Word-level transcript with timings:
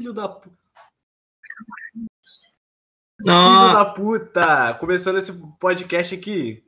Filho 0.00 0.14
da 0.14 0.26
puta. 0.26 0.56
Filho 3.22 3.72
da 3.74 3.84
puta! 3.84 4.74
Começando 4.80 5.18
esse 5.18 5.30
podcast 5.58 6.14
aqui, 6.14 6.64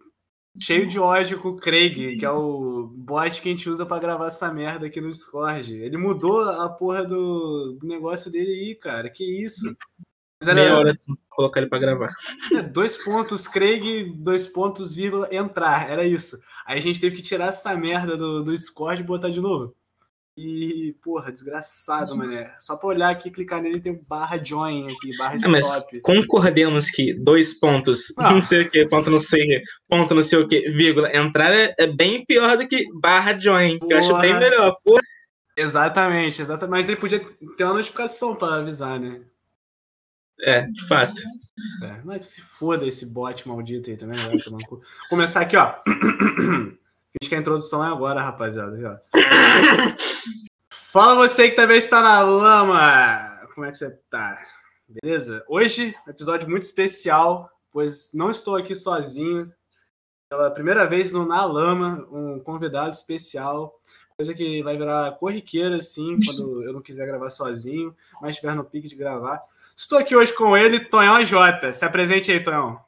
cheio 0.60 0.86
de 0.86 1.00
ódio 1.00 1.40
com 1.40 1.48
o 1.48 1.56
Craig, 1.56 2.18
que 2.18 2.26
é 2.26 2.30
o 2.30 2.92
bot 2.94 3.40
que 3.40 3.48
a 3.48 3.52
gente 3.52 3.70
usa 3.70 3.86
pra 3.86 3.98
gravar 3.98 4.26
essa 4.26 4.52
merda 4.52 4.86
aqui 4.86 5.00
no 5.00 5.10
Discord. 5.10 5.74
Ele 5.74 5.96
mudou 5.96 6.42
a 6.42 6.68
porra 6.68 7.06
do, 7.06 7.78
do 7.80 7.86
negócio 7.86 8.30
dele 8.30 8.50
aí, 8.50 8.74
cara. 8.74 9.08
Que 9.08 9.24
isso? 9.42 9.74
Mas 10.38 10.54
Meia 10.54 10.66
era 10.66 10.78
hora 10.78 10.94
pra 10.94 11.14
colocar 11.30 11.60
ele 11.60 11.70
pra 11.70 11.78
gravar. 11.78 12.14
é, 12.54 12.62
dois 12.64 13.02
pontos, 13.02 13.48
Craig, 13.48 14.12
dois 14.14 14.46
pontos, 14.46 14.94
vírgula, 14.94 15.26
entrar. 15.34 15.90
Era 15.90 16.06
isso. 16.06 16.38
Aí 16.66 16.76
a 16.76 16.82
gente 16.82 17.00
teve 17.00 17.16
que 17.16 17.22
tirar 17.22 17.46
essa 17.46 17.74
merda 17.74 18.14
do, 18.14 18.44
do 18.44 18.52
Discord 18.52 19.00
e 19.00 19.06
botar 19.06 19.30
de 19.30 19.40
novo. 19.40 19.74
E, 20.34 20.96
porra, 21.02 21.30
desgraçado, 21.30 22.16
mané. 22.16 22.54
Só 22.58 22.74
pra 22.76 22.88
olhar 22.88 23.10
aqui, 23.10 23.30
clicar 23.30 23.60
nele 23.60 23.80
tem 23.80 24.00
barra 24.08 24.42
join 24.42 24.82
aqui, 24.84 25.14
barra 25.18 25.36
Ah, 25.44 25.48
mas 25.48 25.66
stop. 25.66 26.00
concordemos 26.00 26.90
que 26.90 27.12
dois 27.12 27.52
pontos, 27.60 28.14
Ah. 28.18 28.32
não 28.32 28.40
sei 28.40 28.62
o 28.62 28.70
que, 28.70 28.88
ponto 28.88 29.10
não 29.10 29.18
sei 29.18 29.44
o 29.44 29.46
que, 29.48 29.62
ponto 29.86 30.14
não 30.14 30.22
sei 30.22 30.38
o 30.38 30.48
que, 30.48 30.70
vírgula, 30.70 31.14
entrar 31.14 31.52
é, 31.52 31.74
é 31.78 31.86
bem 31.86 32.24
pior 32.24 32.56
do 32.56 32.66
que 32.66 32.86
barra 32.98 33.38
join, 33.38 33.78
que 33.78 33.92
eu 33.92 33.98
acho 33.98 34.08
Porra. 34.08 34.22
bem 34.22 34.38
melhor. 34.38 34.74
Porra. 34.82 35.02
Exatamente, 35.54 36.40
exatamente. 36.40 36.70
Mas 36.70 36.88
ele 36.88 36.96
podia 36.98 37.20
ter 37.58 37.64
uma 37.64 37.74
notificação 37.74 38.34
pra 38.34 38.54
avisar, 38.54 38.98
né? 38.98 39.20
É, 40.40 40.62
de 40.66 40.88
fato. 40.88 41.20
É, 41.84 42.00
mas 42.04 42.24
se 42.24 42.40
foda 42.40 42.86
esse 42.86 43.04
bot 43.04 43.46
maldito 43.46 43.90
aí 43.90 43.96
também. 43.98 44.18
Vai 44.18 44.38
tomar 44.38 44.58
no 44.58 44.66
cu. 44.66 44.82
Começar 45.10 45.42
aqui, 45.42 45.56
ó. 45.58 45.74
Finge 47.12 47.28
que 47.28 47.34
a 47.34 47.38
introdução 47.38 47.84
é 47.84 47.88
agora, 47.88 48.22
rapaziada. 48.22 49.02
Fala 50.70 51.14
você 51.14 51.50
que 51.50 51.56
também 51.56 51.76
está 51.76 52.00
na 52.00 52.22
lama. 52.22 53.46
Como 53.54 53.66
é 53.66 53.70
que 53.70 53.76
você 53.76 53.90
tá? 54.10 54.42
Beleza? 54.88 55.44
Hoje, 55.46 55.94
um 56.06 56.10
episódio 56.10 56.48
muito 56.48 56.62
especial, 56.62 57.50
pois 57.70 58.10
não 58.14 58.30
estou 58.30 58.56
aqui 58.56 58.74
sozinho. 58.74 59.52
Pela 60.28 60.50
primeira 60.50 60.86
vez 60.86 61.12
no 61.12 61.26
Na 61.26 61.44
Lama, 61.44 62.06
um 62.10 62.40
convidado 62.40 62.90
especial. 62.90 63.78
Coisa 64.16 64.32
que 64.32 64.62
vai 64.62 64.78
virar 64.78 65.12
corriqueira, 65.12 65.76
assim, 65.76 66.14
quando 66.24 66.62
eu 66.62 66.72
não 66.72 66.80
quiser 66.80 67.06
gravar 67.06 67.28
sozinho, 67.28 67.94
mas 68.20 68.34
estiver 68.34 68.54
no 68.54 68.64
pique 68.64 68.88
de 68.88 68.96
gravar. 68.96 69.42
Estou 69.76 69.98
aqui 69.98 70.16
hoje 70.16 70.32
com 70.32 70.56
ele, 70.56 70.80
Tonhão 70.80 71.22
J. 71.22 71.72
Se 71.72 71.84
apresente 71.84 72.32
aí, 72.32 72.42
Tonhão. 72.42 72.80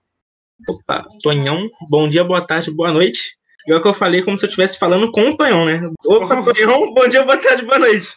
Opa, 0.67 1.07
Tonhão, 1.23 1.69
bom 1.91 2.09
dia, 2.09 2.25
boa 2.25 2.47
tarde, 2.47 2.71
boa 2.71 2.93
noite. 2.93 3.34
Igual 3.67 3.83
que 3.83 3.89
eu 3.89 3.95
falei, 3.95 4.23
como 4.23 4.39
se 4.39 4.45
eu 4.45 4.49
estivesse 4.49 4.79
falando 4.79 5.11
com 5.11 5.31
o 5.31 5.37
Tonhão, 5.37 5.65
né? 5.65 5.81
Opa, 6.07 6.43
Tonhão, 6.53 6.93
bom 6.93 7.09
dia, 7.09 7.23
boa 7.25 7.37
tarde, 7.39 7.65
boa 7.65 7.79
noite. 7.79 8.15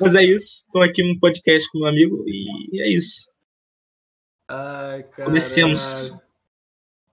Mas 0.00 0.14
é 0.14 0.22
isso, 0.24 0.64
estou 0.66 0.82
aqui 0.82 1.02
no 1.02 1.18
podcast 1.20 1.70
com 1.70 1.78
meu 1.78 1.88
amigo 1.88 2.24
e 2.26 2.80
é 2.80 2.88
isso. 2.88 3.30
Ai, 4.48 5.02
cara. 5.04 5.24
Comecemos. 5.24 6.14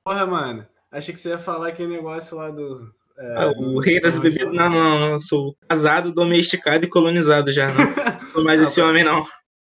Porra, 0.04 0.26
mano. 0.26 0.68
Achei 0.92 1.14
que 1.14 1.20
você 1.20 1.30
ia 1.30 1.40
falar 1.40 1.70
aquele 1.70 1.94
negócio 1.96 2.36
lá 2.36 2.50
do. 2.50 2.94
é, 3.18 3.36
Ah, 3.38 3.48
o 3.58 3.80
rei 3.80 4.00
das 4.02 4.20
bebidas. 4.20 4.52
Não, 4.54 4.70
não, 4.70 5.00
não. 5.00 5.10
Eu 5.12 5.22
sou 5.22 5.56
casado, 5.70 6.12
domesticado 6.14 6.86
e 6.86 6.90
colonizado 6.90 7.52
já. 7.52 7.68
Não 7.72 8.20
sou 8.32 8.44
mais 8.44 8.60
Ah, 8.60 8.64
esse 8.64 8.82
homem, 8.82 9.04
não. 9.04 9.24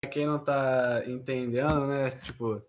Pra 0.00 0.10
quem 0.10 0.26
não 0.26 0.38
tá 0.38 1.02
entendendo, 1.06 1.86
né? 1.86 2.10
Tipo, 2.10 2.60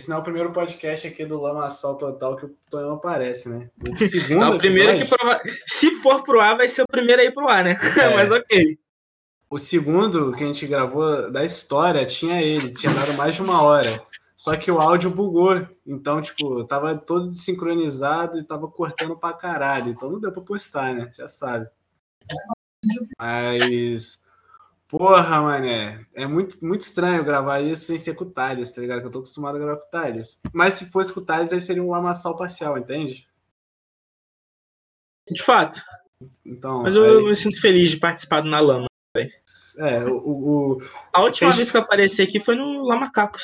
esse 0.00 0.08
não 0.08 0.18
é 0.18 0.20
o 0.20 0.22
primeiro 0.22 0.52
podcast 0.52 1.08
aqui 1.08 1.26
do 1.26 1.40
Lamaçal 1.40 1.96
Total 1.96 2.36
que 2.36 2.46
o 2.46 2.56
Tonhão 2.70 2.92
aparece, 2.92 3.48
né? 3.48 3.68
O 3.82 3.96
segundo. 4.06 4.38
Não, 4.40 4.54
o 4.54 4.58
primeiro 4.58 4.90
que 4.96 5.02
episódio- 5.02 5.18
prova... 5.18 5.40
Se 5.66 5.94
for 5.96 6.22
pro 6.22 6.40
ar, 6.40 6.56
vai 6.56 6.68
ser 6.68 6.82
o 6.82 6.88
primeiro 6.88 7.20
a 7.20 7.24
ir 7.24 7.34
pro 7.34 7.48
ar, 7.48 7.64
né? 7.64 7.76
É. 8.00 8.10
Mas 8.14 8.30
ok. 8.30 8.78
O 9.50 9.58
segundo 9.58 10.32
que 10.36 10.44
a 10.44 10.46
gente 10.46 10.66
gravou 10.68 11.32
da 11.32 11.42
história 11.42 12.06
tinha 12.06 12.40
ele, 12.40 12.72
tinha 12.72 12.92
dado 12.94 13.12
mais 13.14 13.34
de 13.34 13.42
uma 13.42 13.60
hora. 13.62 14.00
Só 14.36 14.56
que 14.56 14.70
o 14.70 14.80
áudio 14.80 15.10
bugou. 15.10 15.66
Então, 15.84 16.22
tipo, 16.22 16.62
tava 16.64 16.96
todo 16.96 17.30
desincronizado 17.30 18.38
e 18.38 18.44
tava 18.44 18.68
cortando 18.68 19.16
pra 19.16 19.32
caralho. 19.32 19.90
Então 19.90 20.08
não 20.10 20.20
deu 20.20 20.30
pra 20.30 20.42
postar, 20.42 20.94
né? 20.94 21.10
Já 21.16 21.26
sabe. 21.26 21.66
Mas. 23.18 24.22
Porra, 24.88 25.40
mané. 25.42 26.00
É 26.14 26.26
muito, 26.26 26.64
muito 26.64 26.80
estranho 26.80 27.22
gravar 27.24 27.60
isso 27.60 27.84
sem 27.84 27.98
ser 27.98 28.14
com 28.14 28.24
o 28.24 28.30
Thales, 28.30 28.72
tá 28.72 28.80
ligado? 28.80 29.00
Que 29.00 29.06
eu 29.06 29.10
tô 29.10 29.18
acostumado 29.18 29.56
a 29.56 29.58
gravar 29.58 29.76
com 29.80 29.86
o 29.86 29.90
Thales. 29.90 30.40
Mas 30.52 30.74
se 30.74 30.90
fosse 30.90 31.12
com 31.12 31.20
o 31.20 31.24
Thales, 31.24 31.52
aí 31.52 31.60
seria 31.60 31.82
um 31.82 31.90
lamaçal 31.90 32.36
parcial, 32.36 32.78
entende? 32.78 33.28
De 35.30 35.42
fato. 35.42 35.80
Então. 36.44 36.82
Mas 36.82 36.94
eu 36.94 37.18
aí- 37.18 37.24
me 37.24 37.36
sinto 37.36 37.60
feliz 37.60 37.90
de 37.90 37.98
participar 37.98 38.40
do 38.40 38.48
Na 38.48 38.60
Lama. 38.60 38.86
é, 39.14 40.04
o- 40.04 40.78
o, 40.78 40.82
A 41.12 41.22
última 41.22 41.52
vez 41.52 41.70
que 41.70 41.76
eu 41.76 41.80
apareci 41.82 42.22
aqui 42.22 42.40
foi 42.40 42.54
no 42.54 42.86
Lamacacos. 42.86 43.42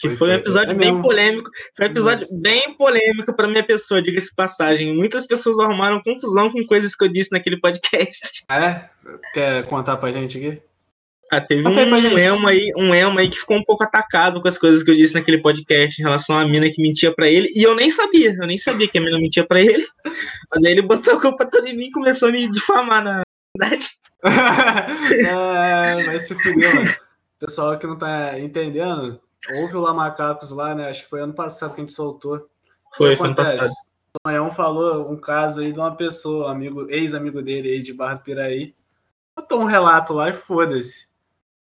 Que 0.00 0.08
Foi, 0.08 0.16
foi, 0.16 0.30
um 0.30 0.32
episódio 0.32 0.72
É 0.72 0.74
bem 0.74 0.88
mesmo. 0.90 1.02
polêmico. 1.02 1.48
Foi 1.76 1.86
um 1.86 1.90
episódio 1.90 2.26
bem 2.32 2.74
polêmico 2.76 3.32
pra 3.36 3.46
minha 3.46 3.64
pessoa, 3.64 4.02
diga-se 4.02 4.34
passagem. 4.34 4.92
Muitas 4.96 5.26
pessoas 5.28 5.60
arrumaram 5.60 6.02
confusão 6.02 6.50
com 6.50 6.66
coisas 6.66 6.96
que 6.96 7.04
eu 7.04 7.08
disse 7.08 7.30
naquele 7.30 7.60
podcast. 7.60 8.44
É? 8.50 8.88
Quer 9.32 9.64
contar 9.68 9.96
pra 9.98 10.10
gente 10.10 10.38
aqui? 10.38 10.60
Ah, 11.32 11.40
teve 11.40 11.66
um 11.66 12.18
emo 12.18 12.46
aí, 12.46 12.70
um 12.76 12.94
emo 12.94 13.18
aí 13.18 13.26
que 13.26 13.38
ficou 13.38 13.56
um 13.56 13.64
pouco 13.64 13.82
atacado 13.82 14.42
com 14.42 14.48
as 14.48 14.58
coisas 14.58 14.82
que 14.82 14.90
eu 14.90 14.94
disse 14.94 15.14
naquele 15.14 15.40
podcast 15.40 15.98
em 15.98 16.04
relação 16.04 16.36
à 16.36 16.46
mina 16.46 16.68
que 16.70 16.82
mentia 16.82 17.10
pra 17.10 17.26
ele. 17.26 17.50
E 17.54 17.62
eu 17.62 17.74
nem 17.74 17.88
sabia, 17.88 18.34
eu 18.38 18.46
nem 18.46 18.58
sabia 18.58 18.86
que 18.86 18.98
a 18.98 19.00
mina 19.00 19.18
mentia 19.18 19.42
pra 19.42 19.58
ele. 19.58 19.82
Mas 20.52 20.62
aí 20.62 20.72
ele 20.72 20.82
botou 20.82 21.14
a 21.14 21.20
culpa 21.20 21.46
toda 21.46 21.70
em 21.70 21.74
mim 21.74 21.86
e 21.86 21.90
começou 21.90 22.28
a 22.28 22.32
me 22.32 22.46
difamar 22.52 23.02
na 23.02 23.22
cidade. 23.56 23.88
é, 24.22 26.02
vai 26.02 26.20
se 26.20 26.34
fuder, 26.34 26.74
mano. 26.74 26.90
Pessoal 27.38 27.78
que 27.78 27.86
não 27.86 27.96
tá 27.96 28.38
entendendo, 28.38 29.18
houve 29.54 29.74
o 29.74 29.80
Lamacacos 29.80 30.50
lá, 30.50 30.74
né? 30.74 30.90
Acho 30.90 31.04
que 31.04 31.08
foi 31.08 31.22
ano 31.22 31.32
passado 31.32 31.74
que 31.74 31.80
a 31.80 31.84
gente 31.84 31.94
soltou. 31.94 32.46
Foi, 32.94 33.16
foi 33.16 33.26
ano 33.26 33.34
passado. 33.34 33.70
O 34.14 34.20
Tonhão 34.22 34.50
falou 34.50 35.10
um 35.10 35.16
caso 35.16 35.60
aí 35.60 35.72
de 35.72 35.80
uma 35.80 35.96
pessoa, 35.96 36.48
um 36.48 36.50
amigo, 36.50 36.90
ex-amigo 36.90 37.40
dele 37.40 37.70
aí 37.70 37.80
de 37.80 37.94
Barra 37.94 38.16
do 38.16 38.20
Piraí. 38.20 38.74
Botou 39.34 39.62
um 39.62 39.64
relato 39.64 40.12
lá 40.12 40.28
e 40.28 40.34
foda-se. 40.34 41.10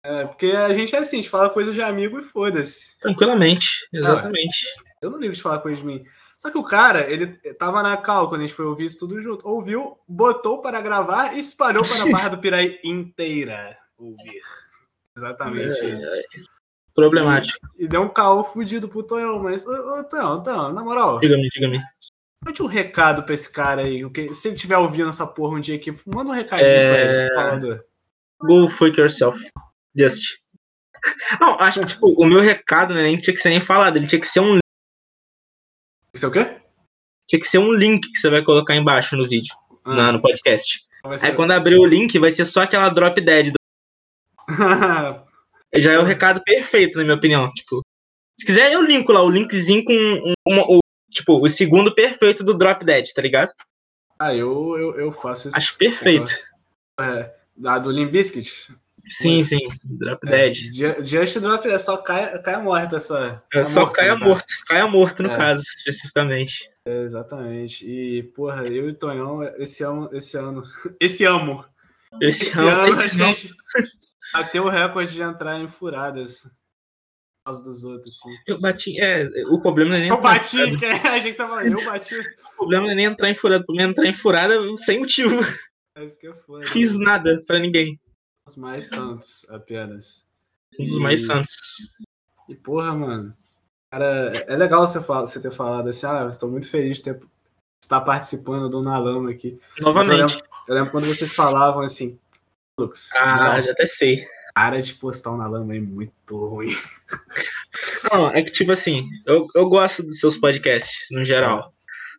É, 0.03 0.25
porque 0.25 0.47
a 0.47 0.71
gente 0.73 0.95
é 0.95 0.99
assim, 0.99 1.17
a 1.17 1.21
gente 1.21 1.29
fala 1.29 1.49
coisa 1.49 1.73
de 1.73 1.81
amigo 1.81 2.19
e 2.19 2.23
foda-se. 2.23 2.97
Tranquilamente, 2.99 3.87
exatamente. 3.93 4.65
Eu 5.01 5.09
não 5.09 5.19
ligo 5.19 5.33
de 5.33 5.41
falar 5.41 5.59
coisa 5.59 5.81
de 5.81 5.85
mim. 5.87 6.03
Só 6.37 6.49
que 6.49 6.57
o 6.57 6.63
cara, 6.63 7.09
ele 7.11 7.27
tava 7.57 7.83
na 7.83 7.97
cal 7.97 8.29
quando 8.29 8.41
a 8.41 8.45
gente 8.47 8.55
foi 8.55 8.65
ouvir 8.65 8.85
isso 8.85 8.97
tudo 8.99 9.19
junto. 9.21 9.45
Ouviu, 9.47 9.97
botou 10.07 10.61
para 10.61 10.79
gravar 10.79 11.33
e 11.35 11.39
espalhou 11.41 11.83
para 11.85 12.03
a 12.03 12.09
Barra 12.09 12.29
do 12.29 12.37
Piraí 12.37 12.79
inteira 12.83 13.77
ouvir. 13.97 14.41
Exatamente 15.17 15.79
É, 15.81 15.89
isso. 15.95 16.09
Problemático. 16.95 17.59
E 17.77 17.87
deu 17.87 18.01
um 18.01 18.09
caô 18.09 18.43
fudido 18.45 18.87
pro 18.87 19.03
Tonhão, 19.03 19.39
mas, 19.39 19.65
ô, 19.67 19.99
ô 19.99 20.03
Tonhão, 20.05 20.41
Tonhão, 20.41 20.71
na 20.73 20.81
moral, 20.81 21.19
Diga-me, 21.19 21.49
diga-me. 21.49 21.79
mande 22.43 22.61
um 22.63 22.67
recado 22.67 23.23
pra 23.23 23.33
esse 23.33 23.49
cara 23.51 23.81
aí. 23.81 24.01
Se 24.33 24.47
ele 24.47 24.55
estiver 24.55 24.77
ouvindo 24.77 25.09
essa 25.09 25.27
porra 25.27 25.55
um 25.57 25.59
dia 25.61 25.75
aqui, 25.75 25.93
manda 26.05 26.29
um 26.31 26.33
recadinho 26.33 26.69
É. 26.69 26.89
pra 26.89 27.01
ele, 27.01 27.59
favor. 27.59 27.85
Go 28.41 28.67
fuck 28.69 28.97
yourself. 28.97 29.37
Just. 29.95 30.37
Não, 31.39 31.59
acho 31.59 31.79
que, 31.79 31.85
tipo, 31.87 32.07
o 32.21 32.25
meu 32.25 32.41
recado 32.41 32.93
né, 32.93 33.03
nem 33.03 33.17
tinha 33.17 33.33
que 33.33 33.41
ser 33.41 33.49
nem 33.49 33.61
falado, 33.61 33.97
ele 33.97 34.07
tinha 34.07 34.19
que 34.19 34.27
ser 34.27 34.41
um 34.41 34.59
Isso 36.13 36.25
é 36.25 36.27
o 36.27 36.31
quê? 36.31 36.57
tinha 37.27 37.39
que 37.39 37.47
ser 37.47 37.59
um 37.59 37.71
link 37.73 38.11
que 38.11 38.17
você 38.19 38.29
vai 38.29 38.43
colocar 38.43 38.75
embaixo 38.75 39.15
no 39.15 39.27
vídeo, 39.27 39.53
Ah, 39.85 39.93
na- 39.93 40.11
no 40.11 40.21
podcast. 40.21 40.79
vai 41.03 41.17
ser- 41.17 41.27
Aí 41.27 41.35
quando 41.35 41.51
abrir 41.51 41.75
o 41.79 41.85
link, 41.85 42.17
vai 42.19 42.31
ser 42.31 42.45
só 42.45 42.61
aquela 42.63 42.89
drop 42.89 43.21
dead. 43.21 43.51
do- 43.53 43.59
Já 45.75 45.93
é 45.93 45.99
o 45.99 46.03
recado 46.03 46.41
perfeito, 46.43 46.97
na 46.97 47.03
minha 47.03 47.15
opinião. 47.15 47.49
Tipo, 47.51 47.81
se 48.39 48.45
quiser, 48.45 48.71
eu 48.73 48.81
linko 48.81 49.11
lá, 49.11 49.21
o 49.21 49.29
linkzinho 49.29 49.85
com 49.85 49.93
um- 49.93 50.33
uma- 50.47 50.63
o, 50.67 50.79
tipo, 51.11 51.35
o 51.35 51.47
segundo 51.47 51.93
perfeito 51.93 52.43
do 52.43 52.57
drop 52.57 52.83
dead, 52.83 53.05
tá 53.13 53.21
ligado? 53.21 53.51
ah, 54.17 54.33
eu, 54.35 54.75
eu, 54.77 54.99
eu 54.99 55.11
faço 55.13 55.47
isso. 55.49 55.57
Acho 55.57 55.77
perfeito. 55.77 56.31
É, 56.99 57.33
da 57.55 57.77
do 57.79 57.89
Limp 57.91 58.11
Bizkit. 58.11 58.73
Sim, 59.09 59.43
sim, 59.43 59.59
drop 59.83 60.27
É, 60.27 60.31
dead. 60.31 60.55
Ju- 60.73 61.03
Just 61.05 61.39
Drop 61.39 61.67
é 61.67 61.77
só 61.79 61.97
caia, 61.97 62.37
caia 62.39 62.59
morta 62.59 62.97
essa. 62.97 63.41
É, 63.53 63.65
só 63.65 63.81
morto, 63.81 63.93
caia 63.93 64.15
né? 64.15 64.25
morto. 64.25 64.45
Caia 64.67 64.87
morto, 64.87 65.23
no 65.23 65.31
É. 65.31 65.37
caso, 65.37 65.63
especificamente. 65.77 66.69
É, 66.85 67.03
exatamente. 67.03 67.85
E, 67.89 68.23
porra, 68.35 68.67
eu 68.67 68.87
e 68.87 68.91
o 68.91 68.95
Tonhão, 68.95 69.43
esse 69.57 69.83
ano, 69.83 70.09
esse 70.13 70.37
ano, 70.37 70.63
esse 70.99 71.25
amo. 71.25 71.65
Esse, 72.21 72.49
Esse 72.49 72.59
ano, 72.59 72.69
ano 72.69 72.87
esse 72.91 73.03
a 73.03 73.07
gente 73.07 73.49
bateu 74.33 74.63
o 74.65 74.69
recorde 74.69 75.13
de 75.13 75.21
entrar 75.21 75.59
em 75.59 75.67
furadas 75.67 76.41
por 76.41 76.49
causa 77.53 77.63
dos 77.63 77.83
outros, 77.83 78.15
assim. 78.15 78.35
Eu 78.47 78.59
bati. 78.59 78.99
É, 78.99 79.27
o 79.47 79.59
problema 79.61 79.91
não 79.91 79.97
é 79.97 79.99
nem 80.01 80.09
Eu 80.09 80.15
entrar 80.17 80.35
em 80.35 80.39
bati, 80.39 80.77
que 80.77 80.85
é, 80.85 81.07
a 81.07 81.19
gente 81.19 81.37
tá 81.37 81.47
falando, 81.47 81.79
eu 81.79 81.85
bati. 81.85 82.15
O 82.15 82.55
problema 82.57 82.85
não 82.85 82.91
é 82.91 82.95
nem 82.95 83.05
entrar 83.05 83.29
em 83.29 83.35
furada. 83.35 83.63
O 83.63 83.65
problema 83.65 83.89
é 83.89 83.91
entrar 83.91 84.05
em 84.07 84.13
furada 84.13 84.55
sem 84.77 84.99
motivo. 84.99 85.39
É 85.95 86.03
isso 86.03 86.19
que 86.19 86.27
é 86.27 86.33
foda. 86.33 86.65
Fiz 86.65 86.97
nada 86.99 87.41
pra 87.45 87.59
ninguém. 87.59 87.99
Os 88.49 88.57
mais 88.57 88.89
santos, 88.89 89.47
apenas. 89.49 90.25
Um 90.79 90.83
dos 90.85 90.95
E- 90.95 90.99
mais 90.99 91.25
santos. 91.25 91.55
E, 92.47 92.55
porra, 92.55 92.93
mano. 92.93 93.35
Cara, 93.91 94.31
é 94.47 94.55
legal 94.55 94.85
você, 94.85 94.99
você 94.99 95.39
ter 95.39 95.51
falado 95.51 95.87
assim, 95.89 96.05
ah, 96.07 96.21
eu 96.21 96.29
estou 96.29 96.49
muito 96.49 96.69
feliz 96.69 96.97
de 96.97 97.03
ter, 97.03 97.19
estar 97.83 98.01
participando 98.01 98.69
do 98.69 98.81
Nalama 98.81 99.29
aqui. 99.31 99.59
Eu 99.77 99.85
Novamente. 99.85 100.35
lembro, 100.35 100.47
eu 100.67 100.75
lembro 100.75 100.91
quando 100.91 101.05
vocês 101.07 101.33
falavam 101.33 101.81
assim, 101.83 102.19
Lux, 102.79 103.11
Ah, 103.15 103.57
não, 103.57 103.63
já 103.63 103.71
até 103.71 103.85
sei. 103.85 104.27
cara 104.55 104.81
de 104.81 104.93
postar 104.95 105.35
na 105.37 105.47
lama 105.47 105.75
é 105.75 105.79
muito 105.79 106.47
ruim. 106.47 106.69
Não, 108.11 108.29
é 108.29 108.41
que 108.43 108.51
tipo 108.51 108.71
assim, 108.71 109.07
eu, 109.25 109.45
eu 109.55 109.67
gosto 109.69 110.01
dos 110.03 110.19
seus 110.19 110.37
podcasts, 110.37 111.07
no 111.11 111.23
geral. 111.23 111.73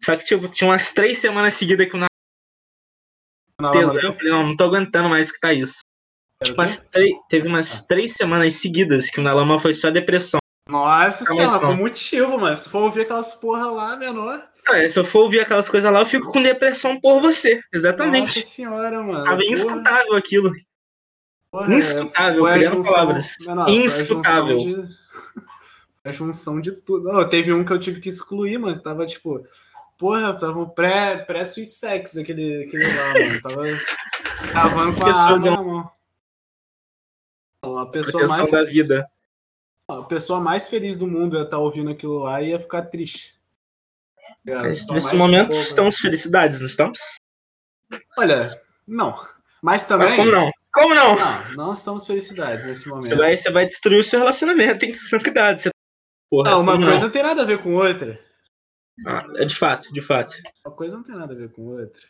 Só 0.05 0.17
que, 0.17 0.25
tipo, 0.25 0.49
tinha 0.49 0.71
umas 0.71 0.93
três 0.93 1.19
semanas 1.19 1.55
seguidas 1.55 1.88
que 1.88 1.94
eu 1.97 2.00
não 2.00 2.06
Na 3.61 3.71
tesão, 3.73 3.94
lama, 3.97 4.09
eu 4.09 4.15
falei, 4.15 4.31
não, 4.32 4.47
não 4.49 4.56
tô 4.56 4.65
aguentando 4.65 5.09
mais 5.09 5.31
que 5.31 5.38
tá 5.41 5.53
isso. 5.53 5.81
Tipo, 6.43 6.61
umas 6.61 6.79
três- 6.81 7.13
teve 7.29 7.47
Ah. 7.49 7.51
umas 7.51 7.85
três 7.87 8.13
semanas 8.15 8.55
seguidas 8.55 9.11
que 9.11 9.21
o 9.21 9.23
Na 9.23 9.33
Lama 9.35 9.59
foi 9.59 9.75
só 9.75 9.91
depressão. 9.91 10.41
Nossa 10.69 11.25
Não, 11.25 11.35
senhora, 11.37 11.59
por 11.61 11.77
motivo, 11.77 12.39
mano. 12.39 12.57
Se 12.57 12.69
for 12.69 12.83
ouvir 12.83 13.03
aquelas 13.03 13.35
porra 13.35 13.71
lá, 13.71 13.97
menor. 13.97 14.43
Ah, 14.69 14.79
é, 14.79 14.89
se 14.89 14.99
eu 14.99 15.05
for 15.05 15.21
ouvir 15.23 15.41
aquelas 15.41 15.69
coisas 15.69 15.93
lá, 15.93 15.99
eu 16.01 16.07
fico 16.07 16.31
com 16.33 16.41
depressão 16.43 16.99
por 17.01 17.21
você. 17.21 17.55
Nossa 17.57 17.69
Exatamente. 17.73 18.43
senhora, 18.43 19.03
mano. 19.03 19.25
Tava 19.25 19.37
Porra, 19.37 19.45
inescutável 19.47 20.15
aquilo. 20.15 20.53
porra, 21.51 21.75
Inscutável, 21.75 22.47
a 22.47 22.53
criando 22.53 22.75
junção- 22.77 22.93
palavras. 22.93 23.35
menor, 23.47 23.65
foi 23.67 23.75
a 23.75 23.77
Inscutável. 23.85 24.57
de- 24.59 24.75
foi 26.03 26.05
A 26.05 26.11
junção 26.13 26.61
de 26.61 26.73
tudo. 26.73 27.13
Não, 27.13 27.29
teve 27.29 27.53
um 27.53 27.65
que 27.65 27.73
eu 27.73 27.79
tive 27.79 28.01
que 28.01 28.09
excluir, 28.09 28.57
mano. 28.59 28.77
Que 28.77 28.83
tava 28.85 29.05
tipo. 29.05 29.45
Porra, 29.99 30.33
tava 30.39 30.59
um 30.59 30.69
pré- 30.69 31.17
aquele, 32.17 32.65
aquele 32.65 32.87
lá, 32.87 33.13
mano. 33.13 33.41
Tava 33.43 33.63
cavando 34.53 34.89
As 34.91 34.99
com 34.99 35.05
a 35.05 35.09
pessoas 35.09 35.45
arma 35.47 35.47
iam- 35.47 35.57
na 35.57 35.63
mão. 35.63 35.91
A 37.62 37.87
pessoa, 37.87 38.25
Proteção 38.25 38.29
mais, 38.29 38.51
da 38.51 38.65
vida. 38.65 39.11
a 39.89 40.03
pessoa 40.05 40.41
mais 40.41 40.69
feliz 40.69 40.97
do 40.97 41.07
mundo 41.07 41.37
ia 41.37 41.43
estar 41.43 41.59
ouvindo 41.59 41.91
aquilo 41.91 42.21
lá 42.21 42.41
e 42.41 42.51
ia 42.51 42.59
ficar 42.59 42.83
triste. 42.87 43.39
É, 44.47 44.55
Mas 44.55 44.81
pessoa 44.81 44.95
nesse 44.95 45.17
momento 45.17 45.57
estamos 45.57 45.99
felicidades, 45.99 46.61
não 46.61 46.67
estamos? 46.67 46.99
Olha, 48.19 48.61
não. 48.87 49.15
Mas 49.62 49.85
também. 49.85 50.17
como 50.17 50.31
não? 50.31 50.51
Como 50.73 50.95
não? 50.95 51.17
Não, 51.17 51.53
não 51.55 51.73
estamos 51.73 52.07
felicidades 52.07 52.65
nesse 52.65 52.89
momento. 52.89 53.09
Você 53.09 53.17
vai, 53.17 53.37
você 53.37 53.51
vai 53.51 53.67
destruir 53.67 53.99
o 53.99 54.05
seu 54.05 54.21
relacionamento, 54.21 54.79
tem 54.79 54.93
que 54.93 55.11
ter 55.11 55.23
cuidado. 55.23 55.59
Você... 55.59 55.71
Porra, 56.31 56.53
Não, 56.53 56.61
uma 56.61 56.79
coisa 56.79 57.05
não 57.05 57.11
tem 57.11 57.23
nada 57.23 57.43
a 57.43 57.45
ver 57.45 57.63
com 57.63 57.75
outra. 57.75 58.19
Ah, 59.06 59.27
é 59.37 59.45
de 59.45 59.56
fato, 59.56 59.93
de 59.93 60.01
fato. 60.01 60.35
Uma 60.65 60.75
coisa 60.75 60.97
não 60.97 61.03
tem 61.03 61.17
nada 61.17 61.35
a 61.35 61.37
ver 61.37 61.51
com 61.51 61.63
outra. 61.63 62.01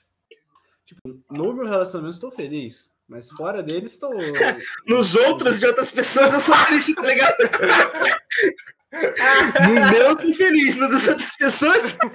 Tipo, 0.85 1.01
no 1.31 1.55
meu 1.55 1.67
relacionamento 1.67 2.15
estou 2.15 2.31
feliz, 2.31 2.91
mas 3.11 3.29
fora 3.33 3.63
dele 3.63 3.87
estou. 3.87 4.13
Nos 4.87 5.17
outros 5.17 5.59
de 5.59 5.67
outras 5.67 5.91
pessoas 5.91 6.33
eu 6.33 6.41
sou 6.41 6.55
feliz, 6.55 6.95
tá 6.95 7.03
ligado? 7.03 7.37
No 9.67 9.75
meu 9.91 10.03
eu 10.03 10.17
sou 10.17 10.33
feliz, 10.33 10.77
no 10.77 10.89
das 10.89 11.09
outras 11.09 11.37
pessoas. 11.37 11.99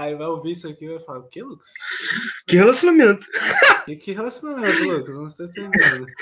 Ai, 0.00 0.14
vai 0.14 0.26
ouvir 0.26 0.52
isso 0.52 0.68
aqui 0.68 0.84
e 0.84 0.88
vai 0.88 1.00
falar: 1.04 1.18
o 1.20 1.28
que, 1.28 1.42
Lucas? 1.42 1.70
Que 2.46 2.56
relacionamento. 2.56 3.26
Que, 3.84 3.96
que 3.96 4.12
relacionamento, 4.12 4.84
Lucas? 4.84 5.16
Não 5.16 5.26
estou 5.26 5.46
entendendo. 5.46 6.06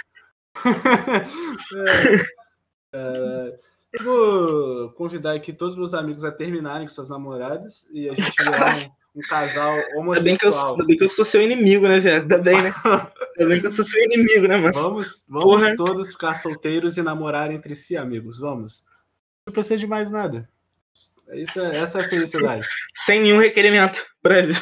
É, 2.93 2.99
é, 2.99 3.70
eu 3.93 4.05
vou 4.05 4.91
convidar 4.91 5.35
aqui 5.35 5.53
todos 5.53 5.75
os 5.75 5.79
meus 5.79 5.95
amigos 5.95 6.25
a 6.25 6.31
terminarem 6.31 6.87
com 6.87 6.93
suas 6.93 7.09
namoradas 7.09 7.89
e 7.93 8.09
a 8.09 8.15
gente 8.15 8.33
virar 8.43 8.77
um, 9.15 9.21
um 9.21 9.23
casal 9.23 9.73
Ainda 9.73 10.21
bem, 10.21 10.37
que 10.37 10.47
eu, 10.47 10.51
homossexual. 10.51 10.73
ainda 10.73 10.87
bem 10.87 10.97
que 10.97 11.05
eu 11.05 11.09
sou 11.09 11.25
seu 11.25 11.43
inimigo, 11.43 11.89
né, 11.89 11.99
velho? 11.99 12.23
Ainda 12.23 12.39
bem, 12.39 12.63
né? 12.63 12.73
Ainda 13.39 13.51
bem 13.51 13.61
que 13.61 13.67
eu 13.67 13.71
sou 13.71 13.85
seu 13.85 14.03
inimigo, 14.05 14.47
né, 14.47 14.57
mano? 14.59 14.75
Vamos, 14.75 15.25
vamos 15.29 15.43
Porra. 15.43 15.77
todos 15.77 16.13
ficar 16.13 16.37
solteiros 16.37 16.97
e 16.97 17.03
namorar 17.03 17.51
entre 17.51 17.75
si, 17.75 17.97
amigos. 17.97 18.39
Vamos. 18.39 18.85
Não 19.47 19.53
precisa 19.53 19.79
de 19.79 19.87
mais 19.87 20.11
nada. 20.11 20.49
Isso 21.33 21.61
é, 21.61 21.79
essa 21.79 22.01
é 22.01 22.05
a 22.05 22.09
felicidade. 22.09 22.69
Sem 22.95 23.21
nenhum 23.21 23.39
requerimento 23.39 24.05
prévio. 24.23 24.57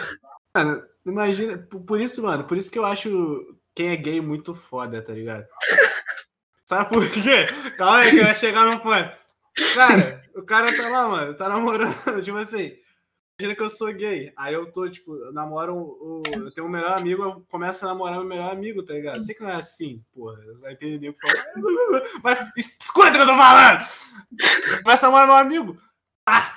Mano, 0.55 0.83
imagina. 1.05 1.59
Por 1.59 2.01
isso, 2.01 2.23
mano, 2.23 2.45
por 2.45 2.57
isso 2.57 2.71
que 2.71 2.79
eu 2.79 2.85
acho 2.85 3.59
quem 3.75 3.89
é 3.91 3.97
gay 3.97 4.21
muito 4.21 4.55
foda, 4.55 5.01
tá 5.03 5.13
ligado? 5.13 5.47
Sabe 6.69 6.91
por 6.91 7.11
quê? 7.11 7.47
Calma 7.79 8.00
aí 8.00 8.11
que 8.11 8.20
vai 8.20 8.35
chegar 8.35 8.67
no 8.67 8.79
ponto. 8.79 9.11
Cara, 9.75 10.23
o 10.37 10.43
cara 10.43 10.76
tá 10.76 10.87
lá, 10.91 11.09
mano, 11.09 11.35
tá 11.35 11.49
namorando, 11.49 11.94
tipo 12.23 12.37
assim. 12.37 12.76
Imagina 13.41 13.56
que 13.56 13.62
eu 13.62 13.70
sou 13.70 13.91
gay. 13.94 14.35
Aí 14.37 14.53
eu 14.53 14.70
tô, 14.70 14.87
tipo, 14.87 15.17
eu 15.17 15.32
namoro 15.32 15.75
o. 15.75 16.23
Eu 16.31 16.53
tenho 16.53 16.67
um 16.67 16.70
melhor 16.70 16.99
amigo, 16.99 17.23
eu 17.23 17.47
começo 17.49 17.87
a 17.87 17.88
namorar 17.88 18.19
meu 18.19 18.26
melhor 18.26 18.53
amigo, 18.53 18.82
tá 18.82 18.93
ligado? 18.93 19.19
Sei 19.19 19.35
que 19.35 19.43
não 19.43 19.49
é 19.49 19.55
assim, 19.55 19.99
porra. 20.12 20.37
Vai 20.61 20.76
ter 20.76 21.00
nego 21.00 21.17
que 21.19 21.26
fala. 21.26 21.43
Mas 22.23 22.53
escuta 22.55 23.09
o 23.09 23.12
que 23.12 23.19
eu 23.19 23.26
tô 23.26 23.35
falando! 23.35 23.85
Começa 24.82 25.06
a 25.06 25.11
namorar 25.11 25.26
meu 25.26 25.37
amigo. 25.37 25.82
Ah! 26.26 26.55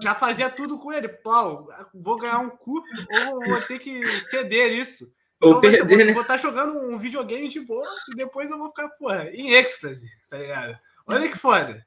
Já 0.00 0.14
fazia 0.14 0.48
tudo 0.48 0.78
com 0.78 0.92
ele. 0.92 1.08
Pau, 1.08 1.66
vou 1.92 2.14
ganhar 2.14 2.38
um 2.38 2.50
cu 2.50 2.84
ou 3.26 3.44
vou 3.44 3.60
ter 3.62 3.80
que 3.80 4.00
ceder 4.06 4.70
isso. 4.70 5.10
Ou 5.40 5.58
Então 5.58 5.70
ser- 5.70 5.78
perder, 5.78 5.96
vou, 5.96 6.06
né? 6.06 6.12
vou 6.12 6.22
estar 6.22 6.36
jogando 6.36 6.78
um 6.78 6.98
videogame 6.98 7.48
de 7.48 7.60
boa 7.60 7.86
e 8.12 8.16
depois 8.16 8.50
eu 8.50 8.58
vou 8.58 8.68
ficar, 8.68 8.88
porra, 8.90 9.30
em 9.30 9.52
êxtase, 9.52 10.10
tá 10.28 10.36
ligado? 10.38 10.78
Olha 11.06 11.30
que 11.30 11.38
foda. 11.38 11.86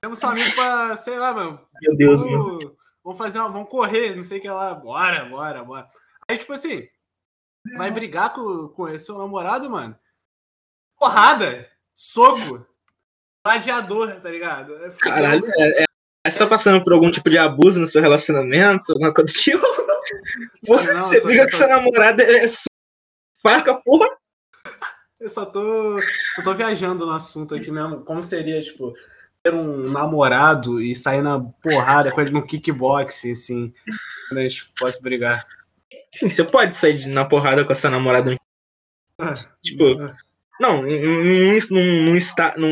Temos 0.00 0.22
um 0.22 0.28
amigo 0.28 0.54
pra, 0.54 0.96
sei 0.96 1.18
lá, 1.18 1.32
mano. 1.32 1.60
Meu 1.82 1.96
Deus. 1.96 2.22
Vamos, 2.24 2.64
vamos 3.02 3.18
fazer 3.18 3.38
uma. 3.38 3.48
Vamos 3.50 3.68
correr, 3.68 4.14
não 4.14 4.22
sei 4.22 4.38
o 4.38 4.42
que 4.42 4.48
lá. 4.50 4.74
Bora, 4.74 5.24
bora, 5.26 5.64
bora. 5.64 5.88
Aí, 6.28 6.36
tipo 6.38 6.52
assim, 6.52 6.86
vai 7.76 7.90
brigar 7.90 8.32
com, 8.34 8.68
com 8.68 8.88
esse 8.88 9.06
seu 9.06 9.16
namorado, 9.18 9.68
mano. 9.70 9.98
Porrada, 10.98 11.70
soco, 11.94 12.66
gladiador, 13.44 14.20
tá 14.20 14.30
ligado? 14.30 14.74
É. 14.84 14.90
Caralho, 14.90 15.44
é, 15.56 15.82
é- 15.82 15.86
você 16.30 16.38
tá 16.38 16.46
passando 16.46 16.82
por 16.82 16.92
algum 16.92 17.10
tipo 17.10 17.28
de 17.28 17.36
abuso 17.36 17.78
no 17.78 17.86
seu 17.86 18.00
relacionamento? 18.00 18.92
Alguma 18.92 19.12
coisa 19.12 19.32
do 19.32 19.36
tipo? 19.36 19.60
Porra, 20.66 20.94
Não, 20.94 21.02
você 21.02 21.20
briga 21.20 21.44
com 21.44 21.50
só- 21.50 21.58
sua 21.58 21.68
namorada, 21.68 22.22
é 22.22 22.48
sua 22.48 22.64
faca, 23.42 23.74
porra. 23.74 24.08
Eu 25.20 25.28
só 25.28 25.46
tô, 25.46 26.00
só 26.34 26.42
tô 26.42 26.54
viajando 26.54 27.06
no 27.06 27.12
assunto 27.12 27.54
aqui 27.54 27.70
mesmo. 27.70 28.02
Como 28.04 28.22
seria, 28.22 28.60
tipo, 28.60 28.94
ter 29.42 29.54
um 29.54 29.90
namorado 29.90 30.80
e 30.80 30.94
sair 30.94 31.22
na 31.22 31.40
porrada, 31.40 32.10
coisa 32.10 32.30
no 32.30 32.44
kickboxing, 32.44 33.32
assim, 33.32 33.74
quando 34.28 34.38
a 34.38 34.42
gente 34.48 34.72
possa 34.78 35.00
brigar. 35.00 35.46
Sim, 36.12 36.28
você 36.28 36.44
pode 36.44 36.74
sair 36.74 37.06
na 37.06 37.24
porrada 37.24 37.64
com 37.64 37.72
a 37.72 37.76
sua 37.76 37.90
namorada. 37.90 38.34
Tipo, 39.62 39.84
não, 40.60 40.82
num, 40.82 40.90
num, 40.90 41.58
num, 41.70 42.18
num, 42.58 42.70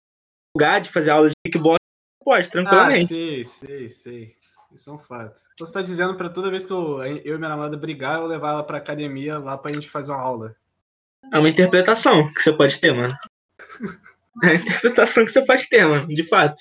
lugar 0.56 0.80
de 0.80 0.90
fazer 0.90 1.10
aula 1.10 1.28
de 1.28 1.34
kickbox, 1.46 1.81
pode, 2.22 2.48
Ah, 2.48 2.50
tranquilamente. 2.50 3.14
sei, 3.14 3.44
sei, 3.44 3.88
sei. 3.88 4.34
Isso 4.74 4.88
é 4.88 4.92
um 4.94 4.98
fato. 4.98 5.38
Então 5.54 5.66
você 5.66 5.72
tá 5.74 5.82
dizendo 5.82 6.14
pra 6.16 6.30
toda 6.30 6.50
vez 6.50 6.64
que 6.64 6.72
eu, 6.72 7.02
eu 7.04 7.34
e 7.34 7.38
minha 7.38 7.48
namorada 7.50 7.76
brigar, 7.76 8.18
eu 8.20 8.26
levar 8.26 8.50
ela 8.52 8.62
pra 8.64 8.78
academia 8.78 9.38
lá 9.38 9.56
pra 9.58 9.72
gente 9.72 9.88
fazer 9.90 10.12
uma 10.12 10.20
aula. 10.20 10.56
É 11.32 11.38
uma 11.38 11.48
interpretação 11.48 12.32
que 12.32 12.40
você 12.40 12.52
pode 12.52 12.80
ter, 12.80 12.92
mano. 12.94 13.14
É 14.42 14.48
a 14.48 14.54
interpretação 14.54 15.24
que 15.24 15.30
você 15.32 15.44
pode 15.44 15.68
ter, 15.68 15.86
mano, 15.86 16.08
de 16.08 16.22
fato. 16.26 16.54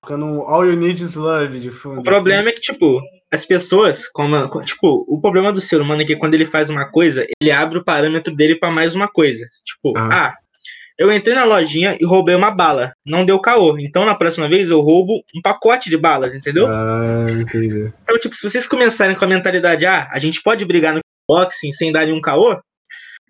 Ficando 0.00 0.42
All 0.42 0.64
You 0.64 0.76
Need 0.76 1.02
Is 1.02 1.14
Love 1.16 1.58
de 1.58 1.70
fundo. 1.72 2.00
O 2.00 2.02
problema 2.04 2.48
é 2.48 2.52
que, 2.52 2.60
tipo, 2.60 3.00
as 3.32 3.44
pessoas, 3.44 4.06
como, 4.06 4.48
tipo, 4.62 5.04
o 5.08 5.20
problema 5.20 5.52
do 5.52 5.60
ser 5.60 5.80
humano 5.80 6.02
é 6.02 6.04
que 6.04 6.14
quando 6.16 6.34
ele 6.34 6.46
faz 6.46 6.70
uma 6.70 6.88
coisa, 6.88 7.26
ele 7.40 7.50
abre 7.50 7.78
o 7.78 7.84
parâmetro 7.84 8.34
dele 8.34 8.54
pra 8.56 8.70
mais 8.70 8.94
uma 8.94 9.08
coisa. 9.08 9.44
Tipo, 9.64 9.98
Ah. 9.98 10.28
ah, 10.28 10.34
eu 10.98 11.12
entrei 11.12 11.34
na 11.34 11.44
lojinha 11.44 11.96
e 12.00 12.04
roubei 12.04 12.34
uma 12.34 12.50
bala. 12.50 12.92
Não 13.04 13.24
deu 13.24 13.38
caô. 13.38 13.78
Então, 13.78 14.06
na 14.06 14.14
próxima 14.14 14.48
vez, 14.48 14.70
eu 14.70 14.80
roubo 14.80 15.22
um 15.34 15.42
pacote 15.42 15.90
de 15.90 15.96
balas, 15.96 16.34
entendeu? 16.34 16.66
Ah, 16.68 17.26
entendi. 17.30 17.92
Então, 18.02 18.18
tipo, 18.18 18.34
se 18.34 18.42
vocês 18.42 18.66
começarem 18.66 19.14
com 19.14 19.24
a 19.24 19.28
mentalidade, 19.28 19.84
ah, 19.84 20.08
a 20.10 20.18
gente 20.18 20.42
pode 20.42 20.64
brigar 20.64 20.94
no 20.94 21.00
boxing 21.28 21.72
sem 21.72 21.92
dar 21.92 22.06
nenhum 22.06 22.20
caô, 22.20 22.58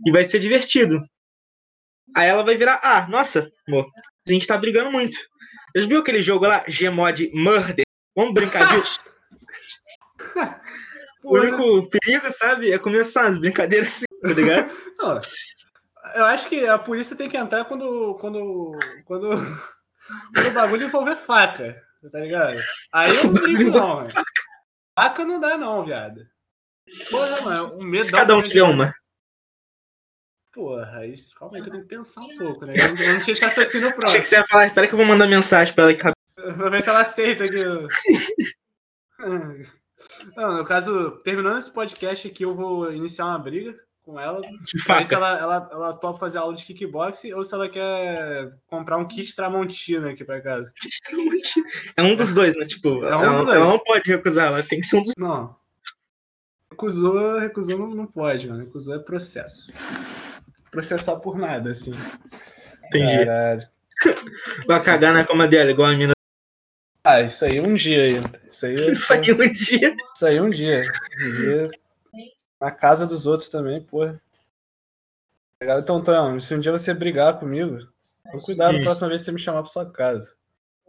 e 0.05 0.13
vai 0.13 0.25
ser 0.25 0.39
divertido. 0.39 1.01
Aí 2.15 2.29
ela 2.29 2.45
vai 2.45 2.57
virar, 2.57 2.81
ah, 2.83 3.07
nossa, 3.09 3.51
amor, 3.67 3.87
a 4.27 4.33
gente 4.33 4.47
tá 4.47 4.57
brigando 4.57 4.91
muito. 4.91 5.17
Vocês 5.73 5.87
viu 5.87 6.01
aquele 6.01 6.23
jogo 6.23 6.47
lá, 6.47 6.65
Gmod 6.69 7.31
Murder? 7.35 7.85
Vamos 8.15 8.35
brincar 8.35 8.77
disso? 8.77 9.01
O 11.25 11.37
único 11.39 11.91
perigo, 11.91 12.31
sabe, 12.31 12.71
é 12.71 12.79
começar 12.79 13.27
as 13.27 13.37
brincadeiras 13.37 13.89
assim, 13.89 14.05
tá 14.23 14.29
ligado? 14.29 14.73
Eu 16.15 16.25
acho 16.25 16.49
que 16.49 16.67
a 16.67 16.79
polícia 16.79 17.17
tem 17.17 17.29
que 17.29 17.37
entrar 17.37 17.65
quando, 17.65 18.15
quando, 18.21 18.73
quando, 19.05 19.31
quando 20.35 20.49
o 20.49 20.55
bagulho 20.55 20.87
envolver 20.87 21.17
faca, 21.17 21.83
tá 22.11 22.21
ligado? 22.21 22.59
Aí 22.93 23.11
eu 23.17 23.25
não 23.25 23.33
brinco, 23.35 23.71
não, 23.71 23.97
mano. 23.97 24.11
Faca 24.99 25.25
não 25.25 25.41
dá, 25.41 25.59
não, 25.59 25.85
viado. 25.85 26.27
Porra, 27.11 27.41
mano, 27.43 27.79
um 27.79 27.87
medo. 27.87 28.05
Se 28.05 28.13
cada 28.13 28.37
um 28.37 28.43
tiver 28.43 28.63
uma. 28.63 28.93
Porra, 30.53 31.07
isso, 31.07 31.35
calma 31.35 31.57
aí 31.57 31.63
que 31.63 31.69
eu 31.69 31.73
tenho 31.73 31.85
que 31.85 31.95
pensar 31.95 32.23
um 32.23 32.39
pouco, 32.39 32.65
né? 32.65 32.75
Eu 32.79 32.95
não, 32.95 33.03
eu 33.03 33.13
não 33.15 33.21
tinha 33.21 33.35
esse 33.35 33.45
Achei 33.45 33.81
pronto. 33.93 34.13
que 34.13 34.25
você 34.25 34.37
ia 34.37 34.47
falar, 34.47 34.67
espera 34.69 34.87
que 34.87 34.95
eu 34.95 34.97
vou 34.97 35.07
mandar 35.07 35.27
mensagem 35.29 35.75
pra 35.75 35.85
ela 35.85 35.93
e 35.93 35.99
Pra 35.99 36.71
ver 36.71 36.83
se 36.83 36.89
ela 36.89 37.01
aceita 37.01 37.45
aqui. 37.45 37.63
Não, 40.37 40.59
no 40.59 40.65
caso, 40.65 41.23
terminando 41.23 41.59
esse 41.59 41.71
podcast 41.71 42.29
aqui, 42.29 42.45
eu 42.45 42.55
vou 42.55 42.93
iniciar 42.93 43.27
uma 43.27 43.39
briga 43.39 43.75
com 44.07 44.21
ela. 44.21 44.41
de 44.41 44.49
ver 44.49 44.59
se 44.63 44.79
faca. 44.79 45.15
ela, 45.17 45.39
ela, 45.39 45.69
ela 45.73 45.93
topa 45.93 46.21
fazer 46.21 46.39
aula 46.39 46.55
de 46.55 46.65
kickboxing 46.65 47.33
ou 47.33 47.43
se 47.43 47.53
ela 47.53 47.69
quer 47.69 48.57
comprar 48.69 48.97
um 48.97 49.09
kit 49.09 49.35
Tramontina 49.35 50.11
aqui 50.11 50.25
pra 50.25 50.41
casa. 50.41 50.73
É 51.97 52.03
um 52.03 52.15
dos 52.15 52.33
dois, 52.33 52.55
né? 52.55 52.65
Tipo, 52.67 53.05
É 53.05 53.17
um 53.17 53.23
ela, 53.23 53.55
ela 53.55 53.67
não 53.67 53.79
pode 53.79 54.09
recusar, 54.11 54.49
ela 54.49 54.63
tem 54.63 54.81
que 54.81 54.87
ser 54.87 54.97
um 54.97 55.03
dos 55.03 55.13
Não. 55.19 55.57
Recusou, 56.71 57.39
recusou 57.39 57.79
não, 57.79 57.89
não 57.89 58.07
pode, 58.07 58.49
mano. 58.49 58.65
Recusou 58.65 58.95
é 58.95 58.99
processo. 58.99 59.73
Processar 60.71 61.17
por 61.17 61.39
nada, 61.39 61.71
assim. 61.71 61.95
Entendi. 62.87 63.25
Caralho. 63.25 63.69
Vai 64.67 64.83
cagar 64.83 65.15
na 65.15 65.25
cama 65.25 65.49
dela, 65.49 65.71
igual 65.71 65.89
a 65.89 65.97
mina. 65.97 66.13
Ah, 67.03 67.23
isso 67.23 67.45
aí 67.45 67.61
um 67.61 67.75
dia 67.75 68.03
aí. 68.03 68.21
Isso 68.49 68.67
aí, 68.67 68.75
isso 68.91 69.13
aí 69.13 69.33
um 69.33 69.51
dia. 69.51 69.97
Isso 70.15 70.27
aí 70.27 70.41
um 70.41 70.51
dia. 70.51 70.83
Um 71.23 71.33
dia. 71.37 71.71
Na 72.67 72.73
casa 72.73 73.07
dos 73.07 73.27
outros 73.27 73.49
também, 73.49 73.81
porra. 73.81 74.21
Então, 75.63 76.03
Tonhão, 76.03 76.41
se 76.41 76.53
um 76.53 76.59
dia 76.59 76.73
você 76.73 76.93
brigar 76.93 77.39
comigo, 77.39 77.79
com 78.33 78.41
cuidado, 78.41 78.77
a 78.77 78.83
próxima 78.83 79.07
vez 79.07 79.21
que 79.21 79.27
você 79.27 79.33
me 79.33 79.39
chamar 79.39 79.63
pra 79.63 79.71
sua 79.71 79.89
casa. 79.89 80.35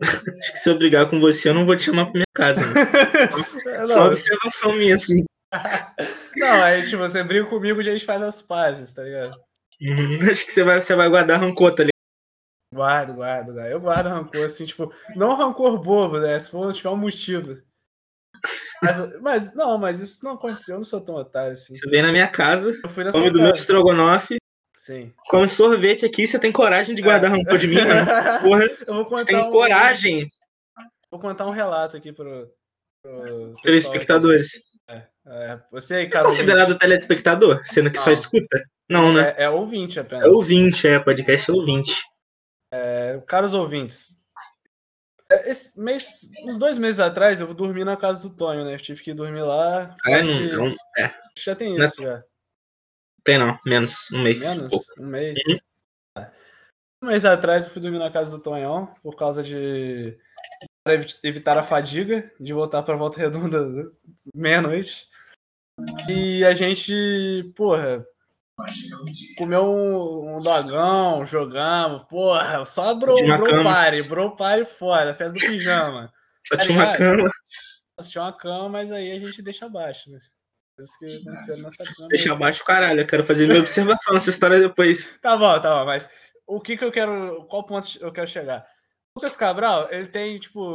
Acho 0.02 0.54
que 0.54 0.58
se 0.58 0.72
eu 0.72 0.76
brigar 0.80 1.08
com 1.08 1.20
você, 1.20 1.50
eu 1.50 1.54
não 1.54 1.68
vou 1.68 1.76
te 1.76 1.84
chamar 1.84 2.06
pra 2.06 2.14
minha 2.14 2.26
casa. 2.34 2.62
Né? 2.66 2.74
Só 3.86 4.08
observação 4.08 4.74
minha, 4.74 4.96
assim. 4.96 5.24
Não, 6.36 6.64
aí, 6.64 6.82
tipo, 6.82 6.98
você 6.98 7.22
briga 7.22 7.46
comigo 7.46 7.80
e 7.80 7.88
a 7.88 7.94
gente 7.94 8.06
faz 8.06 8.24
as 8.24 8.42
pazes, 8.42 8.92
tá 8.92 9.04
ligado? 9.04 9.40
Uhum, 9.80 10.32
acho 10.32 10.48
que 10.48 10.52
você 10.52 10.64
vai, 10.64 10.82
você 10.82 10.96
vai 10.96 11.08
guardar 11.08 11.40
rancor, 11.40 11.76
tá 11.76 11.84
ligado? 11.84 11.92
Guardo, 12.74 13.14
guardo, 13.14 13.54
guardo. 13.54 13.70
Eu 13.70 13.80
guardo 13.80 14.08
rancor, 14.08 14.46
assim, 14.46 14.66
tipo, 14.66 14.92
não 15.16 15.36
rancor 15.36 15.78
bobo, 15.78 16.20
né? 16.20 16.40
Se 16.40 16.50
for 16.50 16.74
tiver 16.74 16.90
um 16.90 16.98
motivo. 16.98 17.62
Mas, 18.82 19.22
mas, 19.22 19.56
não, 19.56 19.78
mas 19.78 20.00
isso 20.00 20.24
não 20.24 20.34
aconteceu, 20.34 20.76
eu 20.76 20.80
não 20.80 20.84
sou 20.84 21.02
tão 21.02 21.16
otário 21.16 21.52
assim. 21.52 21.76
Você 21.76 21.90
vem 21.90 22.02
na 22.02 22.12
minha 22.12 22.28
casa, 22.28 22.78
eu 22.84 22.90
fui 22.90 23.04
na 23.04 23.12
come 23.12 23.30
do 23.30 23.42
meu 23.42 23.52
estrogonofe, 23.52 24.38
Sim. 24.76 25.12
come 25.30 25.48
sorvete 25.48 26.06
aqui, 26.06 26.28
você 26.28 26.40
tem 26.40 26.52
coragem 26.52 26.94
de 26.94 27.02
guardar 27.02 27.32
é. 27.32 27.36
rancor 27.36 27.58
de 27.58 27.68
mim, 27.68 27.76
mano? 27.76 28.42
Porra, 28.42 28.64
eu 28.88 28.94
vou 28.94 29.06
contar 29.06 29.18
você 29.20 29.26
tem 29.26 29.38
um... 29.38 29.52
coragem. 29.52 30.28
Vou 31.10 31.20
contar 31.20 31.48
um 31.48 31.52
relato 31.52 31.98
aqui 31.98 32.12
pro, 32.12 32.52
pro 33.02 33.56
telespectadores. 33.64 34.52
É, 34.90 35.04
é, 35.26 35.60
você 35.72 35.96
aí, 35.96 36.10
cara. 36.10 36.26
É 36.26 36.30
considerado 36.30 36.68
ouvinte. 36.68 36.80
telespectador, 36.80 37.62
sendo 37.66 37.90
que 37.90 37.98
não. 37.98 38.04
só 38.04 38.12
escuta? 38.12 38.64
Não, 38.90 39.12
né? 39.12 39.34
É, 39.38 39.44
é 39.44 39.50
ouvinte 39.50 40.00
apenas. 40.00 40.26
É 40.26 40.30
ouvinte, 40.30 40.88
é, 40.88 41.00
podcast 41.00 41.50
é 41.50 41.54
ouvinte. 41.54 42.04
É, 42.72 43.22
caros 43.26 43.54
ouvintes, 43.54 44.20
esse 45.30 45.80
mês, 45.80 46.30
uns 46.44 46.58
dois 46.58 46.78
meses 46.78 47.00
atrás, 47.00 47.40
eu 47.40 47.54
dormi 47.54 47.84
na 47.84 47.98
casa 47.98 48.28
do 48.28 48.36
Tonho, 48.36 48.64
né? 48.66 48.76
Eu 48.76 48.80
tive 48.80 49.02
que 49.02 49.14
dormir 49.14 49.42
lá. 49.42 49.96
É, 50.06 50.24
não, 50.24 50.70
não, 50.70 50.76
é. 50.98 51.14
Já 51.38 51.56
tem 51.56 51.76
isso, 51.76 52.02
não, 52.02 52.10
já. 52.10 52.24
Tem 53.24 53.38
não, 53.38 53.58
menos, 53.66 54.10
um 54.12 54.24
mês. 54.24 54.56
Menos? 54.56 54.74
Um 54.98 55.06
mês. 55.06 55.38
Uhum. 55.48 55.58
Um 57.04 57.08
mês 57.08 57.26
atrás 57.26 57.66
eu 57.66 57.72
fui 57.72 57.82
dormir 57.82 58.00
na 58.00 58.10
casa 58.10 58.36
do 58.36 58.42
Tonhão 58.42 58.88
por 59.04 59.16
causa 59.16 59.44
de 59.44 60.18
para 60.84 60.94
evitar 61.24 61.58
a 61.58 61.64
fadiga 61.64 62.32
de 62.40 62.54
voltar 62.54 62.82
para 62.82 62.96
volta 62.96 63.20
redonda 63.20 63.92
meia-noite. 64.34 65.08
E 66.10 66.44
a 66.46 66.54
gente, 66.54 67.52
porra, 67.56 68.08
comeu 69.38 69.66
um, 69.66 70.38
um 70.38 70.42
dogão, 70.42 71.24
jogamos, 71.26 72.04
porra, 72.10 72.66
só 72.66 72.94
bro, 72.96 73.16
bro 73.16 73.64
party, 73.64 74.04
bro 74.04 74.36
party 74.36 74.66
foda, 74.66 75.14
festa 75.14 75.40
do 75.40 75.46
pijama. 75.46 76.12
Só 76.48 76.58
tinha 76.58 76.78
uma 76.78 76.96
cama. 76.96 77.32
Só 78.00 78.10
tinha 78.10 78.24
uma 78.24 78.34
cama, 78.34 78.70
mas 78.70 78.92
aí 78.92 79.12
a 79.12 79.20
gente 79.20 79.42
deixa 79.42 79.66
abaixo, 79.66 80.10
né? 80.10 80.20
Isso 80.80 80.98
que 81.00 81.18
aconteceu 81.18 81.58
nessa 81.58 81.84
cama. 81.84 82.08
Deixa 82.10 82.34
abaixo, 82.34 82.64
caralho, 82.64 83.02
eu 83.02 83.08
quero 83.08 83.24
fazer 83.24 83.48
minha 83.48 83.60
observação 83.60 84.14
nessa 84.14 84.30
história 84.30 84.60
depois. 84.60 85.18
Tá 85.22 85.38
bom, 85.38 85.60
tá 85.60 85.80
bom, 85.80 85.86
mas 85.86 86.10
o 86.48 86.60
que 86.60 86.78
que 86.78 86.84
eu 86.84 86.92
quero, 86.92 87.46
qual 87.50 87.64
ponto 87.64 87.88
eu 88.00 88.12
quero 88.12 88.28
chegar? 88.28 88.66
O 89.16 89.20
Lucas 89.20 89.36
Cabral, 89.36 89.88
ele 89.92 90.08
tem, 90.08 90.40
tipo, 90.40 90.74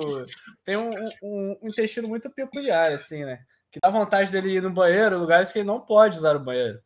tem 0.64 0.76
um, 0.76 0.90
um, 1.22 1.58
um 1.62 1.68
intestino 1.68 2.08
muito 2.08 2.30
peculiar, 2.30 2.92
assim, 2.92 3.24
né? 3.24 3.40
Que 3.70 3.80
dá 3.80 3.88
vontade 3.88 4.30
dele 4.30 4.56
ir 4.56 4.62
no 4.62 4.70
banheiro, 4.70 5.18
lugares 5.18 5.50
que 5.50 5.60
ele 5.60 5.66
não 5.66 5.80
pode 5.80 6.18
usar 6.18 6.36
o 6.36 6.40
banheiro. 6.40 6.78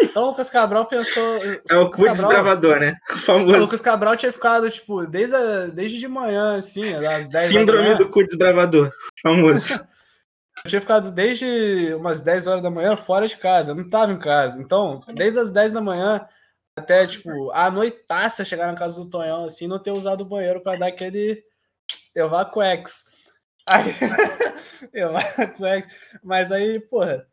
Então 0.00 0.24
o 0.24 0.26
Lucas 0.26 0.50
Cabral 0.50 0.86
pensou. 0.86 1.38
É 1.68 1.76
o 1.76 1.90
cu 1.90 2.08
desbravador, 2.08 2.78
né? 2.78 2.96
O 3.10 3.18
famoso. 3.18 3.58
O 3.58 3.60
Lucas 3.60 3.80
Cabral 3.80 4.16
tinha 4.16 4.32
ficado, 4.32 4.70
tipo, 4.70 5.06
desde, 5.06 5.34
a, 5.36 5.66
desde 5.66 5.98
de 5.98 6.08
manhã, 6.08 6.56
assim, 6.56 6.94
às 6.94 7.28
10 7.28 7.44
Síndrome 7.46 7.88
da 7.90 7.94
do 7.94 8.08
cu 8.08 8.24
desbravador. 8.24 8.90
Famoso. 9.22 9.74
Eu 10.64 10.68
tinha 10.68 10.80
ficado 10.80 11.12
desde 11.12 11.94
umas 11.94 12.20
10 12.20 12.46
horas 12.46 12.62
da 12.62 12.70
manhã 12.70 12.96
fora 12.96 13.26
de 13.26 13.36
casa, 13.36 13.72
eu 13.72 13.74
não 13.74 13.88
tava 13.88 14.12
em 14.12 14.18
casa. 14.18 14.60
Então, 14.60 15.02
desde 15.14 15.38
as 15.38 15.50
10 15.50 15.72
da 15.72 15.80
manhã 15.80 16.26
até, 16.76 17.06
tipo, 17.06 17.50
a 17.50 17.70
noitaça 17.70 18.44
chegar 18.44 18.66
na 18.66 18.74
casa 18.74 18.98
do 18.98 19.10
Tonhão, 19.10 19.44
assim, 19.44 19.66
não 19.66 19.78
ter 19.78 19.90
usado 19.90 20.22
o 20.22 20.28
banheiro 20.28 20.62
para 20.62 20.78
dar 20.78 20.86
aquele 20.86 21.42
evacuex. 22.16 23.04
Aí, 23.68 23.94
evacuex. 24.92 25.86
Mas 26.22 26.50
aí, 26.50 26.80
porra, 26.80 27.26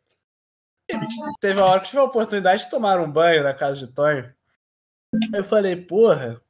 Teve 1.40 1.60
uma 1.60 1.68
hora 1.68 1.80
que 1.80 1.88
tive 1.88 2.00
a 2.00 2.04
oportunidade 2.04 2.64
de 2.64 2.70
tomar 2.70 2.98
um 3.00 3.10
banho 3.10 3.42
na 3.42 3.54
casa 3.54 3.86
de 3.86 3.92
Tonho. 3.92 4.32
Eu 5.32 5.44
falei, 5.44 5.76
porra, 5.76 6.40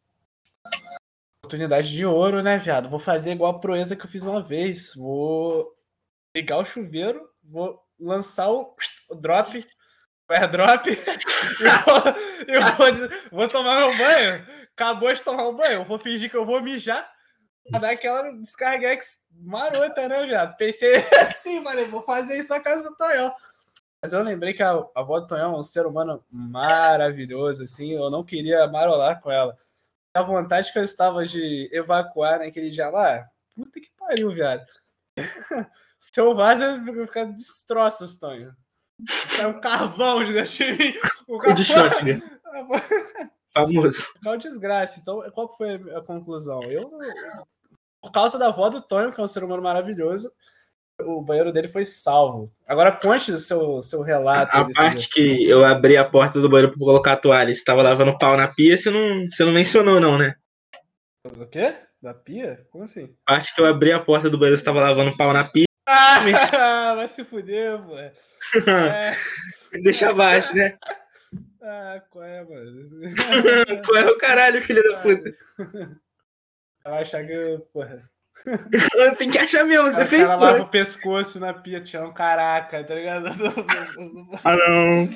oportunidade 1.43 1.91
de 1.91 2.07
ouro, 2.07 2.43
né, 2.43 2.59
viado? 2.59 2.89
Vou 2.89 3.01
fazer 3.01 3.33
igual 3.33 3.53
a 3.53 3.59
proeza 3.59 3.97
que 3.97 4.05
eu 4.05 4.11
fiz 4.11 4.23
uma 4.23 4.43
vez. 4.43 4.95
Vou 4.95 5.75
ligar 6.37 6.59
o 6.59 6.65
chuveiro, 6.65 7.29
vou 7.43 7.83
lançar 7.99 8.51
o, 8.51 8.75
o 9.11 9.15
drop, 9.15 9.67
o 10.29 10.33
airdrop, 10.33 10.87
e 10.87 10.95
vou, 10.95 12.03
eu 12.47 12.63
vou, 12.77 13.09
vou 13.33 13.49
tomar 13.49 13.81
meu 13.81 13.97
banho. 13.97 14.47
Acabou 14.73 15.13
de 15.13 15.23
tomar 15.23 15.49
um 15.49 15.57
banho, 15.57 15.81
eu 15.81 15.85
vou 15.85 15.99
fingir 15.99 16.31
que 16.31 16.37
eu 16.37 16.47
vou 16.47 16.63
mijar. 16.63 17.11
Dar 17.71 17.91
aquela 17.91 18.33
descarga 18.33 18.99
marota, 19.33 20.09
né, 20.09 20.27
viado? 20.27 20.57
Pensei 20.57 20.97
assim, 21.21 21.63
falei, 21.63 21.87
vou 21.87 22.03
fazer 22.03 22.39
isso 22.39 22.51
na 22.51 22.61
casa 22.61 22.89
do 22.89 22.97
Tonhão. 22.97 23.35
Mas 24.03 24.13
eu 24.13 24.23
lembrei 24.23 24.55
que 24.55 24.63
a, 24.63 24.73
a 24.73 25.01
avó 25.01 25.21
do 25.21 25.27
Tonhão 25.27 25.55
é 25.55 25.59
um 25.59 25.63
ser 25.63 25.87
humano 25.87 26.25
maravilhoso, 26.31 27.63
assim. 27.63 27.93
Eu 27.93 28.11
não 28.11 28.25
queria 28.25 28.67
marolar 28.67 29.21
com 29.21 29.31
ela. 29.31 29.57
A 30.15 30.23
vontade 30.23 30.73
que 30.73 30.79
eu 30.79 30.85
estava 30.85 31.25
de 31.27 31.69
evacuar 31.73 32.39
naquele 32.39 32.71
dia 32.71 32.89
lá, 32.89 33.29
puta 33.55 33.79
que 33.79 33.91
pariu, 33.99 34.33
viado. 34.33 34.65
Se 35.99 36.19
eu 36.19 36.35
vaso, 36.35 36.63
eu 36.63 36.85
vou 36.85 37.07
ficar 37.07 37.25
destroços, 37.27 38.19
Tonho. 38.19 38.57
É 39.39 39.47
um 39.47 39.61
carvão 39.61 40.25
de 40.25 40.33
mim. 40.33 40.95
O 41.29 41.39
carvão... 41.39 41.55
de 41.55 41.65
shot, 41.65 42.05
né? 42.05 42.23
Famoso. 43.53 44.15
Qual 44.23 44.39
desgraça. 44.39 45.01
Então, 45.01 45.23
qual 45.33 45.55
foi 45.57 45.75
a 45.95 46.01
conclusão? 46.01 46.63
Eu, 46.65 46.91
por 48.01 48.11
causa 48.13 48.39
da 48.39 48.49
avó 48.49 48.69
do 48.69 48.81
Tonho, 48.81 49.13
que 49.13 49.21
é 49.21 49.25
um 49.25 49.29
ser 49.29 49.45
humano 49.45 49.63
maravilhoso, 49.63 50.33
o 51.07 51.21
banheiro 51.23 51.53
dele 51.53 51.69
foi 51.69 51.85
salvo. 51.85 52.53
Agora 52.67 52.93
conte 52.93 53.33
o 53.33 53.39
seu, 53.39 53.83
seu 53.83 54.03
relato. 54.03 54.57
A 54.57 54.69
parte 54.73 55.03
dia. 55.03 55.09
que 55.13 55.49
eu 55.49 55.65
abri 55.65 55.97
a 55.97 56.05
porta 56.05 56.41
do 56.41 56.49
banheiro 56.49 56.73
para 56.73 56.79
colocar 56.79 57.13
a 57.13 57.17
toalha, 57.17 57.49
você 57.49 57.61
estava 57.61 57.83
lavando 57.83 58.17
pau 58.19 58.37
na 58.37 58.49
pia, 58.49 58.77
você 58.77 58.91
não, 58.91 59.29
você 59.29 59.45
não 59.45 59.53
mencionou, 59.53 60.01
não, 60.01 60.17
né? 60.19 60.35
O 61.25 61.47
quê? 61.47 61.75
Da 62.03 62.15
pia? 62.15 62.67
Como 62.71 62.85
assim? 62.85 63.15
A 63.27 63.35
parte 63.35 63.55
que 63.55 63.61
eu 63.61 63.67
abri 63.67 63.93
a 63.93 64.01
porta 64.01 64.31
do 64.31 64.39
banheiro, 64.39 64.57
você 64.57 64.63
estava 64.63 64.81
lavando 64.81 65.17
pau 65.17 65.33
na 65.33 65.45
pia. 65.45 65.65
Ah, 65.93 66.21
vai 66.95 67.09
se 67.09 67.25
fuder, 67.25 67.81
pô. 67.83 67.99
É. 67.99 68.13
Deixa 69.83 70.11
abaixo, 70.11 70.55
né? 70.55 70.79
Ah, 71.61 72.01
qual 72.11 72.25
é, 72.25 72.45
mano? 72.45 72.89
qual 73.85 73.99
é 73.99 74.07
o 74.09 74.19
caralho, 74.19 74.63
filho 74.63 74.83
da 74.83 74.99
puta? 75.01 75.33
Vai 76.85 77.03
achar 77.03 77.27
que, 77.27 77.59
porra. 77.73 78.09
Tem 79.19 79.31
que 79.31 79.39
achar 79.39 79.65
mesmo, 79.65 79.91
você 79.91 80.05
fez. 80.07 80.27
Cara 80.27 80.41
lava 80.41 80.63
o 80.63 80.69
pescoço 80.69 81.39
na 81.39 81.53
pia, 81.53 81.81
tinha 81.81 82.05
um 82.05 82.13
caraca, 82.13 82.83
tá 82.85 82.95
ligado? 82.95 83.27
ah, 84.45 84.57
não. 84.57 85.09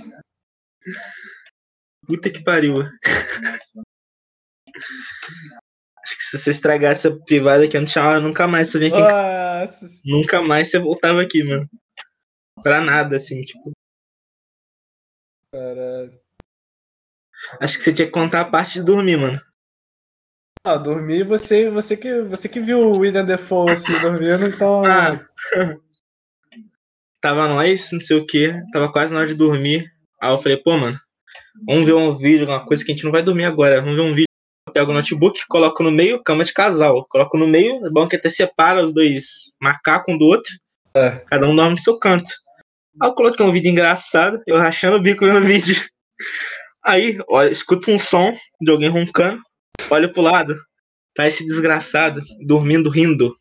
Puta 2.06 2.30
que 2.30 2.42
pariu. 2.42 2.82
Acho 6.02 6.16
que 6.18 6.22
se 6.22 6.38
você 6.38 6.50
estragar 6.50 6.92
essa 6.92 7.18
privada 7.24 7.64
aqui, 7.64 7.76
eu 7.76 7.80
não 7.80 7.88
tinha 7.88 8.20
nunca 8.20 8.46
mais 8.46 8.68
você 8.68 8.78
vir 8.78 8.92
aqui. 8.92 9.00
Nossa. 9.00 9.86
Nunca 10.04 10.42
mais 10.42 10.70
você 10.70 10.78
voltava 10.78 11.22
aqui, 11.22 11.42
mano. 11.42 11.66
Pra 12.62 12.80
nada, 12.80 13.16
assim, 13.16 13.40
tipo. 13.42 13.72
Caralho. 15.50 16.20
Acho 17.60 17.78
que 17.78 17.84
você 17.84 17.92
tinha 17.92 18.06
que 18.06 18.12
contar 18.12 18.42
a 18.42 18.50
parte 18.50 18.74
de 18.74 18.84
dormir, 18.84 19.16
mano. 19.16 19.40
Ah, 20.66 20.78
dormir, 20.78 21.24
você, 21.24 21.68
você, 21.68 21.94
que, 21.94 22.22
você 22.22 22.48
que 22.48 22.58
viu 22.58 22.78
o 22.78 22.98
William 22.98 23.26
Defoe 23.26 23.70
assim, 23.70 23.92
dormindo, 24.00 24.46
então. 24.46 24.82
Ah. 24.82 25.20
Tava 27.20 27.46
nós, 27.48 27.90
não 27.92 28.00
sei 28.00 28.16
o 28.18 28.26
que, 28.26 28.52
tava 28.70 28.92
quase 28.92 29.12
na 29.12 29.20
hora 29.20 29.28
de 29.28 29.34
dormir. 29.34 29.90
Aí 30.20 30.30
eu 30.30 30.36
falei, 30.36 30.58
pô, 30.58 30.76
mano, 30.76 30.98
vamos 31.66 31.86
ver 31.86 31.94
um 31.94 32.14
vídeo, 32.14 32.46
uma 32.46 32.64
coisa 32.66 32.84
que 32.84 32.92
a 32.92 32.94
gente 32.94 33.04
não 33.04 33.12
vai 33.12 33.22
dormir 33.22 33.44
agora. 33.44 33.80
Vamos 33.80 33.96
ver 33.96 34.02
um 34.02 34.12
vídeo. 34.14 34.28
Eu 34.66 34.72
pego 34.74 34.90
o 34.90 34.94
notebook, 34.94 35.40
coloco 35.48 35.82
no 35.82 35.90
meio, 35.90 36.22
cama 36.22 36.44
de 36.44 36.52
casal. 36.52 37.06
Coloco 37.08 37.38
no 37.38 37.48
meio, 37.48 37.76
é 37.86 37.90
bom 37.90 38.06
que 38.06 38.16
até 38.16 38.28
separa 38.28 38.84
os 38.84 38.92
dois 38.92 39.50
macacos 39.58 40.14
um 40.14 40.18
do 40.18 40.26
outro. 40.26 40.52
É. 40.94 41.22
Cada 41.30 41.48
um 41.48 41.56
dorme 41.56 41.72
no 41.72 41.78
seu 41.78 41.98
canto. 41.98 42.28
Aí 43.00 43.08
eu 43.08 43.14
coloquei 43.14 43.44
um 43.44 43.50
vídeo 43.50 43.70
engraçado, 43.70 44.42
eu 44.46 44.58
rachando 44.58 44.98
o 44.98 45.02
bico 45.02 45.24
no 45.24 45.40
vídeo. 45.40 45.76
Aí, 46.84 47.18
olha, 47.30 47.50
escuto 47.50 47.90
um 47.90 47.98
som 47.98 48.36
de 48.60 48.70
alguém 48.70 48.90
roncando. 48.90 49.40
Olha 49.90 50.12
pro 50.12 50.22
lado. 50.22 50.56
Tá 51.14 51.26
esse 51.26 51.44
desgraçado 51.44 52.20
dormindo, 52.44 52.90
rindo. 52.90 53.36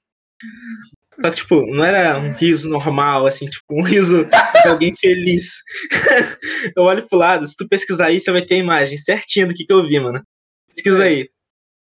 Só 1.21 1.29
que, 1.29 1.37
tipo, 1.37 1.61
não 1.67 1.83
era 1.83 2.17
um 2.17 2.33
riso 2.33 2.69
normal, 2.69 3.25
assim, 3.25 3.45
tipo, 3.45 3.79
um 3.79 3.83
riso 3.83 4.25
de 4.25 4.67
alguém 4.67 4.95
feliz. 4.97 5.61
eu 6.75 6.83
olho 6.83 7.07
pro 7.07 7.17
lado, 7.17 7.47
se 7.47 7.55
tu 7.55 7.67
pesquisar 7.67 8.07
aí, 8.07 8.19
você 8.19 8.31
vai 8.31 8.43
ter 8.43 8.55
a 8.55 8.59
imagem 8.59 8.97
certinha 8.97 9.45
do 9.45 9.53
que, 9.53 9.65
que 9.65 9.73
eu 9.73 9.85
vi, 9.85 9.99
mano. 9.99 10.23
Pesquisa 10.73 11.03
aí. 11.03 11.29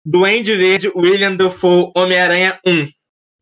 Duende 0.04 0.54
Verde, 0.54 0.92
William 0.94 1.34
Dafoe, 1.36 1.90
Homem-Aranha 1.96 2.60
1. 2.66 2.88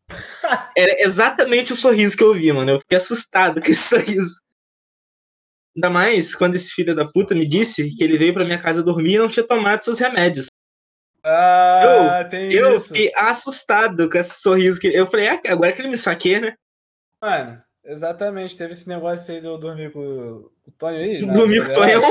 Era 0.77 1.03
exatamente 1.03 1.73
o 1.73 1.75
sorriso 1.75 2.15
que 2.15 2.23
eu 2.23 2.33
vi, 2.33 2.51
mano. 2.51 2.71
Eu 2.71 2.79
fiquei 2.79 2.97
assustado 2.97 3.61
com 3.61 3.69
esse 3.69 3.89
sorriso. 3.89 4.39
Ainda 5.75 5.89
mais 5.89 6.35
quando 6.35 6.55
esse 6.55 6.71
filho 6.71 6.95
da 6.95 7.05
puta 7.05 7.35
me 7.35 7.47
disse 7.47 7.93
que 7.95 8.03
ele 8.03 8.17
veio 8.17 8.33
pra 8.33 8.45
minha 8.45 8.61
casa 8.61 8.83
dormir 8.83 9.15
e 9.15 9.17
não 9.17 9.27
tinha 9.27 9.45
tomado 9.45 9.83
seus 9.83 9.99
remédios. 9.99 10.47
Ah, 11.23 12.19
eu, 12.23 12.29
tem 12.29 12.51
eu 12.51 12.75
isso. 12.77 12.87
fiquei 12.89 13.11
assustado 13.15 14.09
com 14.09 14.17
esse 14.17 14.41
sorriso 14.41 14.79
que 14.79 14.87
eu 14.87 15.07
falei, 15.07 15.29
ah, 15.29 15.41
agora 15.47 15.71
que 15.71 15.79
ele 15.81 15.87
me 15.87 15.93
esfaqueia, 15.95 16.41
né? 16.41 16.57
Mano, 17.21 17.63
exatamente. 17.85 18.57
Teve 18.57 18.73
esse 18.73 18.87
negócio 18.89 19.33
aí 19.33 19.39
de 19.39 19.47
eu 19.47 19.57
dormir 19.57 19.91
com 19.93 20.01
o 20.67 20.71
Tonho 20.77 20.97
aí. 20.97 21.25
na 21.25 21.33
Dormir 21.33 21.65
com 21.65 21.71
o. 21.71 21.73
Tonhão. 21.75 22.01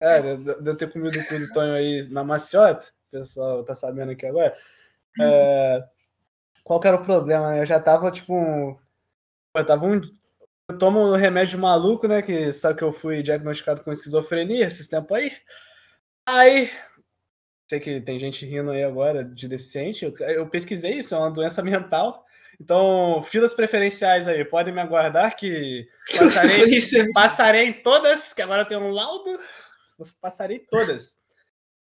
É, 0.00 0.36
de 0.36 0.70
eu 0.70 0.76
ter 0.76 0.92
comido 0.92 1.18
o 1.18 1.24
cu 1.26 1.38
do 1.38 1.52
Tonho 1.52 1.74
aí 1.74 2.06
na 2.10 2.22
maciota. 2.22 2.86
O 3.08 3.18
pessoal 3.18 3.64
tá 3.64 3.74
sabendo 3.74 4.12
aqui 4.12 4.26
agora. 4.26 4.54
É, 5.20 5.84
qual 6.62 6.78
que 6.80 6.86
era 6.88 6.96
o 6.96 7.04
problema, 7.04 7.50
né? 7.50 7.60
Eu 7.60 7.66
já 7.66 7.80
tava, 7.80 8.10
tipo. 8.10 8.34
um- 8.34 8.76
Eu 9.56 9.64
tava 9.66 9.86
um. 9.86 10.00
Eu 10.70 10.78
tomo 10.78 11.00
um 11.00 11.16
remédio 11.16 11.58
maluco, 11.58 12.06
né? 12.08 12.22
Que 12.22 12.52
sabe 12.52 12.78
que 12.78 12.84
eu 12.84 12.92
fui 12.92 13.22
diagnosticado 13.22 13.82
com 13.82 13.90
esquizofrenia 13.92 14.66
esses 14.66 14.86
tempos 14.88 15.16
aí. 15.16 15.32
Aí. 16.26 16.70
Sei 17.66 17.80
que 17.80 18.00
tem 18.00 18.18
gente 18.18 18.44
rindo 18.44 18.70
aí 18.70 18.84
agora 18.84 19.24
de 19.24 19.48
deficiente. 19.48 20.04
Eu, 20.04 20.14
eu 20.28 20.48
pesquisei 20.48 20.98
isso, 20.98 21.14
é 21.14 21.18
uma 21.18 21.30
doença 21.30 21.62
mental. 21.64 22.24
Então, 22.60 23.22
filas 23.28 23.52
preferenciais 23.52 24.28
aí, 24.28 24.44
podem 24.44 24.72
me 24.72 24.80
aguardar 24.80 25.36
que 25.36 25.88
passarei, 26.16 26.80
passarei 27.12 27.66
em 27.66 27.72
todas, 27.72 28.32
que 28.32 28.42
agora 28.42 28.64
tenho 28.64 28.80
um 28.80 28.90
laudo. 28.90 29.30
Passarei 30.20 30.58
em 30.58 30.66
todas. 30.66 31.16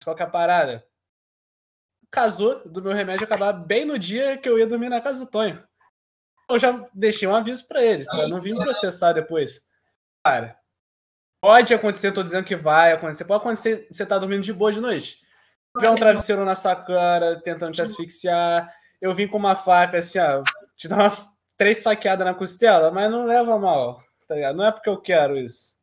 Qual 0.02 0.14
que 0.14 0.22
é 0.22 0.26
a 0.26 0.30
parada? 0.30 0.84
Casou 2.10 2.66
do 2.68 2.82
meu 2.82 2.92
remédio 2.92 3.24
acabar 3.24 3.52
bem 3.52 3.84
no 3.84 3.98
dia 3.98 4.36
que 4.38 4.48
eu 4.48 4.58
ia 4.58 4.66
dormir 4.66 4.88
na 4.88 5.00
casa 5.00 5.24
do 5.24 5.30
Tonho. 5.30 5.62
Eu 6.48 6.58
já 6.58 6.88
deixei 6.94 7.28
um 7.28 7.34
aviso 7.34 7.66
pra 7.68 7.82
ele, 7.82 8.04
pra 8.04 8.28
não 8.28 8.40
vir 8.40 8.54
processar 8.56 9.12
depois. 9.12 9.62
Cara, 10.24 10.58
pode 11.42 11.74
acontecer, 11.74 12.12
tô 12.12 12.22
dizendo 12.22 12.46
que 12.46 12.56
vai 12.56 12.92
acontecer. 12.92 13.24
Pode 13.24 13.40
acontecer, 13.40 13.86
você 13.90 14.06
tá 14.06 14.16
dormindo 14.16 14.42
de 14.42 14.52
boa 14.52 14.72
de 14.72 14.80
noite. 14.80 15.27
Tiver 15.78 15.90
um 15.90 15.94
travesseiro 15.94 16.44
na 16.44 16.54
sua 16.54 16.76
cara, 16.76 17.40
tentando 17.40 17.72
te 17.72 17.82
asfixiar. 17.82 18.68
Eu 19.00 19.14
vim 19.14 19.28
com 19.28 19.36
uma 19.36 19.56
faca, 19.56 19.98
assim, 19.98 20.18
ó, 20.18 20.42
te 20.76 20.88
dar 20.88 20.96
umas 20.96 21.38
três 21.56 21.82
faqueadas 21.82 22.26
na 22.26 22.34
costela, 22.34 22.90
mas 22.90 23.10
não 23.10 23.24
leva 23.24 23.58
mal, 23.58 24.02
tá 24.26 24.34
ligado? 24.34 24.56
Não 24.56 24.66
é 24.66 24.72
porque 24.72 24.88
eu 24.88 25.00
quero 25.00 25.36
isso. 25.36 25.76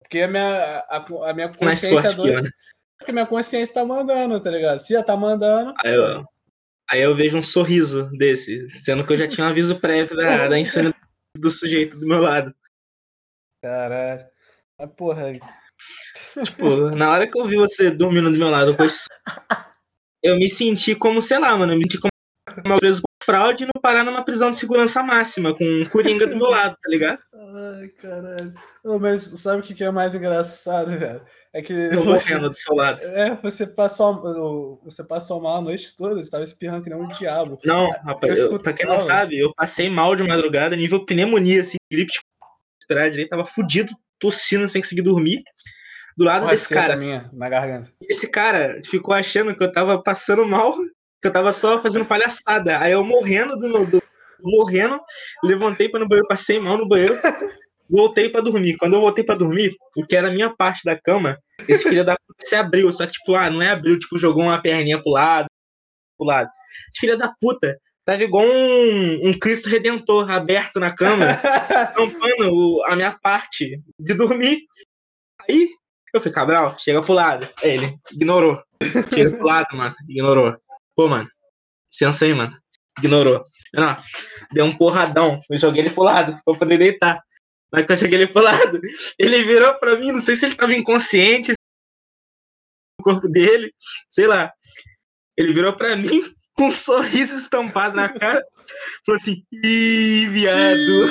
Porque 0.00 0.20
a 0.20 0.28
minha, 0.28 0.84
a, 0.88 1.04
a 1.30 1.34
minha 1.34 1.48
consciência 1.48 2.02
forte 2.02 2.14
que 2.14 2.20
eu, 2.20 2.32
doce. 2.32 2.42
né? 2.42 2.50
Porque 2.98 3.12
minha 3.12 3.26
consciência 3.26 3.74
tá 3.74 3.84
mandando, 3.84 4.40
tá 4.40 4.50
ligado? 4.50 4.78
Se 4.78 4.94
ela 4.94 5.04
tá 5.04 5.16
mandando. 5.16 5.74
Aí 5.84 5.94
eu, 5.94 6.24
aí 6.90 7.00
eu 7.00 7.14
vejo 7.14 7.36
um 7.36 7.42
sorriso 7.42 8.10
desse, 8.16 8.68
sendo 8.80 9.06
que 9.06 9.12
eu 9.12 9.16
já 9.16 9.28
tinha 9.28 9.46
um 9.46 9.50
aviso 9.50 9.78
prévio 9.80 10.16
da, 10.16 10.48
da 10.48 10.58
insanidade 10.58 10.98
do 11.36 11.50
sujeito 11.50 11.98
do 11.98 12.06
meu 12.06 12.20
lado. 12.20 12.54
Caralho. 13.62 14.26
Mas, 14.78 14.90
porra. 14.96 15.32
Tipo, 16.44 16.90
na 16.96 17.10
hora 17.10 17.26
que 17.26 17.38
eu 17.38 17.46
vi 17.46 17.56
você 17.56 17.90
dormindo 17.90 18.30
do 18.30 18.38
meu 18.38 18.50
lado, 18.50 18.70
depois 18.72 19.06
eu 20.22 20.36
me 20.36 20.48
senti 20.48 20.94
como, 20.94 21.20
sei 21.20 21.38
lá, 21.38 21.56
mano, 21.56 21.72
eu 21.72 21.76
me 21.78 21.84
senti 21.84 21.98
como 21.98 22.10
uma 22.64 22.78
preso 22.78 23.02
por 23.02 23.24
fraude 23.24 23.64
e 23.64 23.66
não 23.66 23.80
parar 23.80 24.02
numa 24.04 24.24
prisão 24.24 24.50
de 24.50 24.56
segurança 24.56 25.02
máxima, 25.02 25.54
com 25.54 25.64
um 25.64 25.84
coringa 25.88 26.26
do 26.26 26.36
meu 26.36 26.48
lado, 26.48 26.76
tá 26.82 26.90
ligado? 26.90 27.18
Ai, 27.80 27.88
caralho. 27.88 28.54
Ô, 28.84 28.98
mas 28.98 29.22
sabe 29.22 29.60
o 29.60 29.64
que 29.64 29.84
é 29.84 29.90
mais 29.90 30.14
engraçado, 30.14 30.98
velho? 30.98 31.20
É 31.52 31.62
que 31.62 31.72
Eu 31.72 32.02
você, 32.04 32.32
morrendo 32.34 32.50
do 32.50 32.56
seu 32.56 32.74
lado. 32.74 33.00
é, 33.02 33.34
você 33.42 33.66
passou, 33.66 34.06
a- 34.12 34.84
você 34.84 35.04
passou 35.04 35.40
mal 35.40 35.58
a 35.58 35.62
noite 35.62 35.94
toda, 35.96 36.20
você 36.20 36.30
tava 36.30 36.42
espirrando 36.42 36.82
que 36.84 36.90
nem 36.90 36.98
um 36.98 37.06
diabo. 37.06 37.58
Não, 37.64 37.90
rapaz, 37.90 38.38
Eu 38.38 38.52
eu, 38.52 38.58
pra 38.58 38.72
quem 38.72 38.86
não 38.86 38.98
sabe, 38.98 39.38
eu 39.38 39.52
passei 39.54 39.88
mal 39.88 40.16
de 40.16 40.22
madrugada, 40.24 40.74
nível 40.74 41.04
pneumonia, 41.04 41.60
assim, 41.60 41.76
gripe, 41.92 42.12
tipo, 42.12 42.24
esperar 42.82 43.10
direito, 43.10 43.30
tava 43.30 43.44
fudido, 43.46 43.92
tossindo, 44.18 44.68
sem 44.68 44.80
conseguir 44.82 45.02
dormir. 45.02 45.42
Do 46.18 46.24
lado 46.24 46.42
Uma 46.46 46.50
desse 46.50 46.74
cara. 46.74 46.96
minha 46.96 47.30
na 47.32 47.48
garganta. 47.48 47.92
Esse 48.02 48.28
cara 48.28 48.80
ficou 48.84 49.14
achando 49.14 49.56
que 49.56 49.62
eu 49.62 49.70
tava 49.70 50.02
passando 50.02 50.44
mal, 50.44 50.74
que 51.22 51.28
eu 51.28 51.32
tava 51.32 51.52
só 51.52 51.80
fazendo 51.80 52.04
palhaçada. 52.04 52.76
Aí 52.80 52.90
eu 52.90 53.04
morrendo 53.04 53.56
do 53.56 53.68
meu. 53.68 53.86
do- 53.86 54.02
morrendo, 54.40 55.00
levantei 55.44 55.88
para 55.88 56.00
no 56.00 56.08
banheiro, 56.08 56.26
passei 56.28 56.58
mal 56.60 56.76
no 56.76 56.86
banheiro, 56.88 57.14
voltei 57.90 58.28
pra 58.28 58.40
dormir. 58.40 58.76
Quando 58.76 58.94
eu 58.94 59.00
voltei 59.00 59.22
pra 59.24 59.34
dormir, 59.36 59.74
o 59.96 60.04
que 60.06 60.14
era 60.16 60.28
a 60.28 60.32
minha 60.32 60.48
parte 60.54 60.84
da 60.84 60.96
cama, 61.00 61.36
esse 61.68 61.88
filho 61.88 62.04
da 62.04 62.14
puta 62.16 62.44
se 62.46 62.54
abriu. 62.56 62.92
Só 62.92 63.06
que, 63.06 63.12
tipo, 63.12 63.34
ah, 63.36 63.48
não 63.50 63.62
é 63.62 63.70
abriu, 63.70 63.96
tipo, 63.98 64.18
jogou 64.18 64.42
uma 64.44 64.60
perninha 64.60 65.00
pro 65.02 65.10
lado, 65.12 65.46
pro 66.16 66.26
lado. 66.26 66.48
Filho 66.98 67.16
da 67.18 67.32
puta 67.40 67.76
tava 68.04 68.22
igual 68.24 68.44
um, 68.44 69.28
um 69.28 69.38
Cristo 69.38 69.68
Redentor 69.68 70.30
aberto 70.30 70.78
na 70.80 70.90
cama, 70.94 71.26
tampando 71.96 72.82
a 72.86 72.96
minha 72.96 73.16
parte 73.20 73.80
de 73.98 74.14
dormir. 74.14 74.62
Aí 75.48 75.68
eu 76.14 76.20
falei, 76.20 76.34
Cabral, 76.34 76.78
chega 76.78 77.02
pro 77.02 77.12
lado. 77.12 77.48
Aí 77.62 77.70
Ele 77.70 77.98
ignorou. 78.12 78.62
Chega 79.12 79.36
pro 79.36 79.46
lado, 79.46 79.76
mano. 79.76 79.94
Ignorou. 80.08 80.56
Pô, 80.94 81.08
mano. 81.08 81.28
Aí, 82.22 82.34
mano. 82.34 82.56
Ignorou. 82.98 83.44
Não, 83.72 83.96
deu 84.52 84.64
um 84.64 84.76
porradão. 84.76 85.40
Eu 85.50 85.60
joguei 85.60 85.82
ele 85.82 85.90
pro 85.90 86.04
lado 86.04 86.40
pra 86.44 86.54
poder 86.54 86.78
deitar. 86.78 87.22
Mas 87.70 87.82
quando 87.82 87.90
eu 87.90 87.96
joguei 87.96 88.18
ele 88.20 88.32
pro 88.32 88.42
lado, 88.42 88.80
ele 89.18 89.44
virou 89.44 89.74
pra 89.78 89.96
mim. 89.96 90.12
Não 90.12 90.20
sei 90.20 90.34
se 90.34 90.46
ele 90.46 90.54
tava 90.54 90.72
inconsciente. 90.72 91.52
O 93.00 93.04
corpo 93.04 93.28
dele. 93.28 93.72
Sei 94.10 94.26
lá. 94.26 94.52
Ele 95.36 95.52
virou 95.52 95.74
pra 95.76 95.94
mim 95.96 96.24
com 96.54 96.68
um 96.68 96.72
sorriso 96.72 97.36
estampado 97.36 97.94
na 97.94 98.08
cara. 98.08 98.42
Falou 99.04 99.16
assim: 99.16 99.44
Ih, 99.52 100.26
viado. 100.28 101.08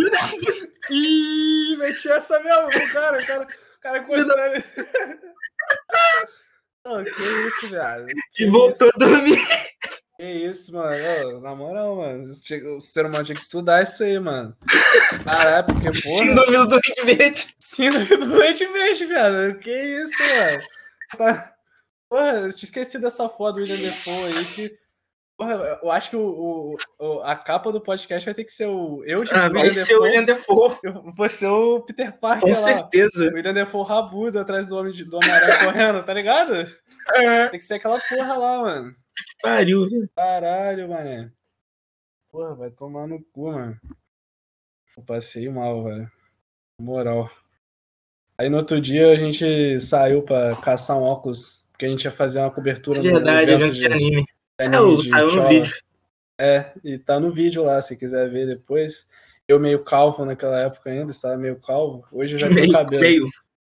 Ih, 0.90 1.76
meti 1.76 2.08
essa 2.10 2.38
mesmo, 2.40 2.68
cara, 2.92 3.18
o 3.20 3.26
cara, 3.26 3.42
o 3.44 3.80
cara 3.80 3.98
encostando. 3.98 4.64
Ô, 6.86 7.04
que 7.04 7.22
isso, 7.22 7.68
viado? 7.68 8.06
E 8.38 8.46
voltou 8.46 8.88
a 8.88 8.98
dormir. 8.98 9.38
Que 10.16 10.24
isso, 10.26 10.72
mano? 10.72 10.90
Ô, 11.36 11.40
na 11.40 11.54
moral, 11.54 11.96
mano. 11.96 12.24
O 12.76 12.80
ser 12.80 13.04
humano 13.06 13.24
tinha 13.24 13.36
que 13.36 13.42
estudar 13.42 13.82
isso 13.82 14.02
aí, 14.02 14.18
mano. 14.18 14.56
Caralho, 15.24 15.66
porque, 15.66 15.82
porra. 15.90 15.92
Síndrome 15.92 16.56
do 16.56 16.66
Doente 16.68 17.04
Verde. 17.04 17.54
Síndrome 17.58 18.06
do 18.06 18.26
doente 18.28 18.66
verde, 18.66 19.04
viado. 19.06 19.58
Que 19.58 19.70
isso, 19.70 20.18
mano? 20.22 20.62
Tá- 21.18 21.54
Porra, 22.08 22.32
eu 22.40 22.52
tinha 22.52 22.66
esquecido 22.66 23.02
dessa 23.02 23.28
foto 23.28 23.54
do 23.56 23.60
William 23.60 23.76
Defoe 23.76 24.36
aí 24.36 24.44
que. 24.46 24.78
Porra, 25.40 25.78
eu 25.82 25.90
acho 25.90 26.10
que 26.10 26.16
o, 26.16 26.76
o- 26.98 27.20
a 27.22 27.34
capa 27.34 27.72
do 27.72 27.80
podcast 27.80 28.26
vai 28.26 28.34
ter 28.34 28.44
que 28.44 28.52
ser 28.52 28.66
o. 28.66 29.02
Eu 29.06 29.24
de 29.24 29.32
Ah, 29.32 29.48
vai 29.48 29.72
ser 29.72 29.96
o 29.96 30.02
William 30.02 30.22
Defoe. 30.24 30.76
Vou 31.16 31.30
ser 31.30 31.46
o 31.46 31.80
Peter 31.80 32.12
Parker 32.18 32.42
Com 32.42 32.48
lá. 32.48 32.54
certeza. 32.54 33.24
O 33.30 33.34
William 33.34 33.54
Defoe 33.54 33.86
rabudo 33.86 34.38
atrás 34.38 34.68
do 34.68 34.76
homem 34.76 34.92
do 34.92 35.16
Homem-Aranha 35.16 35.58
correndo, 35.64 36.04
tá 36.04 36.12
ligado? 36.12 36.52
Ah, 37.08 37.48
Tem 37.50 37.58
que 37.58 37.64
ser 37.64 37.74
aquela 37.76 37.98
porra 37.98 38.36
lá, 38.36 38.58
mano. 38.60 38.92
pariu, 39.42 39.86
viu? 39.88 40.06
Caralho, 40.14 40.90
mané. 40.90 41.30
Porra, 42.30 42.54
vai 42.54 42.70
tomar 42.70 43.06
no 43.06 43.22
cu, 43.32 43.50
mano. 43.50 43.80
Eu 44.94 45.02
passei 45.04 45.48
mal, 45.48 45.84
velho. 45.84 46.10
Moral. 46.78 47.30
Aí 48.36 48.50
no 48.50 48.58
outro 48.58 48.78
dia 48.78 49.10
a 49.10 49.16
gente 49.16 49.80
saiu 49.80 50.22
pra 50.22 50.54
caçar 50.56 50.98
um 50.98 51.02
óculos, 51.02 51.66
porque 51.72 51.86
a 51.86 51.88
gente 51.88 52.04
ia 52.04 52.10
fazer 52.12 52.40
uma 52.40 52.50
cobertura 52.50 52.98
É 52.98 53.02
verdade, 53.02 53.50
evento 53.52 53.62
evento 53.62 53.74
de 53.74 53.86
anime. 53.86 54.24
É, 54.64 54.68
de 54.96 55.08
saiu 55.08 55.34
no 55.36 55.48
vídeo. 55.48 55.74
É, 56.38 56.72
e 56.84 56.98
tá 56.98 57.18
no 57.20 57.30
vídeo 57.30 57.62
lá, 57.64 57.80
se 57.80 57.96
quiser 57.96 58.30
ver 58.30 58.46
depois. 58.46 59.08
Eu 59.46 59.58
meio 59.58 59.82
calvo 59.82 60.24
naquela 60.24 60.60
época 60.60 60.90
ainda, 60.90 61.10
estava 61.10 61.36
meio 61.36 61.56
calvo. 61.60 62.06
Hoje 62.12 62.34
eu 62.34 62.38
já 62.38 62.46
tenho 62.46 62.60
Meio, 62.60 62.72
cabelo. 62.72 63.02
meio, 63.02 63.28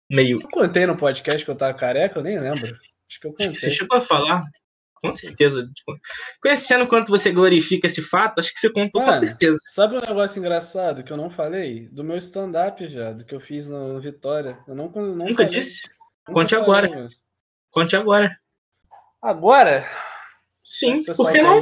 meio. 0.09 0.39
Eu 0.41 0.49
contei 0.49 0.85
no 0.85 0.97
podcast 0.97 1.43
que 1.45 1.51
eu 1.51 1.55
tava 1.55 1.73
careca, 1.73 2.19
eu 2.19 2.23
nem 2.23 2.39
lembro. 2.39 2.65
Acho 3.09 3.19
que 3.21 3.27
eu 3.27 3.33
que 3.33 3.43
você 3.43 3.53
contei. 3.53 3.69
chegou 3.69 3.97
a 3.97 4.01
falar. 4.01 4.43
Com 4.95 5.13
certeza. 5.13 5.69
Conhecendo 6.41 6.87
quanto 6.87 7.09
você 7.09 7.31
glorifica 7.31 7.85
esse 7.85 8.01
fato, 8.01 8.39
acho 8.39 8.51
que 8.51 8.59
você 8.59 8.71
contou 8.71 9.01
com 9.01 9.07
Mano, 9.07 9.19
certeza. 9.19 9.59
Sabe 9.67 9.95
um 9.95 10.01
negócio 10.01 10.39
engraçado 10.39 11.03
que 11.03 11.13
eu 11.13 11.17
não 11.17 11.29
falei? 11.29 11.87
Do 11.89 12.03
meu 12.03 12.17
stand-up 12.17 12.87
já, 12.87 13.11
do 13.11 13.23
que 13.23 13.35
eu 13.35 13.39
fiz 13.39 13.69
no 13.69 13.99
Vitória. 14.01 14.57
Eu 14.67 14.73
não, 14.73 14.89
não 14.89 15.13
Nunca 15.15 15.43
falei, 15.43 15.49
disse? 15.49 15.87
nunca 16.27 16.41
Conte 16.41 16.49
falei, 16.55 16.63
agora. 16.63 17.07
Conte 17.69 17.95
agora. 17.95 18.35
Agora? 19.21 19.87
Sim, 20.69 21.03
pessoal 21.03 21.29
por 21.29 21.35
que 21.35 21.41
não? 21.41 21.59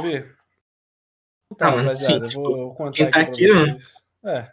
Então, 1.52 1.68
Ah, 1.68 1.70
mano, 1.70 1.82
rapaziada, 1.84 2.28
sim, 2.28 2.36
eu 2.38 2.42
vou 2.42 2.74
contar 2.74 2.96
quem 2.96 3.10
tá 3.10 3.20
aqui 3.20 3.30
aqui, 3.30 3.46
pra 3.46 3.54
mano. 3.54 3.72
vocês. 3.80 3.94
É. 4.24 4.42
Vou 4.42 4.52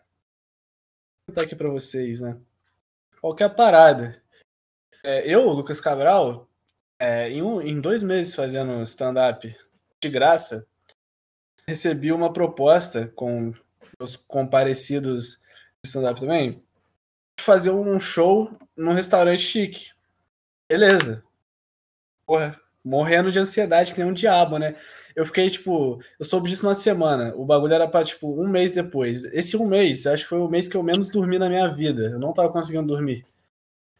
contar 1.28 1.42
aqui 1.44 1.56
pra 1.56 1.70
vocês, 1.70 2.22
né? 2.22 2.40
Qualquer 3.20 3.56
parada. 3.56 4.22
É, 5.04 5.28
eu, 5.28 5.48
Lucas 5.50 5.82
Cabral, 5.82 6.48
é, 7.00 7.30
em, 7.30 7.42
um- 7.42 7.62
em 7.62 7.82
dois 7.82 8.04
meses 8.04 8.36
fazendo 8.36 8.82
stand-up 8.84 9.56
de 10.02 10.10
graça, 10.10 10.68
recebi 11.68 12.12
uma 12.12 12.32
proposta 12.32 13.08
com 13.16 13.52
os 14.00 14.16
comparecidos 14.16 15.38
de 15.84 15.88
stand-up 15.90 16.20
também 16.20 16.64
de 17.40 17.44
fazer 17.44 17.72
um 17.72 18.00
show 18.00 18.56
num 18.78 18.94
restaurante 18.94 19.42
chique. 19.42 19.92
Beleza. 20.70 21.24
Porra, 22.26 22.60
morrendo 22.84 23.32
de 23.32 23.40
ansiedade, 23.40 23.94
que 23.94 24.00
nem 24.02 24.10
um 24.10 24.14
diabo, 24.14 24.58
né? 24.58 24.76
Eu 25.16 25.26
fiquei, 25.26 25.50
tipo, 25.50 26.02
eu 26.20 26.26
soube 26.26 26.50
disso 26.50 26.66
uma 26.66 26.74
semana. 26.74 27.34
O 27.36 27.46
bagulho 27.46 27.74
era 27.74 27.88
pra, 27.88 28.04
tipo, 28.04 28.42
um 28.42 28.48
mês 28.48 28.72
depois. 28.72 29.24
Esse 29.26 29.56
um 29.56 29.66
mês, 29.66 30.08
acho 30.08 30.24
que 30.24 30.30
foi 30.30 30.40
o 30.40 30.48
mês 30.48 30.68
que 30.68 30.76
eu 30.76 30.84
menos 30.84 31.10
dormi 31.12 31.38
na 31.38 31.48
minha 31.48 31.68
vida. 31.68 32.04
Eu 32.10 32.20
não 32.20 32.34
tava 32.34 32.50
conseguindo 32.50 32.88
dormir. 32.88 33.26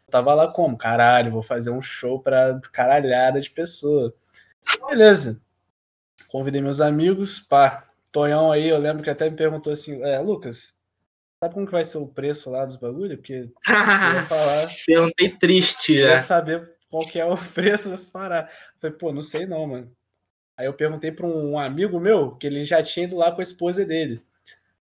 Eu 0.08 0.12
tava 0.12 0.34
lá 0.34 0.48
como? 0.48 0.78
Caralho, 0.78 1.32
vou 1.32 1.44
fazer 1.44 1.70
um 1.70 1.82
show 1.82 2.20
pra 2.20 2.60
caralhada 2.72 3.40
de 3.40 3.50
pessoa. 3.50 4.14
Beleza. 4.88 5.40
Convidei 6.30 6.62
meus 6.62 6.82
amigos, 6.82 7.40
pá. 7.40 7.88
Tonhão 8.12 8.52
aí, 8.52 8.68
eu 8.70 8.78
lembro 8.78 9.04
que 9.04 9.10
até 9.10 9.30
me 9.30 9.36
perguntou 9.36 9.74
assim, 9.74 10.04
é, 10.04 10.20
Lucas, 10.20 10.74
sabe 11.44 11.54
como 11.54 11.66
que 11.66 11.72
vai 11.72 11.84
ser 11.84 11.98
o 11.98 12.08
preço 12.08 12.50
lá 12.50 12.66
dos 12.66 12.76
bagulhos? 12.76 13.18
Porque 13.18 13.50
eu 13.68 14.26
falar. 14.28 14.68
Perguntei 14.86 15.30
triste 15.30 15.96
já. 15.96 16.02
Queria 16.02 16.20
saber 16.20 16.74
qual 16.94 17.08
que 17.08 17.20
é 17.20 17.26
o 17.26 17.36
preço 17.54 17.90
das 17.90 18.12
paradas. 18.12 18.54
Falei, 18.80 18.96
pô, 18.96 19.12
não 19.12 19.24
sei 19.24 19.48
não, 19.48 19.66
mano. 19.66 19.92
Aí 20.56 20.68
eu 20.68 20.74
perguntei 20.74 21.12
para 21.12 21.26
um 21.26 21.58
amigo 21.58 22.00
meu 22.00 22.36
que 22.36 22.46
ele 22.46 22.64
já 22.64 22.84
tinha 22.84 23.06
ido 23.06 23.18
lá 23.18 23.32
com 23.32 23.40
a 23.40 23.44
esposa 23.44 23.84
dele. 23.84 24.22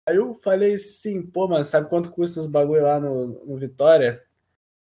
Aí 0.06 0.16
eu 0.16 0.34
falei 0.34 0.74
assim, 0.74 1.22
pô, 1.22 1.48
mano, 1.48 1.64
sabe 1.64 1.88
quanto 1.88 2.10
custa 2.10 2.40
os 2.40 2.46
bagulho 2.46 2.82
lá 2.82 3.00
no, 3.00 3.44
no 3.46 3.56
Vitória? 3.56 4.22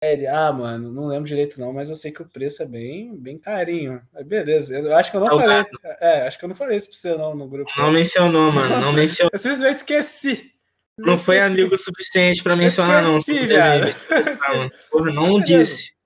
Aí 0.02 0.14
ele, 0.14 0.28
ah, 0.28 0.52
mano, 0.52 0.92
não 0.92 1.08
lembro 1.08 1.28
direito 1.28 1.60
não, 1.60 1.72
mas 1.72 1.90
eu 1.90 1.96
sei 1.96 2.12
que 2.12 2.22
o 2.22 2.28
preço 2.28 2.64
é 2.64 2.66
bem, 2.66 3.16
bem 3.16 3.38
carinho. 3.38 4.02
Aí 4.16 4.24
beleza, 4.24 4.78
eu 4.78 4.96
acho 4.96 5.12
que 5.12 5.18
eu 5.18 5.22
não 5.22 5.28
Salgado. 5.28 5.70
falei. 5.82 5.98
É, 6.02 6.28
acho 6.28 6.40
que 6.40 6.46
eu 6.46 6.50
não 6.50 6.56
falei 6.56 6.78
isso 6.78 6.90
pra 6.90 6.98
você 6.98 7.16
não 7.16 7.36
no 7.36 7.48
grupo. 7.48 7.72
Não 7.78 7.92
mencionou, 7.92 8.52
mano, 8.52 8.82
não 8.82 8.94
mencionou. 8.94 9.30
Eu 9.32 9.40
simplesmente 9.40 9.78
esqueci. 9.78 10.52
Não, 10.98 11.10
não 11.10 11.18
foi 11.18 11.40
amigo 11.40 11.78
suficiente 11.78 12.42
para 12.42 12.56
mencionar, 12.56 13.04
esqueci, 13.04 13.42
não. 13.42 13.48
Viado. 13.48 13.92
Porra, 14.90 15.12
não 15.12 15.40
disse. 15.40 15.97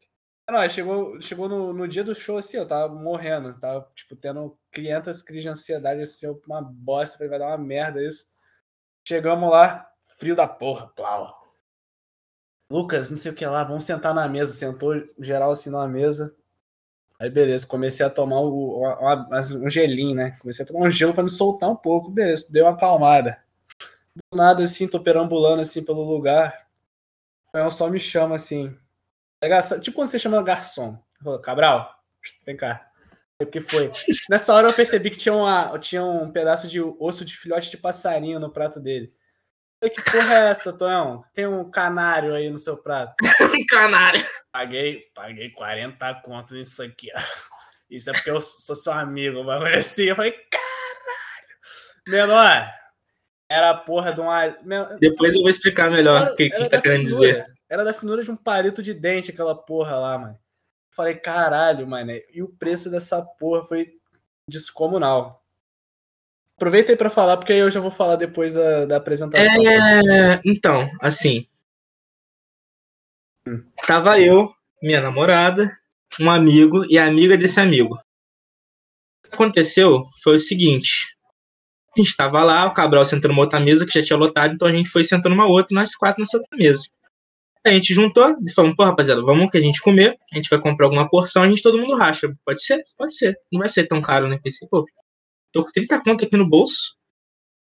Não, 0.52 0.68
chegou, 0.68 1.22
chegou 1.22 1.48
no, 1.48 1.72
no 1.72 1.88
dia 1.88 2.04
do 2.04 2.14
show 2.14 2.38
assim, 2.38 2.58
eu 2.58 2.68
tava 2.68 2.94
morrendo, 2.94 3.58
tava, 3.58 3.90
tipo, 3.96 4.18
tendo 4.18 4.58
500 4.74 5.22
crises 5.22 5.44
de 5.44 5.50
ansiedade, 5.50 6.02
assim, 6.02 6.28
uma 6.46 6.62
bosta, 6.62 7.18
falei, 7.18 7.30
vai 7.30 7.40
dar 7.40 7.48
uma 7.48 7.58
merda 7.58 8.04
isso. 8.04 8.26
Chegamos 9.08 9.50
lá, 9.50 9.90
frio 10.18 10.36
da 10.36 10.48
porra, 10.48 10.88
plau. 10.90 11.42
Lucas, 12.70 13.10
não 13.10 13.18
sei 13.18 13.32
o 13.32 13.36
que 13.36 13.46
lá, 13.46 13.64
vamos 13.64 13.86
sentar 13.86 14.14
na 14.14 14.28
mesa. 14.28 14.54
Sentou 14.54 14.94
geral 15.20 15.52
assim 15.52 15.70
na 15.70 15.88
mesa. 15.88 16.36
Aí 17.18 17.30
beleza, 17.30 17.66
comecei 17.66 18.06
a 18.06 18.10
tomar 18.10 18.42
o, 18.42 18.84
um 19.64 19.70
gelinho, 19.70 20.16
né? 20.16 20.36
Comecei 20.40 20.66
a 20.66 20.68
tomar 20.68 20.88
um 20.88 20.90
gelo 20.90 21.14
para 21.14 21.24
me 21.24 21.30
soltar 21.30 21.70
um 21.70 21.76
pouco, 21.76 22.12
beleza, 22.12 22.52
deu 22.52 22.66
uma 22.66 22.74
acalmada. 22.74 23.42
Do 24.16 24.38
nada 24.38 24.64
assim, 24.64 24.88
tô 24.88 25.00
perambulando 25.00 25.62
assim 25.62 25.84
pelo 25.84 26.04
lugar. 26.04 26.68
O 27.54 27.70
só 27.70 27.90
me 27.90 28.00
chama 28.00 28.36
assim, 28.36 28.76
Tipo 29.82 29.96
quando 29.96 30.08
você 30.10 30.20
chama 30.20 30.44
garçom. 30.44 30.98
Cabral, 31.44 31.94
vem 32.46 32.56
cá. 32.58 32.88
O 33.42 33.46
que 33.46 33.60
foi? 33.60 33.90
Nessa 34.30 34.54
hora 34.54 34.68
eu 34.68 34.74
percebi 34.74 35.10
que 35.10 35.18
tinha, 35.18 35.34
uma, 35.34 35.78
tinha 35.80 36.04
um 36.04 36.28
pedaço 36.28 36.68
de 36.68 36.80
osso 36.80 37.26
de 37.26 37.36
filhote 37.36 37.72
de 37.72 37.78
passarinho 37.78 38.40
no 38.40 38.52
prato 38.52 38.80
dele. 38.80 39.12
Que 39.82 40.04
porra 40.04 40.36
é 40.36 40.50
essa, 40.52 40.72
Tonhão? 40.72 41.24
Tem 41.34 41.48
um 41.48 41.70
canário 41.72 42.36
aí 42.36 42.52
no 42.52 42.58
seu 42.58 42.78
prato. 42.78 43.16
um 43.42 43.66
canário. 43.66 44.24
Paguei, 44.52 45.06
paguei 45.16 45.50
40 45.50 46.22
conto 46.24 46.54
nisso 46.54 46.84
aqui, 46.84 47.10
ó. 47.16 47.20
Isso 47.90 48.10
é 48.10 48.14
porque 48.14 48.30
eu 48.30 48.40
sou 48.40 48.76
seu 48.76 48.94
amigo, 48.94 49.44
mas 49.44 49.80
assim. 49.80 50.04
Eu 50.04 50.16
falei, 50.16 50.32
caralho! 50.32 50.68
Menor, 52.08 52.72
era 53.50 53.72
a 53.72 53.74
porra 53.74 54.14
de 54.14 54.22
uma. 54.22 54.48
Depois 55.00 55.34
eu 55.34 55.42
vou 55.42 55.50
explicar 55.50 55.92
melhor 55.92 56.32
o 56.32 56.36
que, 56.36 56.50
que 56.50 56.70
tá 56.70 56.80
querendo 56.80 57.04
dizer. 57.04 57.44
Era 57.72 57.86
da 57.86 57.94
finura 57.94 58.22
de 58.22 58.30
um 58.30 58.36
palito 58.36 58.84
de 58.84 58.94
dente, 58.94 59.32
aquela 59.32 59.56
porra 59.56 59.96
lá, 59.96 60.18
mano. 60.18 60.38
Falei, 60.94 61.16
caralho, 61.16 61.88
mano. 61.88 62.12
E 62.34 62.44
o 62.44 62.50
preço 62.50 62.92
dessa 62.92 63.22
porra 63.22 63.66
foi 63.66 63.94
descomunal. 64.46 65.42
Aproveita 66.58 66.92
aí 66.92 66.98
pra 66.98 67.10
falar, 67.10 67.38
porque 67.38 67.54
aí 67.54 67.60
eu 67.60 67.70
já 67.70 67.80
vou 67.80 67.90
falar 67.90 68.18
depois 68.18 68.56
da, 68.56 68.86
da 68.86 68.98
apresentação. 68.98 69.66
É, 69.66 70.42
então, 70.44 70.92
assim. 71.00 71.48
Hum. 73.48 73.64
Tava 73.88 74.20
eu, 74.20 74.54
minha 74.84 75.00
namorada, 75.00 75.72
um 76.20 76.30
amigo 76.30 76.84
e 76.90 77.00
a 77.00 77.08
amiga 77.08 77.38
desse 77.38 77.62
amigo. 77.62 77.96
O 77.96 79.30
que 79.30 79.34
aconteceu 79.34 80.04
foi 80.22 80.36
o 80.36 80.42
seguinte. 80.42 81.16
A 81.96 82.02
gente 82.02 82.18
tava 82.18 82.44
lá, 82.44 82.66
o 82.66 82.74
Cabral 82.74 83.06
sentou 83.06 83.30
numa 83.30 83.44
outra 83.44 83.62
mesa 83.62 83.86
que 83.86 83.98
já 83.98 84.06
tinha 84.06 84.20
lotado, 84.20 84.54
então 84.54 84.68
a 84.68 84.74
gente 84.74 84.90
foi 84.90 85.06
sentando 85.06 85.38
numa 85.38 85.48
outra, 85.48 85.74
nós 85.74 85.96
quatro 85.96 86.20
nessa 86.20 86.36
outra 86.36 86.58
mesa. 86.58 86.84
A 87.66 87.70
gente 87.70 87.94
juntou 87.94 88.36
e 88.48 88.52
falou, 88.54 88.76
pô, 88.76 88.84
rapaziada, 88.84 89.22
vamos 89.22 89.52
que 89.52 89.58
a 89.58 89.62
gente 89.62 89.82
comer, 89.82 90.18
a 90.34 90.36
gente 90.36 90.50
vai 90.50 90.60
comprar 90.60 90.88
alguma 90.88 91.08
porção, 91.08 91.44
a 91.44 91.48
gente 91.48 91.62
todo 91.62 91.78
mundo 91.78 91.96
racha. 91.96 92.34
Pode 92.44 92.64
ser? 92.64 92.82
Pode 92.98 93.16
ser. 93.16 93.36
Não 93.52 93.60
vai 93.60 93.70
ser 93.70 93.88
tão 93.88 94.02
caro, 94.02 94.28
né? 94.28 94.40
Pensei, 94.42 94.68
pô, 94.68 94.84
tô 95.52 95.64
com 95.64 95.72
30 95.72 96.02
conto 96.04 96.26
aqui 96.26 96.36
no 96.36 96.50
bolso. 96.50 96.96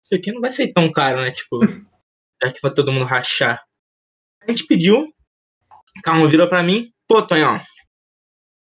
Isso 0.02 0.14
aqui 0.14 0.32
não 0.32 0.40
vai 0.40 0.52
ser 0.52 0.72
tão 0.72 0.90
caro, 0.90 1.20
né? 1.20 1.30
Tipo, 1.30 1.60
já 2.42 2.52
que 2.52 2.60
vai 2.62 2.72
todo 2.72 2.92
mundo 2.92 3.04
rachar. 3.04 3.62
A 4.42 4.50
gente 4.50 4.66
pediu, 4.66 5.06
calma, 6.02 6.28
virou 6.28 6.48
pra 6.48 6.62
mim, 6.62 6.90
pô, 7.06 7.22
Tonhão, 7.22 7.60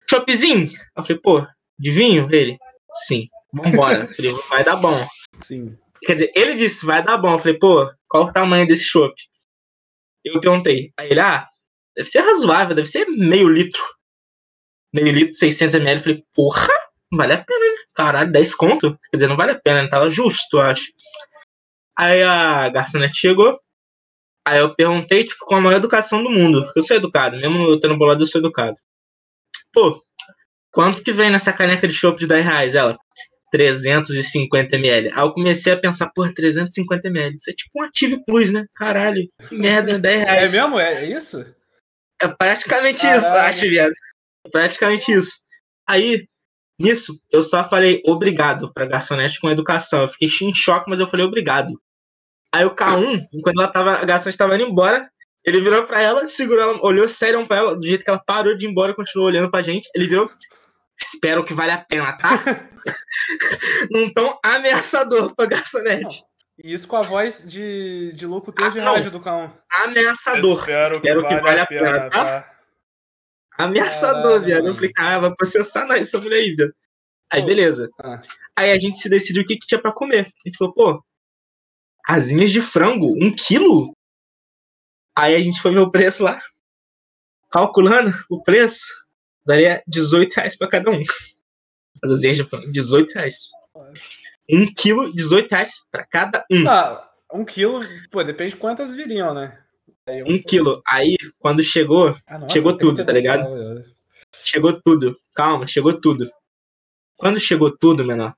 shopzinho? 0.09 0.71
Eu 0.97 1.05
falei, 1.05 1.21
pô, 1.21 1.47
de 1.79 1.91
vinho? 1.91 2.29
Ele, 2.33 2.59
sim, 3.07 3.29
vambora. 3.53 4.09
falei, 4.09 4.33
vai 4.49 4.65
dar 4.65 4.77
bom. 4.77 5.07
Sim. 5.43 5.77
Quer 6.03 6.15
dizer, 6.15 6.33
ele 6.35 6.55
disse, 6.55 6.85
vai 6.85 7.03
dar 7.03 7.17
bom. 7.17 7.33
Eu 7.33 7.39
falei, 7.39 7.59
pô, 7.59 7.91
qual 8.09 8.25
o 8.25 8.33
tamanho 8.33 8.67
desse 8.67 8.85
chopp? 8.85 9.15
Eu 10.25 10.41
perguntei. 10.41 10.93
Aí 10.97 11.11
ele, 11.11 11.21
ah, 11.21 11.47
deve 11.97 12.09
ser 12.09 12.21
razoável, 12.21 12.75
deve 12.75 12.89
ser 12.89 13.07
meio 13.07 13.49
litro. 13.49 13.83
Meio 14.93 15.13
litro, 15.13 15.35
600 15.35 15.77
ml. 15.81 15.99
Eu 15.99 16.03
falei, 16.03 16.25
porra, 16.35 16.73
vale 17.13 17.35
a 17.35 17.45
pena, 17.45 17.61
né? 17.61 17.77
Caralho, 17.95 18.33
10 18.33 18.55
conto? 18.55 18.99
Quer 19.11 19.17
dizer, 19.19 19.29
não 19.29 19.37
vale 19.37 19.53
a 19.53 19.61
pena, 19.61 19.83
né? 19.83 19.89
Tava 19.89 20.11
justo, 20.11 20.57
eu 20.57 20.63
acho. 20.63 20.87
Aí 21.97 22.23
a 22.23 22.69
garçonete 22.71 23.17
chegou. 23.17 23.59
Aí 24.47 24.59
eu 24.59 24.75
perguntei, 24.75 25.25
tipo, 25.25 25.45
com 25.47 25.57
a 25.57 25.61
maior 25.61 25.79
educação 25.79 26.23
do 26.23 26.31
mundo. 26.31 26.71
Eu 26.77 26.85
sou 26.85 26.97
educado, 26.97 27.37
mesmo 27.37 27.63
eu 27.65 27.81
tendo 27.81 27.97
bolado, 27.97 28.23
eu 28.23 28.27
sou 28.27 28.41
educado. 28.41 28.77
Pô, 29.73 30.01
quanto 30.73 31.03
que 31.03 31.13
vem 31.13 31.31
nessa 31.31 31.53
caneca 31.53 31.89
de 31.89 31.95
chopp 31.95 32.19
de 32.19 32.27
10 32.27 32.45
reais? 32.45 32.75
Ela, 32.75 32.99
350 33.55 34.75
ml. 34.75 35.13
Aí 35.15 35.23
eu 35.23 35.31
comecei 35.31 35.73
a 35.73 35.77
pensar, 35.77 36.11
porra, 36.13 36.35
350 36.35 37.07
ml. 37.07 37.37
Isso 37.37 37.51
é 37.51 37.53
tipo 37.53 37.71
um 37.77 37.85
Active 37.85 38.25
Plus, 38.27 38.53
né? 38.53 38.67
Caralho, 38.75 39.29
que 39.49 39.55
merda, 39.55 39.97
10 39.97 40.21
é 40.21 40.25
reais. 40.25 40.55
É 40.55 40.61
mesmo? 40.61 40.81
É 40.81 41.05
isso? 41.05 41.47
É 42.21 42.27
praticamente 42.27 43.03
Caralho. 43.03 43.21
isso, 43.21 43.33
acho, 43.33 43.61
viado. 43.61 43.93
É 44.45 44.51
praticamente 44.51 45.13
isso. 45.13 45.39
Aí, 45.87 46.27
nisso, 46.77 47.17
eu 47.31 47.45
só 47.45 47.63
falei 47.63 48.03
obrigado 48.05 48.73
pra 48.75 48.87
garçonete 48.87 49.39
com 49.39 49.49
educação. 49.49 50.03
Eu 50.03 50.09
fiquei 50.09 50.29
em 50.43 50.53
choque, 50.53 50.91
mas 50.91 50.99
eu 50.99 51.07
falei 51.07 51.25
obrigado. 51.25 51.81
Aí 52.53 52.65
o 52.65 52.75
K1, 52.75 53.21
quando 53.41 53.61
ela 53.61 53.71
tava, 53.71 53.93
a 53.93 54.05
garçonete 54.05 54.37
tava 54.37 54.57
indo 54.57 54.65
embora, 54.65 55.09
ele 55.45 55.61
virou 55.61 55.85
pra 55.85 56.01
ela, 56.01 56.27
segurou 56.27 56.61
ela, 56.61 56.79
olhou 56.85 57.09
sério 57.09 57.47
pra 57.47 57.59
ela, 57.59 57.77
do 57.77 57.87
jeito 57.87 58.03
que 58.03 58.11
ela 58.11 58.19
parou 58.19 58.57
de 58.57 58.67
ir 58.67 58.71
embora, 58.71 58.95
continuou 58.95 59.29
olhando 59.29 59.49
pra 59.49 59.63
gente. 59.63 59.89
Ele 59.95 60.09
virou, 60.09 60.29
espero 61.05 61.45
que 61.45 61.55
valha 61.55 61.75
a 61.75 61.85
pena, 61.85 62.17
tá? 62.17 62.39
Num 63.91 64.13
tom 64.13 64.39
ameaçador 64.45 65.35
pra 65.35 65.47
garçonete. 65.47 66.25
Isso 66.63 66.87
com 66.87 66.97
a 66.97 67.03
voz 67.03 67.45
de, 67.47 68.13
de 68.13 68.27
locutor 68.27 68.67
ah, 68.67 68.71
de 68.71 68.79
rádio 68.79 69.11
do 69.11 69.21
Cão. 69.21 69.53
Ameaçador. 69.71 70.61
Espero, 70.61 70.97
espero 70.97 71.27
que, 71.27 71.37
valha 71.41 71.63
a 71.63 71.67
pena, 71.67 71.93
pena 71.93 72.11
tá? 72.11 72.43
tá? 72.43 72.55
Ameaçador, 73.59 74.41
viado. 74.43 74.69
Eu 74.69 74.75
falei, 74.75 74.93
cara, 74.93 75.19
vai 75.19 75.35
processar 75.35 75.87
nós, 75.87 76.01
essa 76.01 76.21
mulher 76.21 76.39
aí, 76.39 76.55
viado. 76.55 76.75
Aí, 77.31 77.45
beleza. 77.45 77.91
Ah. 78.01 78.21
Aí 78.57 78.71
a 78.71 78.79
gente 78.79 78.99
se 78.99 79.09
decidiu 79.09 79.43
o 79.43 79.47
que, 79.47 79.57
que 79.57 79.67
tinha 79.67 79.81
pra 79.81 79.93
comer. 79.93 80.27
A 80.27 80.49
gente 80.49 80.57
falou, 80.57 80.73
pô, 80.73 81.05
asinhas 82.09 82.53
de 82.53 82.61
frango, 82.61 83.17
um 83.21 83.35
quilo? 83.35 83.93
Aí 85.17 85.35
a 85.35 85.43
gente 85.43 85.61
foi 85.61 85.73
ver 85.73 85.81
o 85.81 85.91
preço 85.91 86.23
lá. 86.23 86.41
Calculando 87.51 88.13
o 88.31 88.43
preço 88.43 89.04
daria 89.47 89.83
18 89.87 90.35
reais 90.35 90.57
pra 90.57 90.69
cada 90.69 90.91
um. 90.91 91.03
As 92.03 92.13
asinhas 92.13 92.37
de 92.37 92.45
pão, 92.45 92.61
18 92.71 93.13
reais. 93.13 93.51
Um 94.51 94.73
quilo, 94.75 95.13
18 95.15 95.51
reais 95.51 95.83
pra 95.91 96.05
cada 96.05 96.45
um. 96.51 96.69
Ah, 96.69 97.11
um 97.33 97.45
quilo, 97.45 97.81
pô, 98.11 98.23
depende 98.23 98.53
de 98.53 98.57
quantas 98.57 98.95
viriam, 98.95 99.35
né? 99.35 99.59
um 100.27 100.41
quilo. 100.41 100.83
Aí, 100.87 101.17
quando 101.39 101.65
chegou, 101.65 102.15
ah, 102.27 102.39
nossa, 102.39 102.53
chegou 102.53 102.77
tudo, 102.77 103.05
tá 103.05 103.13
ligado? 103.13 103.85
Chegou 104.45 104.81
tudo. 104.81 105.17
Calma, 105.35 105.67
chegou 105.67 105.99
tudo. 105.99 106.31
Quando 107.17 107.41
chegou 107.41 107.75
tudo, 107.77 108.05
menor, 108.05 108.35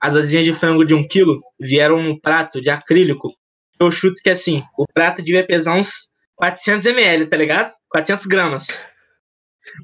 as 0.00 0.16
asinhas 0.16 0.44
de 0.44 0.54
frango 0.54 0.84
de 0.84 0.94
um 0.94 1.06
quilo 1.06 1.38
vieram 1.60 2.02
num 2.02 2.18
prato 2.18 2.60
de 2.60 2.70
acrílico. 2.70 3.32
Eu 3.78 3.90
chuto 3.90 4.22
que 4.22 4.30
assim, 4.30 4.62
o 4.78 4.86
prato 4.86 5.22
devia 5.22 5.46
pesar 5.46 5.74
uns 5.74 6.10
400 6.36 6.86
ml, 6.86 7.26
tá 7.26 7.36
ligado? 7.36 7.72
400 7.88 8.26
gramas. 8.26 8.86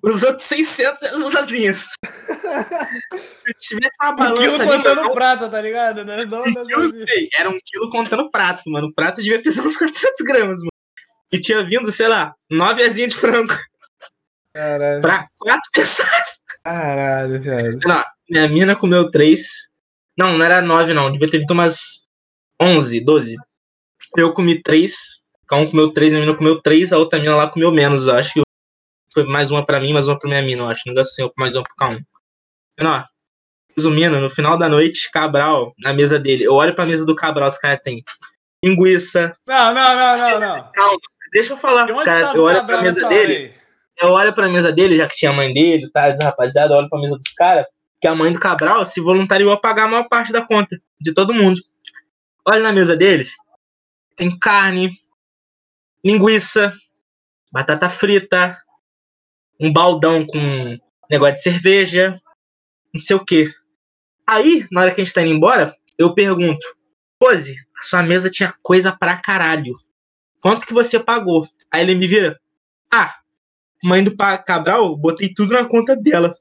Os 0.02 0.22
outros 0.22 0.44
600 0.44 1.02
eram 1.02 1.18
os 1.18 1.36
asinhas. 1.36 1.88
Se 3.16 3.52
tivesse 3.54 3.96
uma 4.02 4.12
Um 4.12 4.16
balança 4.16 4.40
quilo 4.40 4.62
ali, 4.62 4.76
contando 4.78 5.02
mano, 5.02 5.14
prata, 5.14 5.48
tá 5.48 5.60
ligado? 5.60 6.04
Não, 6.04 6.16
não, 6.24 6.42
um 6.42 6.50
não, 6.52 6.66
quilo, 6.66 6.92
não, 6.92 7.06
sei, 7.06 7.28
era 7.36 7.48
um 7.48 7.58
quilo 7.64 7.90
contando 7.90 8.30
prato, 8.30 8.68
mano. 8.70 8.88
O 8.88 8.94
prato 8.94 9.22
devia 9.22 9.40
pesar 9.40 9.62
uns 9.62 9.76
400 9.76 10.20
gramas, 10.26 10.58
mano. 10.58 10.72
E 11.30 11.40
tinha 11.40 11.62
vindo, 11.62 11.90
sei 11.90 12.08
lá, 12.08 12.34
nove 12.50 12.82
asinhas 12.82 13.12
de 13.12 13.18
frango 13.18 13.54
Caralho, 14.52 15.00
pra 15.00 15.28
quatro 15.38 15.70
pessoas. 15.72 16.42
caralho, 16.64 17.40
velho. 17.40 17.78
Não, 17.84 18.04
minha 18.28 18.48
mina 18.48 18.76
comeu 18.76 19.10
três. 19.10 19.68
Não, 20.16 20.36
não 20.36 20.44
era 20.44 20.60
nove, 20.60 20.92
não. 20.92 21.12
Devia 21.12 21.30
ter 21.30 21.38
vindo 21.38 21.52
umas 21.52 22.08
onze, 22.60 23.00
doze. 23.00 23.36
Eu 24.16 24.32
comi 24.32 24.60
três. 24.62 25.22
Um 25.52 25.70
comeu 25.70 25.92
três, 25.92 26.12
minha 26.12 26.24
mina 26.24 26.36
comeu 26.36 26.60
três. 26.60 26.92
A 26.92 26.98
outra 26.98 27.18
mina 27.18 27.36
lá 27.36 27.48
comeu 27.48 27.70
menos. 27.70 28.06
Eu 28.06 28.16
acho 28.16 28.34
que 28.34 28.42
foi 29.18 29.24
mais 29.24 29.50
uma 29.50 29.64
pra 29.64 29.80
mim, 29.80 29.92
mais 29.92 30.06
uma 30.06 30.18
pra 30.18 30.28
minha 30.28 30.42
mina. 30.42 30.62
Eu 30.62 30.68
acho. 30.68 30.82
Não 30.86 31.02
assim, 31.02 31.28
mais 31.36 31.56
uma 31.56 31.64
um. 31.82 31.98
Então, 32.78 32.92
ó, 32.92 33.04
resumindo, 33.76 34.20
no 34.20 34.30
final 34.30 34.56
da 34.56 34.68
noite, 34.68 35.10
Cabral, 35.10 35.74
na 35.78 35.92
mesa 35.92 36.18
dele. 36.18 36.44
Eu 36.44 36.54
olho 36.54 36.74
pra 36.74 36.86
mesa 36.86 37.04
do 37.04 37.14
Cabral, 37.14 37.48
os 37.48 37.58
caras 37.58 37.80
têm 37.82 38.04
linguiça. 38.64 39.34
Não, 39.46 39.74
não, 39.74 39.96
não, 39.96 40.16
não, 40.16 40.56
não. 40.76 40.98
Deixa 41.32 41.52
eu 41.52 41.56
falar, 41.56 41.90
os 41.90 42.00
caras. 42.00 42.28
tava 42.28 42.38
Eu 42.38 42.44
olho 42.44 42.64
pra 42.64 42.80
mesa 42.80 43.08
dele. 43.08 43.34
aí? 43.34 43.58
eu 44.00 44.10
olho 44.10 44.32
pra 44.32 44.48
mesa 44.48 44.72
dele, 44.72 44.96
já 44.96 45.06
que 45.06 45.16
tinha 45.16 45.32
a 45.32 45.34
mãe 45.34 45.52
dele, 45.52 45.90
tá, 45.90 46.12
rapaziada, 46.22 46.72
eu 46.72 46.78
olho 46.78 46.88
pra 46.88 47.00
mesa 47.00 47.16
dos 47.16 47.32
caras, 47.34 47.66
que 48.00 48.06
a 48.06 48.14
mãe 48.14 48.32
do 48.32 48.38
Cabral 48.38 48.86
se 48.86 49.00
voluntariou 49.00 49.50
a 49.50 49.60
pagar 49.60 49.84
a 49.84 49.88
maior 49.88 50.08
parte 50.08 50.32
da 50.32 50.46
conta 50.46 50.80
de 51.00 51.12
todo 51.12 51.34
mundo. 51.34 51.60
Olha 52.46 52.62
na 52.62 52.72
mesa 52.72 52.96
deles, 52.96 53.32
tem 54.14 54.38
carne, 54.38 54.92
linguiça, 56.04 56.72
batata 57.50 57.88
frita, 57.88 58.56
um 59.60 59.72
baldão 59.72 60.26
com 60.26 60.78
negócio 61.10 61.34
de 61.34 61.42
cerveja, 61.42 62.20
não 62.94 63.00
sei 63.00 63.16
o 63.16 63.24
quê. 63.24 63.52
Aí, 64.26 64.66
na 64.70 64.82
hora 64.82 64.94
que 64.94 65.00
a 65.00 65.04
gente 65.04 65.14
tá 65.14 65.22
indo 65.22 65.34
embora, 65.34 65.74
eu 65.98 66.14
pergunto, 66.14 66.64
Pose, 67.18 67.56
a 67.78 67.82
sua 67.82 68.02
mesa 68.02 68.30
tinha 68.30 68.54
coisa 68.62 68.96
pra 68.96 69.20
caralho. 69.20 69.74
Quanto 70.40 70.66
que 70.66 70.72
você 70.72 71.00
pagou? 71.00 71.46
Aí 71.70 71.82
ele 71.82 71.94
me 71.94 72.06
vira, 72.06 72.38
ah, 72.92 73.14
mãe 73.82 74.04
do 74.04 74.16
Cabral, 74.16 74.96
botei 74.96 75.32
tudo 75.34 75.52
na 75.52 75.64
conta 75.64 75.96
dela. 75.96 76.34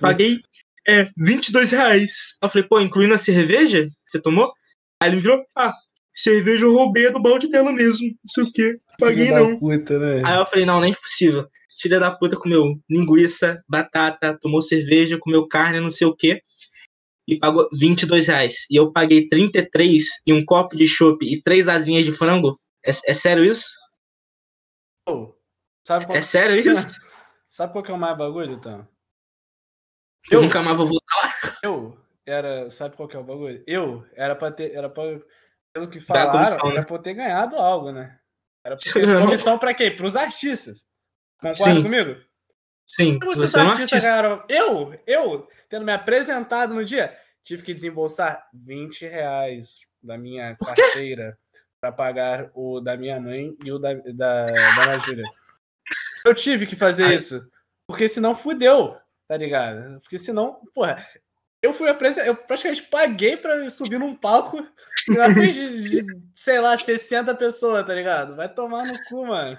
Paguei 0.00 0.40
é, 0.86 1.08
22 1.16 1.72
reais. 1.72 2.36
Eu 2.40 2.48
falei, 2.48 2.68
pô, 2.68 2.80
incluindo 2.80 3.14
a 3.14 3.18
cerveja 3.18 3.82
que 3.82 3.90
você 4.04 4.20
tomou? 4.20 4.52
Aí 5.00 5.08
ele 5.08 5.16
me 5.16 5.22
virou, 5.22 5.44
ah, 5.56 5.72
cerveja 6.14 6.66
eu 6.66 6.74
roubei 6.74 7.10
do 7.10 7.20
balde 7.20 7.48
dela 7.48 7.72
mesmo. 7.72 8.06
Não 8.06 8.28
sei 8.28 8.44
o 8.44 8.52
quê. 8.52 8.78
Paguei 8.98 9.30
não. 9.32 9.58
puta, 9.58 9.98
né? 9.98 10.22
Aí 10.24 10.38
eu 10.38 10.46
falei, 10.46 10.64
não, 10.64 10.80
nem 10.80 10.92
é 10.92 10.96
possível. 10.96 11.48
Filha 11.78 11.98
da 11.98 12.10
puta 12.14 12.36
comeu 12.36 12.78
linguiça, 12.88 13.62
batata, 13.68 14.38
tomou 14.40 14.62
cerveja, 14.62 15.18
comeu 15.18 15.46
carne, 15.48 15.80
não 15.80 15.90
sei 15.90 16.06
o 16.06 16.14
quê. 16.14 16.40
E 17.26 17.38
pagou 17.38 17.68
22 17.72 18.28
reais. 18.28 18.66
E 18.70 18.76
eu 18.76 18.92
paguei 18.92 19.28
33 19.28 20.04
e 20.26 20.32
um 20.32 20.44
copo 20.44 20.76
de 20.76 20.86
chopp 20.86 21.24
e 21.24 21.42
três 21.42 21.68
asinhas 21.68 22.04
de 22.04 22.12
frango. 22.12 22.58
É, 22.84 22.90
é 22.90 23.14
sério 23.14 23.44
isso? 23.44 23.68
Sabe 25.86 26.06
qual, 26.06 26.16
É 26.16 26.22
sério 26.22 26.56
isso? 26.56 26.86
sabe 27.48 27.72
qual 27.72 27.84
que 27.84 27.90
é 27.90 27.94
o 27.94 27.98
mais 27.98 28.16
bagulho, 28.16 28.52
então? 28.52 28.86
Eu 30.30 30.38
Eu, 30.38 30.42
nunca 30.42 30.62
mais 30.62 30.76
vou 30.76 30.86
voltar. 30.86 31.58
eu 31.62 31.98
era. 32.26 32.70
Sabe 32.70 32.96
qual 32.96 33.08
que 33.08 33.16
é 33.16 33.18
o 33.18 33.24
bagulho? 33.24 33.62
Eu 33.66 34.06
era 34.14 34.34
pra 34.34 34.50
ter. 34.50 34.72
Era 34.74 34.88
pra, 34.88 35.02
pelo 35.74 35.88
que 35.90 36.00
falaram, 36.00 36.32
comissão, 36.32 36.70
era 36.70 36.80
né? 36.80 36.86
pra 36.86 36.96
eu 36.96 37.02
ter 37.02 37.14
ganhado 37.14 37.56
algo, 37.56 37.92
né? 37.92 38.18
Era 38.64 38.76
pra 38.76 38.84
ter 38.92 39.20
comissão 39.22 39.58
pra 39.58 39.74
quê? 39.74 39.90
Pros 39.90 40.16
artistas. 40.16 40.86
Concorda 41.40 41.74
Sim. 41.74 41.82
comigo? 41.82 42.20
Sim, 42.86 43.18
Como 43.18 43.34
você 43.34 43.44
os 43.44 43.54
é 43.54 43.58
um 43.58 43.68
artistas 43.68 43.92
artista. 43.92 44.10
ganharam. 44.12 44.44
Eu, 44.48 45.00
eu, 45.06 45.48
tendo 45.68 45.84
me 45.84 45.92
apresentado 45.92 46.74
no 46.74 46.84
dia, 46.84 47.16
tive 47.42 47.62
que 47.62 47.74
desembolsar 47.74 48.46
20 48.52 49.06
reais 49.06 49.80
da 50.02 50.18
minha 50.18 50.54
carteira 50.56 51.38
para 51.80 51.92
pagar 51.92 52.50
o 52.54 52.80
da 52.80 52.96
minha 52.96 53.20
mãe 53.20 53.56
e 53.64 53.72
o 53.72 53.78
da, 53.78 53.94
da, 53.94 54.46
da. 54.46 54.46
Eu 56.24 56.34
tive 56.34 56.66
que 56.66 56.76
fazer 56.76 57.04
Ai. 57.04 57.14
isso. 57.16 57.46
Porque 57.86 58.08
senão 58.08 58.34
fudeu, 58.34 58.96
tá 59.28 59.36
ligado? 59.36 60.00
Porque 60.00 60.18
senão, 60.18 60.60
porra, 60.74 61.06
eu 61.60 61.74
fui 61.74 61.88
apresentar, 61.88 62.26
eu 62.26 62.36
praticamente 62.36 62.82
paguei 62.84 63.36
pra 63.36 63.68
subir 63.70 63.98
num 63.98 64.14
palco 64.14 64.66
na 65.08 65.30
frente 65.32 65.52
de, 65.54 66.02
de, 66.02 66.22
sei 66.34 66.60
lá, 66.60 66.76
60 66.76 67.34
pessoas, 67.34 67.86
tá 67.86 67.94
ligado? 67.94 68.36
Vai 68.36 68.48
tomar 68.48 68.86
no 68.86 69.02
cu, 69.04 69.26
mano. 69.26 69.58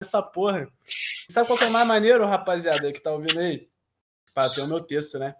Essa 0.00 0.22
porra. 0.22 0.68
Sabe 1.28 1.46
qual 1.46 1.58
que 1.58 1.64
é 1.64 1.68
o 1.68 1.72
mais 1.72 1.86
maneiro, 1.86 2.26
rapaziada, 2.26 2.92
que 2.92 3.00
tá 3.00 3.12
ouvindo 3.12 3.38
aí? 3.38 3.68
Para 4.34 4.52
ter 4.54 4.62
o 4.62 4.66
meu 4.66 4.80
texto, 4.80 5.18
né? 5.18 5.34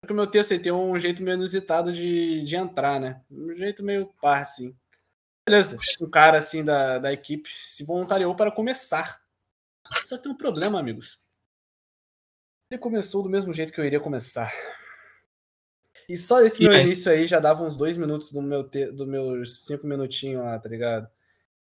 Porque 0.00 0.12
o 0.12 0.16
meu 0.16 0.26
texto 0.26 0.52
aí 0.52 0.58
tem 0.58 0.72
um 0.72 0.98
jeito 0.98 1.22
meio 1.22 1.36
inusitado 1.36 1.92
de, 1.92 2.42
de 2.42 2.56
entrar, 2.56 2.98
né? 2.98 3.22
Um 3.30 3.54
jeito 3.56 3.82
meio 3.82 4.06
par, 4.20 4.40
assim. 4.40 4.74
Beleza. 5.46 5.78
Um 6.00 6.08
cara, 6.08 6.38
assim, 6.38 6.64
da, 6.64 6.98
da 6.98 7.12
equipe 7.12 7.48
se 7.48 7.84
voluntariou 7.84 8.34
para 8.34 8.50
começar. 8.50 9.20
Só 10.04 10.16
que 10.16 10.22
tem 10.22 10.32
um 10.32 10.36
problema, 10.36 10.78
amigos. 10.78 11.22
Ele 12.70 12.80
começou 12.80 13.22
do 13.22 13.28
mesmo 13.28 13.52
jeito 13.52 13.72
que 13.72 13.80
eu 13.80 13.84
iria 13.84 14.00
começar. 14.00 14.52
E 16.08 16.16
só 16.16 16.40
esse 16.40 16.62
meu 16.62 16.72
início 16.72 17.10
aí 17.10 17.26
já 17.26 17.38
dava 17.38 17.62
uns 17.62 17.76
dois 17.76 17.96
minutos 17.96 18.32
do 18.32 18.40
meu 18.40 18.64
te, 18.68 18.90
do 18.92 19.06
meus 19.06 19.64
cinco 19.64 19.86
minutinhos 19.86 20.42
lá, 20.42 20.58
tá 20.58 20.68
ligado? 20.68 21.08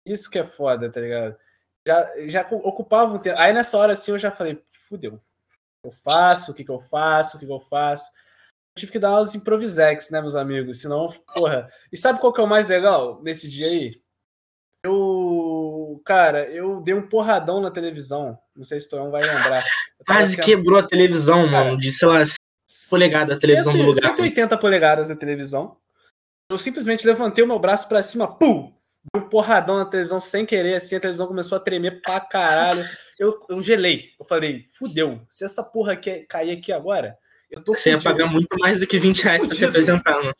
Isso 0.05 0.29
que 0.29 0.39
é 0.39 0.43
foda, 0.43 0.91
tá 0.91 0.99
ligado? 0.99 1.35
Já, 1.87 2.07
já 2.27 2.47
ocupava 2.51 3.13
um 3.15 3.19
tempo. 3.19 3.39
Aí 3.39 3.53
nessa 3.53 3.77
hora 3.77 3.93
assim 3.93 4.11
eu 4.11 4.19
já 4.19 4.31
falei, 4.31 4.61
fudeu. 4.87 5.19
Eu 5.83 5.91
faço? 5.91 6.51
O 6.51 6.53
que, 6.53 6.63
que 6.63 6.71
eu 6.71 6.79
faço? 6.79 7.37
O 7.37 7.39
que, 7.39 7.45
que 7.45 7.51
eu 7.51 7.59
faço? 7.59 8.05
Eu 8.75 8.79
tive 8.79 8.91
que 8.91 8.99
dar 8.99 9.11
umas 9.11 9.33
improvisex, 9.35 10.09
né, 10.11 10.21
meus 10.21 10.35
amigos? 10.35 10.79
Senão, 10.79 11.11
porra. 11.33 11.69
E 11.91 11.97
sabe 11.97 12.19
qual 12.19 12.31
que 12.31 12.39
é 12.39 12.43
o 12.43 12.47
mais 12.47 12.67
legal 12.67 13.21
nesse 13.23 13.49
dia 13.49 13.67
aí? 13.67 14.01
Eu. 14.83 16.01
Cara, 16.05 16.49
eu 16.49 16.81
dei 16.81 16.93
um 16.93 17.07
porradão 17.07 17.61
na 17.61 17.69
televisão. 17.71 18.37
Não 18.55 18.65
sei 18.65 18.79
se 18.79 18.87
o 18.87 18.89
Tonhão 18.91 19.11
vai 19.11 19.21
lembrar. 19.21 19.63
Quase 20.05 20.35
sendo- 20.35 20.45
quebrou 20.45 20.79
a 20.79 20.87
televisão, 20.87 21.45
Cara, 21.49 21.65
mano. 21.65 21.77
De, 21.77 21.91
sei 21.91 22.07
lá, 22.07 22.23
polegadas 22.89 23.31
a 23.31 23.39
televisão 23.39 23.73
do 23.73 23.83
lugar, 23.83 24.01
180 24.15 24.57
polegadas 24.57 25.07
da 25.09 25.15
televisão. 25.15 25.77
Eu 26.49 26.57
simplesmente 26.57 27.05
levantei 27.05 27.43
o 27.43 27.47
meu 27.47 27.59
braço 27.59 27.87
pra 27.87 28.01
cima, 28.01 28.27
pum! 28.27 28.73
Dei 29.03 29.21
um 29.21 29.29
porradão 29.29 29.77
na 29.77 29.85
televisão 29.85 30.19
sem 30.19 30.45
querer, 30.45 30.75
assim, 30.75 30.95
a 30.95 30.99
televisão 30.99 31.27
começou 31.27 31.55
a 31.57 31.61
tremer 31.61 32.01
pra 32.01 32.19
caralho. 32.19 32.83
Eu, 33.19 33.39
eu 33.49 33.59
gelei. 33.59 34.11
Eu 34.19 34.25
falei, 34.25 34.67
fudeu. 34.73 35.21
Se 35.29 35.43
essa 35.43 35.63
porra 35.63 35.93
aqui 35.93 36.19
cair 36.29 36.51
aqui 36.51 36.71
agora, 36.71 37.17
eu 37.49 37.63
tô 37.63 37.73
você 37.73 37.89
ia 37.89 37.95
fudido. 37.99 38.13
pagar 38.13 38.31
muito 38.31 38.57
mais 38.59 38.79
do 38.79 38.87
que 38.87 38.99
20 38.99 39.23
reais 39.23 39.45
pra 39.45 39.55
se 39.55 39.65
apresentar, 39.65 40.17
mano. 40.17 40.33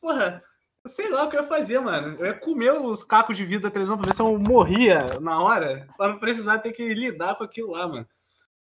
Porra, 0.00 0.42
eu 0.84 0.90
sei 0.90 1.10
lá 1.10 1.24
o 1.24 1.28
que 1.28 1.36
eu 1.36 1.42
ia 1.42 1.46
fazer, 1.46 1.80
mano. 1.80 2.16
Eu 2.18 2.26
ia 2.26 2.34
comer 2.34 2.72
os 2.72 3.02
cacos 3.02 3.36
de 3.36 3.44
vidro 3.44 3.64
da 3.64 3.70
televisão 3.70 3.98
pra 3.98 4.06
ver 4.06 4.14
se 4.14 4.22
eu 4.22 4.38
morria 4.38 5.04
na 5.20 5.42
hora, 5.42 5.88
pra 5.96 6.08
não 6.08 6.18
precisar 6.18 6.58
ter 6.58 6.72
que 6.72 6.94
lidar 6.94 7.34
com 7.34 7.44
aquilo 7.44 7.72
lá, 7.72 7.88
mano. 7.88 8.08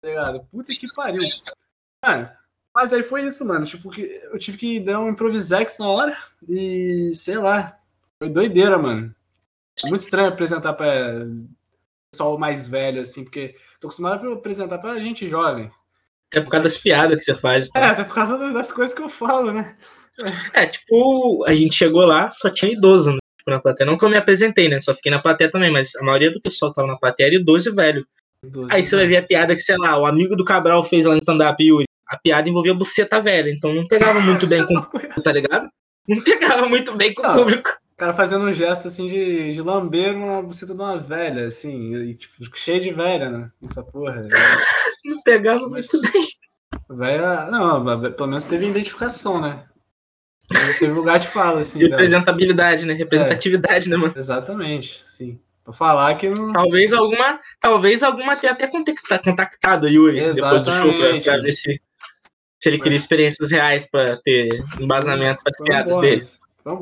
Tá 0.01 0.09
ligado? 0.09 0.47
Puta 0.51 0.73
que 0.75 0.87
pariu. 0.95 1.23
Mano, 2.05 2.31
mas 2.75 2.93
aí 2.93 3.03
foi 3.03 3.27
isso, 3.27 3.45
mano. 3.45 3.67
Tipo, 3.67 3.91
que 3.91 4.03
eu 4.03 4.39
tive 4.39 4.57
que 4.57 4.81
dar 4.81 5.01
um 5.01 5.09
improvisex 5.09 5.79
na 5.79 5.89
hora 5.89 6.17
e 6.49 7.11
sei 7.13 7.39
lá. 7.39 7.79
Foi 8.19 8.29
doideira, 8.31 8.79
mano. 8.79 9.15
É 9.85 9.89
muito 9.89 10.03
estranho 10.03 10.29
apresentar 10.29 10.73
pra 10.75 11.27
pessoal 12.11 12.39
mais 12.39 12.67
velho, 12.67 13.01
assim, 13.01 13.25
porque 13.25 13.55
tô 13.81 13.89
acostumado 13.89 14.31
a 14.31 14.35
apresentar 14.35 14.79
pra 14.79 14.99
gente 15.01 15.29
jovem. 15.29 15.71
Até 16.31 16.41
por 16.41 16.51
causa 16.51 16.65
das 16.65 16.79
piadas 16.79 17.19
que 17.19 17.25
você 17.25 17.35
faz. 17.35 17.69
É, 17.75 17.81
Tá? 17.81 17.91
até 17.91 18.05
por 18.05 18.15
causa 18.15 18.53
das 18.53 18.73
coisas 18.73 18.95
que 18.95 19.03
eu 19.03 19.09
falo, 19.09 19.53
né? 19.53 19.77
É, 20.53 20.67
tipo, 20.67 21.45
a 21.45 21.55
gente 21.55 21.75
chegou 21.75 22.05
lá, 22.05 22.31
só 22.31 22.49
tinha 22.49 22.73
idoso 22.73 23.11
né, 23.11 23.19
tipo, 23.37 23.51
na 23.51 23.61
plateia. 23.61 23.89
Não 23.91 23.99
que 23.99 24.05
eu 24.05 24.09
me 24.11 24.17
apresentei, 24.17 24.69
né? 24.69 24.81
Só 24.81 24.95
fiquei 24.95 25.11
na 25.11 25.21
plateia 25.21 25.51
também, 25.51 25.71
mas 25.71 25.95
a 25.97 26.05
maioria 26.05 26.33
do 26.33 26.41
pessoal 26.41 26.71
que 26.71 26.77
tava 26.77 26.89
na 26.89 26.97
plateia 26.97 27.27
era 27.27 27.37
idoso 27.37 27.71
e 27.71 27.75
velho. 27.75 28.07
Aí 28.71 28.83
você 28.83 28.95
vai 28.95 29.07
ver 29.07 29.17
a 29.17 29.23
piada 29.23 29.55
que, 29.55 29.63
sei 29.63 29.77
lá, 29.77 29.99
o 29.99 30.07
amigo 30.07 30.37
do 30.37 30.45
Cabral 30.45 30.85
fez 30.85 31.07
lá 31.07 31.15
no 31.15 31.19
stand-up, 31.19 31.63
Yuri. 31.65 31.87
A 32.07 32.17
piada 32.19 32.49
envolvia 32.49 32.75
buceta 32.75 33.21
velha, 33.21 33.51
então 33.51 33.75
não 33.75 33.87
pegava 33.87 34.21
muito 34.21 34.47
bem 34.47 34.65
com 34.65 34.75
o 34.75 34.91
público, 34.91 35.23
tá 35.23 35.33
ligado? 35.33 35.69
Não 36.07 36.21
pegava 36.23 36.69
muito 36.69 36.95
bem 36.95 37.15
com 37.15 37.27
o 37.27 37.33
público. 37.33 37.71
O 37.95 37.97
cara 37.97 38.13
fazendo 38.13 38.45
um 38.45 38.53
gesto 38.53 38.89
assim 38.89 39.07
de, 39.07 39.53
de 39.53 39.63
lamber 39.63 40.17
uma 40.17 40.43
buceta 40.43 40.75
de 40.75 40.81
uma 40.81 40.99
velha, 40.99 41.47
assim, 41.47 41.95
e, 41.95 42.15
tipo, 42.17 42.35
cheio 42.57 42.81
de 42.81 42.93
velha, 42.93 43.31
né? 43.31 43.51
Essa 43.63 43.85
porra. 43.85 44.27
Não 45.05 45.23
pegava 45.23 45.69
muito 45.69 46.01
bem. 46.01 46.27
Velha. 46.91 47.45
Não, 47.47 47.85
mas 47.85 48.15
pelo 48.15 48.27
menos 48.29 48.47
teve 48.47 48.67
identificação, 48.67 49.41
né? 49.41 49.65
Teve 50.79 50.93
lugar 50.93 51.19
de 51.21 51.29
fala, 51.29 51.61
assim. 51.61 51.79
dela. 51.79 51.93
Representabilidade, 51.93 52.85
né? 52.85 52.95
Representatividade, 52.95 53.89
né, 53.89 53.97
mano? 53.97 54.13
Exatamente, 54.17 55.03
sim. 55.07 55.39
Pra 55.63 55.73
falar 55.73 56.15
que 56.17 56.29
não. 56.29 56.53
Talvez 56.53 56.93
alguma, 56.93 57.41
talvez 57.61 58.03
alguma 58.03 58.37
tenha 58.37 58.53
até 58.53 58.67
contacta- 58.67 59.19
contactado 59.21 59.87
o 59.87 59.91
Yuri 59.91 60.33
depois 60.35 60.65
do 60.65 60.73
show 60.73 60.93
pra, 60.93 61.17
Exatamente. 61.17 61.25
pra 61.25 61.37
ver 61.39 61.53
se, 61.53 61.81
se 62.61 62.69
ele 62.69 62.79
queria 62.81 62.97
experiências 62.97 63.51
reais 63.51 63.89
pra 63.91 64.19
ter 64.23 64.63
embasamento 64.81 65.43
para 65.43 65.51
as 65.51 65.63
piadas 65.65 65.95
bônus. 65.95 66.41
Foi 66.65 66.73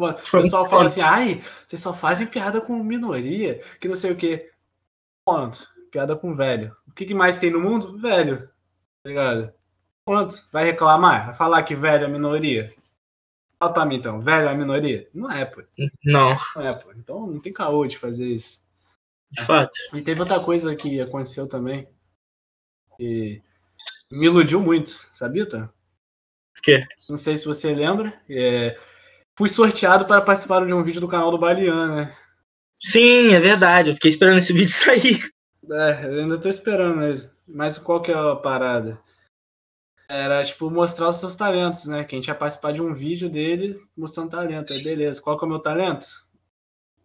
O 0.40 0.42
pessoal 0.44 0.68
fala 0.68 0.86
assim, 0.86 1.00
ai, 1.02 1.42
vocês 1.66 1.82
só 1.82 1.92
fazem 1.92 2.26
piada 2.26 2.60
com 2.60 2.82
minoria, 2.82 3.60
que 3.80 3.88
não 3.88 3.96
sei 3.96 4.12
o 4.12 4.16
quê. 4.16 4.50
Ponto. 5.26 5.68
piada 5.90 6.16
com 6.16 6.34
velho. 6.34 6.74
O 6.88 6.92
que, 6.92 7.04
que 7.04 7.14
mais 7.14 7.38
tem 7.38 7.50
no 7.50 7.60
mundo? 7.60 7.98
Velho. 7.98 8.48
Tá 9.02 9.08
ligado? 9.08 9.52
Pronto. 10.04 10.36
Vai 10.52 10.64
reclamar? 10.64 11.26
Vai 11.26 11.34
falar 11.34 11.62
que 11.64 11.74
velho 11.74 12.04
é 12.04 12.08
minoria? 12.08 12.72
Fala 13.58 13.72
pra 13.74 13.84
mim 13.86 13.96
então, 13.96 14.20
velho 14.20 14.48
é 14.48 14.54
minoria? 14.56 15.08
Não 15.14 15.30
é, 15.30 15.44
pô. 15.44 15.62
Não, 16.04 16.36
Não 16.56 16.62
é, 16.66 16.74
pô. 16.74 16.92
Então 16.92 17.26
não 17.26 17.40
tem 17.40 17.52
caô 17.52 17.86
de 17.86 17.98
fazer 17.98 18.26
isso. 18.26 18.62
de 19.30 19.42
fato. 19.44 19.72
E 19.94 20.02
teve 20.02 20.20
outra 20.20 20.40
coisa 20.40 20.74
que 20.76 21.00
aconteceu 21.00 21.48
também. 21.48 21.88
E 22.98 23.40
me 24.10 24.26
iludiu 24.26 24.60
muito, 24.60 24.90
sabia, 24.90 25.48
Tan? 25.48 25.64
O 25.64 26.62
quê? 26.62 26.80
Não 27.08 27.16
sei 27.16 27.36
se 27.36 27.46
você 27.46 27.74
lembra. 27.74 28.20
é, 28.28 28.78
Fui 29.36 29.48
sorteado 29.48 30.04
para 30.04 30.20
participar 30.20 30.64
de 30.66 30.72
um 30.72 30.82
vídeo 30.82 31.00
do 31.00 31.08
canal 31.08 31.30
do 31.30 31.38
Balian, 31.38 31.94
né? 31.94 32.16
Sim, 32.74 33.32
é 33.32 33.40
verdade. 33.40 33.90
Eu 33.90 33.94
fiquei 33.94 34.10
esperando 34.10 34.38
esse 34.38 34.52
vídeo 34.54 34.68
sair. 34.68 35.20
É, 35.70 36.06
eu 36.06 36.20
ainda 36.20 36.38
tô 36.38 36.48
esperando 36.48 37.02
ele. 37.02 37.30
Mas 37.46 37.78
qual 37.78 38.02
que 38.02 38.10
é 38.10 38.14
a 38.14 38.36
parada? 38.36 39.00
Era, 40.08 40.44
tipo, 40.44 40.70
mostrar 40.70 41.08
os 41.08 41.16
seus 41.16 41.34
talentos, 41.34 41.86
né? 41.86 42.04
Que 42.04 42.14
a 42.14 42.18
gente 42.18 42.28
ia 42.28 42.34
participar 42.34 42.72
de 42.72 42.82
um 42.82 42.92
vídeo 42.92 43.30
dele 43.30 43.80
mostrando 43.96 44.30
talento. 44.30 44.72
Aí, 44.72 44.82
beleza. 44.82 45.22
Qual 45.22 45.38
que 45.38 45.44
é 45.44 45.46
o 45.46 45.50
meu 45.50 45.60
talento? 45.60 46.06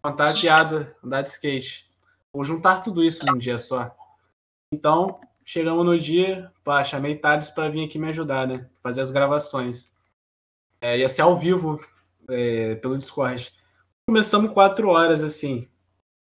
Contar 0.01 0.33
piada, 0.33 0.95
andar 1.03 1.21
de 1.21 1.29
skate. 1.29 1.89
Vou 2.33 2.43
juntar 2.43 2.81
tudo 2.81 3.03
isso 3.03 3.25
num 3.25 3.37
dia 3.37 3.57
só. 3.57 3.95
Então, 4.73 5.19
chegamos 5.45 5.85
no 5.85 5.97
dia, 5.97 6.51
pá, 6.63 6.83
chamei 6.83 7.15
Thales 7.15 7.49
pra 7.49 7.69
vir 7.69 7.85
aqui 7.85 7.97
me 7.97 8.09
ajudar, 8.09 8.45
né? 8.45 8.67
Fazer 8.83 9.01
as 9.01 9.11
gravações. 9.11 9.93
É, 10.81 10.97
ia 10.97 11.07
ser 11.07 11.21
ao 11.21 11.35
vivo 11.35 11.79
é, 12.29 12.75
pelo 12.75 12.97
Discord. 12.97 13.51
Começamos 14.05 14.53
quatro 14.53 14.89
horas, 14.89 15.23
assim. 15.23 15.67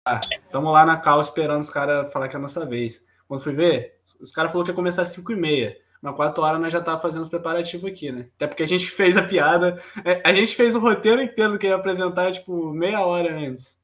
Ah, 0.06 0.20
tamo 0.52 0.72
lá 0.72 0.86
na 0.86 0.98
cal 0.98 1.20
esperando 1.22 1.62
os 1.62 1.70
caras 1.70 2.12
falar 2.12 2.28
que 2.28 2.36
é 2.36 2.40
a 2.40 2.42
nossa 2.42 2.66
vez. 2.66 3.06
Quando 3.28 3.44
fui 3.44 3.54
ver, 3.54 4.00
os 4.20 4.32
caras 4.32 4.52
falaram 4.52 4.66
que 4.66 4.72
ia 4.72 4.76
começar 4.76 5.04
às 5.04 5.10
5 5.10 5.32
e 5.32 5.36
meia. 5.36 5.78
Mas 6.02 6.16
4 6.16 6.42
horas 6.44 6.62
nós 6.62 6.74
já 6.74 6.82
tava 6.82 7.02
fazendo 7.02 7.22
os 7.24 7.30
preparativos 7.30 7.90
aqui, 7.92 8.12
né? 8.12 8.28
Até 8.36 8.48
porque 8.48 8.64
a 8.64 8.68
gente 8.68 8.90
fez 8.92 9.18
a 9.18 9.24
piada. 9.24 9.82
é, 10.04 10.22
A 10.26 10.34
gente 10.34 10.56
fez 10.56 10.74
o 10.76 10.80
roteiro 10.80 11.22
inteiro 11.22 11.52
do 11.52 11.60
que 11.60 11.68
ia 11.68 11.76
apresentar, 11.76 12.32
tipo, 12.32 12.72
meia 12.74 13.02
hora 13.06 13.36
antes. 13.38 13.80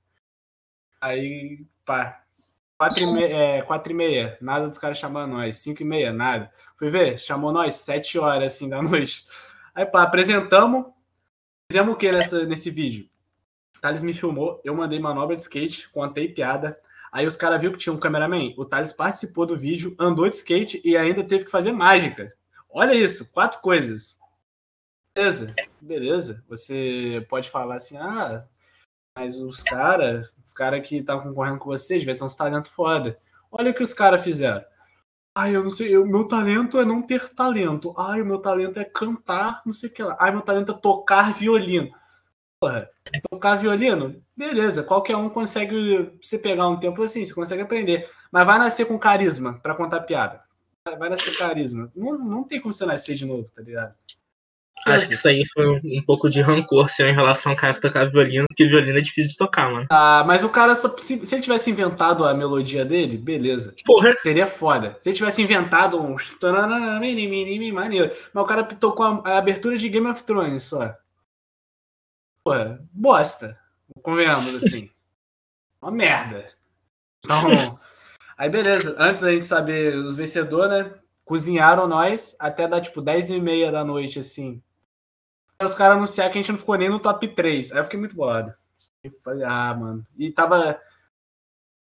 Aí, 0.99 1.65
pá. 1.85 2.21
4 2.77 3.03
e 3.03 3.23
é, 3.23 3.61
quatro 3.61 3.93
e 3.93 3.95
meia 3.95 4.37
nada 4.41 4.65
dos 4.67 4.77
caras 4.77 4.97
chamar 4.97 5.27
nós. 5.27 5.57
5 5.57 5.81
e 5.81 5.85
meia, 5.85 6.11
nada. 6.11 6.51
Fui 6.77 6.89
ver, 6.89 7.17
chamou 7.19 7.51
nós 7.51 7.75
7 7.75 8.17
horas, 8.17 8.53
assim, 8.53 8.67
da 8.67 8.81
noite. 8.83 9.25
Aí, 9.75 9.85
pá, 9.85 10.03
apresentamos. 10.03 10.85
Fizemos 11.75 11.93
o 11.93 11.97
que 11.97 12.09
nessa, 12.09 12.45
nesse 12.45 12.69
vídeo? 12.71 13.09
Thales 13.81 14.01
me 14.01 14.13
filmou, 14.13 14.61
eu 14.63 14.73
mandei 14.73 14.97
manobra 14.97 15.35
de 15.35 15.41
skate, 15.41 15.89
contei 15.89 16.29
piada. 16.29 16.79
Aí 17.11 17.27
os 17.27 17.35
caras 17.35 17.59
viram 17.59 17.73
que 17.73 17.79
tinha 17.79 17.91
um 17.91 17.99
cameraman. 17.99 18.53
O 18.55 18.63
Thales 18.63 18.93
participou 18.93 19.45
do 19.45 19.57
vídeo, 19.57 19.93
andou 19.99 20.25
de 20.25 20.35
skate 20.35 20.81
e 20.85 20.95
ainda 20.95 21.21
teve 21.21 21.43
que 21.43 21.51
fazer 21.51 21.73
mágica. 21.73 22.33
Olha 22.69 22.93
isso, 22.93 23.29
quatro 23.29 23.59
coisas. 23.59 24.17
Beleza, 25.13 25.53
beleza. 25.81 26.43
Você 26.47 27.25
pode 27.27 27.49
falar 27.49 27.75
assim, 27.75 27.97
ah, 27.97 28.45
mas 29.13 29.41
os 29.41 29.61
caras, 29.61 30.33
os 30.41 30.53
caras 30.53 30.87
que 30.87 30.99
estavam 30.99 31.23
concorrendo 31.23 31.59
com 31.59 31.65
você, 31.65 31.99
devia 31.99 32.15
ter 32.15 32.23
uns 32.23 32.37
talentos 32.37 32.71
foda. 32.71 33.19
Olha 33.51 33.71
o 33.71 33.73
que 33.73 33.83
os 33.83 33.93
caras 33.93 34.23
fizeram. 34.23 34.63
Ai, 35.37 35.53
eu 35.53 35.61
não 35.63 35.69
sei, 35.69 35.97
o 35.97 36.05
meu 36.05 36.25
talento 36.25 36.79
é 36.79 36.85
não 36.85 37.01
ter 37.01 37.27
talento. 37.29 37.93
Ai, 37.97 38.21
o 38.21 38.25
meu 38.25 38.39
talento 38.39 38.79
é 38.79 38.85
cantar, 38.85 39.61
não 39.65 39.73
sei 39.73 39.89
o 39.89 39.93
que 39.93 40.01
lá. 40.01 40.15
Ai, 40.17 40.31
meu 40.31 40.41
talento 40.41 40.71
é 40.71 40.77
tocar 40.77 41.33
violino. 41.33 41.91
Porra, 42.57 42.89
tocar 43.29 43.55
violino, 43.57 44.23
beleza, 44.35 44.81
qualquer 44.81 45.17
um 45.17 45.29
consegue 45.29 46.17
você 46.21 46.39
pegar 46.39 46.69
um 46.69 46.79
tempo 46.79 47.03
assim, 47.03 47.25
você 47.25 47.33
consegue 47.33 47.61
aprender. 47.63 48.09
Mas 48.31 48.45
vai 48.45 48.57
nascer 48.57 48.85
com 48.85 48.97
carisma 48.97 49.59
pra 49.61 49.75
contar 49.75 50.01
piada. 50.01 50.41
Vai 50.97 51.09
nascer 51.09 51.37
carisma. 51.37 51.91
Não, 51.93 52.17
não 52.17 52.43
tem 52.43 52.61
como 52.61 52.73
você 52.73 52.85
nascer 52.85 53.15
de 53.15 53.25
novo, 53.25 53.49
tá 53.53 53.61
ligado? 53.61 53.93
Acho 54.85 55.07
que 55.07 55.13
isso 55.15 55.27
aí 55.27 55.43
foi 55.51 55.67
um, 55.67 55.81
um 55.83 56.03
pouco 56.05 56.29
de 56.29 56.41
rancor 56.41 56.87
seu 56.89 57.07
em 57.09 57.13
relação 57.13 57.51
ao 57.51 57.57
cara 57.57 57.73
que 57.73 57.81
tocava 57.81 58.09
violino, 58.09 58.45
porque 58.47 58.67
violino 58.67 58.97
é 58.97 59.01
difícil 59.01 59.31
de 59.31 59.37
tocar, 59.37 59.71
mano. 59.71 59.87
Ah, 59.89 60.23
mas 60.27 60.43
o 60.43 60.49
cara 60.49 60.75
só. 60.75 60.95
Se, 60.97 61.25
se 61.25 61.35
ele 61.35 61.41
tivesse 61.41 61.71
inventado 61.71 62.23
a 62.23 62.33
melodia 62.33 62.85
dele, 62.85 63.17
beleza. 63.17 63.73
Porra, 63.83 64.13
Seria 64.17 64.45
foda. 64.45 64.95
Se 64.99 65.09
ele 65.09 65.15
tivesse 65.15 65.41
inventado 65.41 65.99
um. 65.99 66.15
Maneiro. 67.73 68.15
Mas 68.31 68.43
o 68.43 68.47
cara 68.47 68.63
tocou 68.63 69.05
a, 69.05 69.21
a 69.25 69.37
abertura 69.37 69.77
de 69.77 69.89
Game 69.89 70.07
of 70.07 70.23
Thrones 70.23 70.63
só. 70.63 70.95
Porra, 72.43 72.79
bosta. 72.91 73.57
Convenhamos 74.03 74.63
assim. 74.63 74.91
Uma 75.81 75.91
merda. 75.91 76.51
Então. 77.23 77.79
Aí 78.37 78.49
beleza. 78.49 78.95
Antes 78.99 79.21
da 79.21 79.31
gente 79.31 79.45
saber 79.45 79.95
os 79.95 80.15
vencedores, 80.15 80.69
né? 80.69 80.93
Cozinharam 81.23 81.87
nós 81.87 82.35
até 82.39 82.67
dar 82.67 82.81
tipo 82.81 83.01
10 83.01 83.31
e 83.31 83.41
meia 83.41 83.71
da 83.71 83.83
noite, 83.83 84.19
assim. 84.19 84.61
Os 85.61 85.73
caras 85.73 85.97
anunciaram 85.97 86.31
que 86.31 86.37
a 86.37 86.41
gente 86.41 86.51
não 86.51 86.59
ficou 86.59 86.77
nem 86.77 86.89
no 86.89 86.99
top 86.99 87.27
3. 87.29 87.71
Aí 87.71 87.79
eu 87.79 87.83
fiquei 87.83 87.99
muito 87.99 88.15
bolado. 88.15 88.53
Eu 89.03 89.11
falei, 89.23 89.43
ah, 89.45 89.73
mano. 89.73 90.05
E 90.17 90.31
tava 90.31 90.79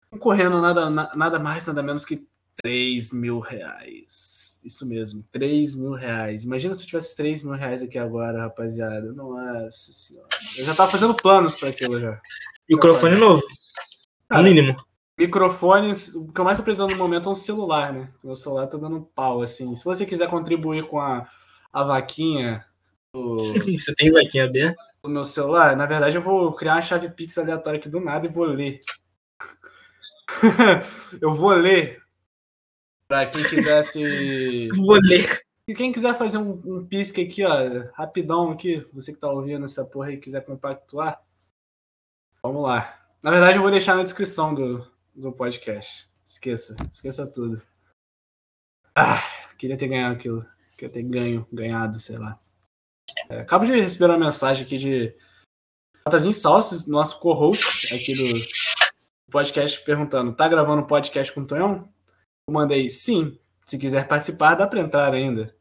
concorrendo 0.09 0.61
nada, 0.61 0.89
na- 0.89 1.15
nada 1.15 1.39
mais, 1.39 1.65
nada 1.67 1.83
menos 1.83 2.05
que 2.05 2.25
3 2.61 3.11
mil 3.11 3.39
reais. 3.39 4.61
Isso 4.65 4.85
mesmo, 4.87 5.23
3 5.31 5.75
mil 5.75 5.91
reais. 5.93 6.43
Imagina 6.43 6.73
se 6.73 6.83
eu 6.83 6.87
tivesse 6.87 7.15
3 7.15 7.43
mil 7.43 7.53
reais 7.53 7.83
aqui 7.83 7.97
agora, 7.97 8.41
rapaziada. 8.43 9.11
Nossa 9.13 9.91
senhora. 9.93 10.27
Eu 10.57 10.65
já 10.65 10.73
tava 10.73 10.89
fazendo 10.91 11.13
planos 11.13 11.55
pra 11.55 11.69
aquilo 11.69 11.99
já. 11.99 12.19
microfone 12.69 13.17
novo. 13.17 13.41
Cara, 14.29 14.41
No 14.41 14.47
mínimo. 14.47 14.75
Microfones, 15.19 16.13
o 16.13 16.31
que 16.31 16.39
eu 16.39 16.45
mais 16.45 16.57
tô 16.57 16.63
precisando 16.63 16.91
no 16.91 16.97
momento 16.97 17.27
é 17.27 17.31
um 17.31 17.35
celular, 17.35 17.91
né? 17.91 18.09
Meu 18.23 18.35
celular 18.35 18.67
tá 18.67 18.77
dando 18.77 19.01
pau, 19.15 19.41
assim. 19.41 19.73
Se 19.75 19.83
você 19.83 20.05
quiser 20.05 20.29
contribuir 20.29 20.85
com 20.87 20.99
a, 20.99 21.27
a 21.73 21.83
vaquinha 21.83 22.63
Você 23.79 23.93
tem 23.95 24.11
vaquinha 24.11 24.45
aberta? 24.45 24.87
do 25.07 25.09
meu 25.09 25.23
celular, 25.23 25.75
na 25.75 25.85
verdade 25.85 26.17
eu 26.17 26.21
vou 26.21 26.53
criar 26.53 26.75
uma 26.75 26.81
chave 26.81 27.09
Pix 27.09 27.37
aleatória 27.37 27.79
aqui 27.79 27.89
do 27.89 27.99
nada 27.99 28.25
e 28.25 28.29
vou 28.29 28.45
ler. 28.45 28.79
eu 31.21 31.33
vou 31.33 31.51
ler 31.51 32.01
pra 33.07 33.25
quem 33.25 33.43
quisesse. 33.43 34.67
Vou 34.75 34.99
ler. 35.01 35.41
Se 35.69 35.75
quem 35.75 35.91
quiser 35.91 36.17
fazer 36.17 36.37
um, 36.37 36.61
um 36.65 36.87
aqui, 36.89 37.43
ó, 37.43 37.91
rapidão 37.93 38.51
aqui, 38.51 38.85
você 38.93 39.11
que 39.11 39.19
tá 39.19 39.29
ouvindo 39.29 39.65
essa 39.65 39.83
porra 39.83 40.09
aí 40.09 40.17
quiser 40.17 40.45
compactuar, 40.45 41.21
vamos 42.41 42.63
lá. 42.63 42.97
Na 43.21 43.31
verdade, 43.31 43.57
eu 43.57 43.61
vou 43.61 43.71
deixar 43.71 43.95
na 43.95 44.03
descrição 44.03 44.53
do, 44.53 44.89
do 45.13 45.31
podcast. 45.33 46.09
Esqueça, 46.25 46.75
esqueça 46.89 47.27
tudo. 47.27 47.61
Ah, 48.95 49.21
queria 49.57 49.77
ter 49.77 49.89
ganhado 49.89 50.15
aquilo. 50.15 50.45
Queria 50.77 50.93
ter 50.93 51.03
ganho, 51.03 51.45
ganhado, 51.51 51.99
sei 51.99 52.17
lá. 52.17 52.39
É, 53.29 53.39
acabo 53.39 53.65
de 53.65 53.71
receber 53.71 54.05
uma 54.05 54.17
mensagem 54.17 54.65
aqui 54.65 54.77
de 54.77 55.15
Batazinho 56.05 56.33
Salsos, 56.33 56.87
nosso 56.87 57.19
co-host 57.19 57.93
aqui 57.93 58.15
do 58.15 59.31
podcast, 59.31 59.83
perguntando: 59.83 60.33
tá 60.33 60.47
gravando 60.47 60.87
podcast 60.87 61.33
com 61.33 61.41
o 61.41 61.47
Tonhão? 61.47 61.89
Eu 62.47 62.53
mandei 62.53 62.89
sim. 62.89 63.37
Se 63.65 63.77
quiser 63.77 64.07
participar, 64.07 64.55
dá 64.55 64.65
pra 64.65 64.79
entrar 64.79 65.13
ainda. 65.13 65.53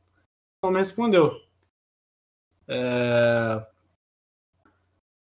Não 0.63 0.71
me 0.71 0.79
respondeu. 0.79 1.35
É... 2.69 3.67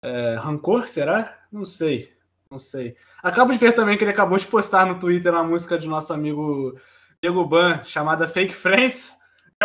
É, 0.03 0.35
rancor, 0.35 0.89
será? 0.89 1.47
Não 1.51 1.65
sei. 1.65 2.13
Não 2.51 2.59
sei. 2.59 2.97
Acabo 3.23 3.53
de 3.53 3.59
ver 3.59 3.73
também 3.73 3.97
que 3.97 4.05
ele 4.05 4.11
acabou 4.11 4.37
de 4.37 4.47
postar 4.47 4.85
no 4.87 4.99
Twitter 4.99 5.33
uma 5.33 5.45
música 5.45 5.79
de 5.79 5.89
nosso 5.89 6.13
amigo 6.13 6.79
Diego 7.23 7.45
Ban, 7.47 7.83
chamada 7.85 8.29
Fake 8.29 8.53
Friends. 8.53 9.17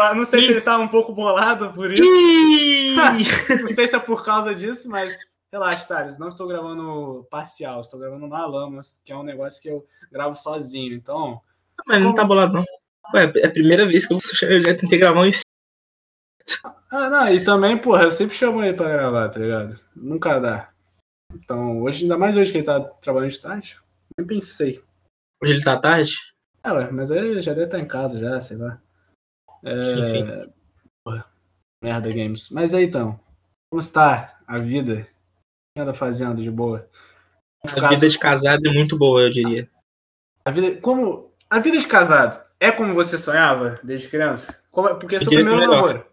Eu 0.07 0.15
não 0.15 0.25
sei 0.25 0.41
se 0.41 0.51
ele 0.51 0.61
tá 0.61 0.77
um 0.77 0.87
pouco 0.87 1.13
bolado 1.13 1.73
por 1.73 1.91
isso. 1.91 2.03
Ih! 2.03 2.95
Não 3.61 3.67
sei 3.69 3.87
se 3.87 3.95
é 3.95 3.99
por 3.99 4.23
causa 4.23 4.53
disso, 4.53 4.89
mas 4.89 5.17
relaxa, 5.51 5.87
Thales. 5.87 6.17
Não 6.17 6.27
estou 6.27 6.47
gravando 6.47 7.25
parcial, 7.29 7.81
estou 7.81 7.99
gravando 7.99 8.27
na 8.27 8.45
Lamas, 8.45 8.97
que 9.03 9.11
é 9.11 9.15
um 9.15 9.23
negócio 9.23 9.61
que 9.61 9.69
eu 9.69 9.85
gravo 10.11 10.35
sozinho. 10.35 10.93
Então, 10.93 11.41
Mas 11.87 12.01
não 12.03 12.13
tá 12.13 12.23
bolado, 12.23 12.53
não. 12.53 12.65
Ué, 13.13 13.31
é 13.37 13.47
a 13.47 13.51
primeira 13.51 13.85
vez 13.85 14.05
que 14.05 14.13
eu 14.13 14.19
eu 14.43 14.61
já 14.61 14.75
tentei 14.75 14.99
gravar 14.99 15.21
um 15.21 15.31
Ah, 16.91 17.09
não, 17.09 17.27
e 17.33 17.43
também, 17.43 17.77
porra, 17.77 18.03
eu 18.03 18.11
sempre 18.11 18.35
chamo 18.35 18.63
ele 18.63 18.75
pra 18.75 18.89
gravar, 18.89 19.29
tá 19.29 19.39
ligado? 19.39 19.75
Nunca 19.95 20.39
dá. 20.39 20.69
Então, 21.33 21.81
hoje, 21.81 22.03
ainda 22.03 22.17
mais 22.17 22.35
hoje 22.35 22.51
que 22.51 22.57
ele 22.57 22.65
tá 22.65 22.79
trabalhando 22.79 23.31
de 23.31 23.41
tarde, 23.41 23.79
nem 24.17 24.27
pensei. 24.27 24.83
Hoje 25.41 25.53
ele 25.53 25.63
tá 25.63 25.77
tarde? 25.77 26.15
Ah, 26.63 26.73
ué, 26.73 26.91
mas 26.91 27.09
ele 27.09 27.41
já 27.41 27.53
deve 27.53 27.65
estar 27.65 27.79
em 27.79 27.87
casa 27.87 28.19
já, 28.19 28.39
sei 28.39 28.57
lá. 28.57 28.79
É... 29.63 29.79
Sim, 29.79 30.05
sim. 30.05 30.51
Porra, 31.03 31.25
merda, 31.81 32.09
games. 32.09 32.49
Mas 32.49 32.73
aí, 32.73 32.85
então, 32.85 33.19
como 33.69 33.79
está 33.79 34.39
a 34.47 34.57
vida? 34.57 35.01
O 35.01 35.73
que 35.75 35.81
anda 35.81 35.93
fazendo 35.93 36.41
de 36.41 36.49
boa? 36.51 36.87
A 37.63 37.67
caso, 37.67 37.95
vida 37.95 38.07
de 38.09 38.17
casado 38.17 38.65
é 38.67 38.71
muito 38.71 38.97
boa, 38.97 39.21
eu 39.21 39.29
diria. 39.29 39.69
a 40.45 40.51
vida, 40.51 40.79
como, 40.81 41.33
a 41.49 41.59
vida 41.59 41.77
de 41.77 41.87
casado 41.87 42.41
é 42.59 42.71
como 42.71 42.93
você 42.93 43.17
sonhava 43.17 43.79
desde 43.83 44.07
criança? 44.09 44.63
Como, 44.71 44.89
é- 44.89 44.93
porque 44.95 45.17
é 45.17 45.19
seu 45.19 45.31
primeiro 45.31 45.59
namoro. 45.59 46.05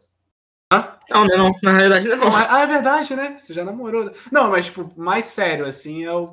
Hã? 0.73 0.97
Não, 1.09 1.25
não, 1.25 1.39
não. 1.39 1.55
Na 1.62 1.71
realidade, 1.71 2.09
não. 2.09 2.37
Ah, 2.37 2.62
é 2.62 2.67
verdade, 2.67 3.14
né? 3.14 3.37
Você 3.39 3.55
já 3.55 3.64
namorou. 3.64 4.12
Não, 4.33 4.51
mas, 4.51 4.67
tipo, 4.67 4.93
mais 4.97 5.25
sério, 5.27 5.64
assim, 5.64 6.05
é 6.05 6.12
o. 6.12 6.27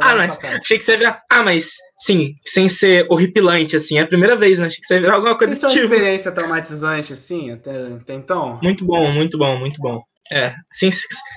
Ah, 0.00 0.14
mas 0.14 0.38
achei 0.44 0.78
que 0.78 0.84
você 0.84 0.92
ia 0.92 0.98
virar. 0.98 1.22
Ah, 1.28 1.42
mas 1.42 1.78
sim, 1.98 2.36
sem 2.46 2.68
ser 2.68 3.06
horripilante, 3.10 3.74
assim. 3.74 3.98
É 3.98 4.02
a 4.02 4.06
primeira 4.06 4.36
vez, 4.36 4.60
né? 4.60 4.66
Achei 4.66 4.80
que 4.80 4.86
você 4.86 4.94
ia 4.94 5.00
virar 5.00 5.14
alguma 5.14 5.36
coisa 5.36 5.54
Você 5.54 5.66
tem 5.66 5.76
uma 5.76 5.82
experiência 5.82 6.30
traumatizante, 6.30 7.12
assim, 7.12 7.50
até, 7.50 7.86
até 7.94 8.14
então? 8.14 8.60
Muito 8.62 8.84
bom, 8.84 9.10
muito 9.10 9.36
bom, 9.36 9.58
muito 9.58 9.80
bom. 9.80 10.00
É. 10.30 10.54
Sim, 10.72 10.90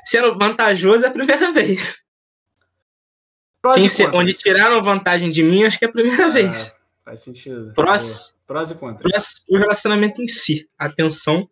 sendo 0.06 0.38
vantajoso 0.38 1.04
é 1.04 1.08
a 1.08 1.12
primeira 1.12 1.50
vez. 1.52 2.06
Sim, 3.74 3.88
ser, 3.88 4.14
onde 4.14 4.34
tiraram 4.34 4.84
vantagem 4.84 5.32
de 5.32 5.42
mim, 5.42 5.64
acho 5.64 5.80
que 5.80 5.86
é 5.86 5.88
a 5.88 5.92
primeira 5.92 6.28
ah, 6.28 6.30
vez. 6.30 6.76
Faz 7.04 7.22
sentido. 7.22 7.74
Prós, 7.74 8.36
Prós 8.46 8.70
e 8.70 8.76
contras. 8.76 9.02
Prós, 9.02 9.34
o 9.50 9.58
relacionamento 9.58 10.22
em 10.22 10.28
si. 10.28 10.70
Atenção 10.78 11.50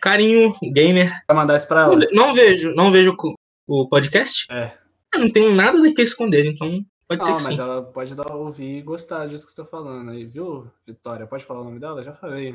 carinho 0.00 0.54
gamer. 0.72 1.12
Vai 1.26 1.36
mandar 1.36 1.56
isso 1.56 1.68
pra 1.68 1.82
ela? 1.82 1.96
Não, 1.96 2.08
não 2.12 2.34
vejo, 2.34 2.74
não 2.74 2.90
vejo 2.90 3.14
o 3.66 3.88
podcast. 3.88 4.46
É. 4.50 4.72
Eu 5.14 5.20
não 5.20 5.30
tenho 5.30 5.54
nada 5.54 5.80
daqui 5.80 6.00
a 6.00 6.04
esconder, 6.04 6.46
então 6.46 6.84
pode 7.06 7.20
não, 7.20 7.26
ser 7.26 7.36
que 7.36 7.50
mas 7.50 7.56
sim. 7.56 7.60
ela 7.60 7.82
pode 7.82 8.14
dar, 8.14 8.32
ouvir 8.32 8.78
e 8.78 8.82
gostar 8.82 9.26
disso 9.26 9.44
que 9.44 9.52
você 9.52 9.62
tá 9.62 9.68
falando 9.68 10.10
aí, 10.10 10.24
viu, 10.24 10.70
Vitória? 10.86 11.26
Pode 11.26 11.44
falar 11.44 11.60
o 11.60 11.64
nome 11.64 11.78
dela? 11.78 12.02
Já 12.02 12.14
falei. 12.14 12.54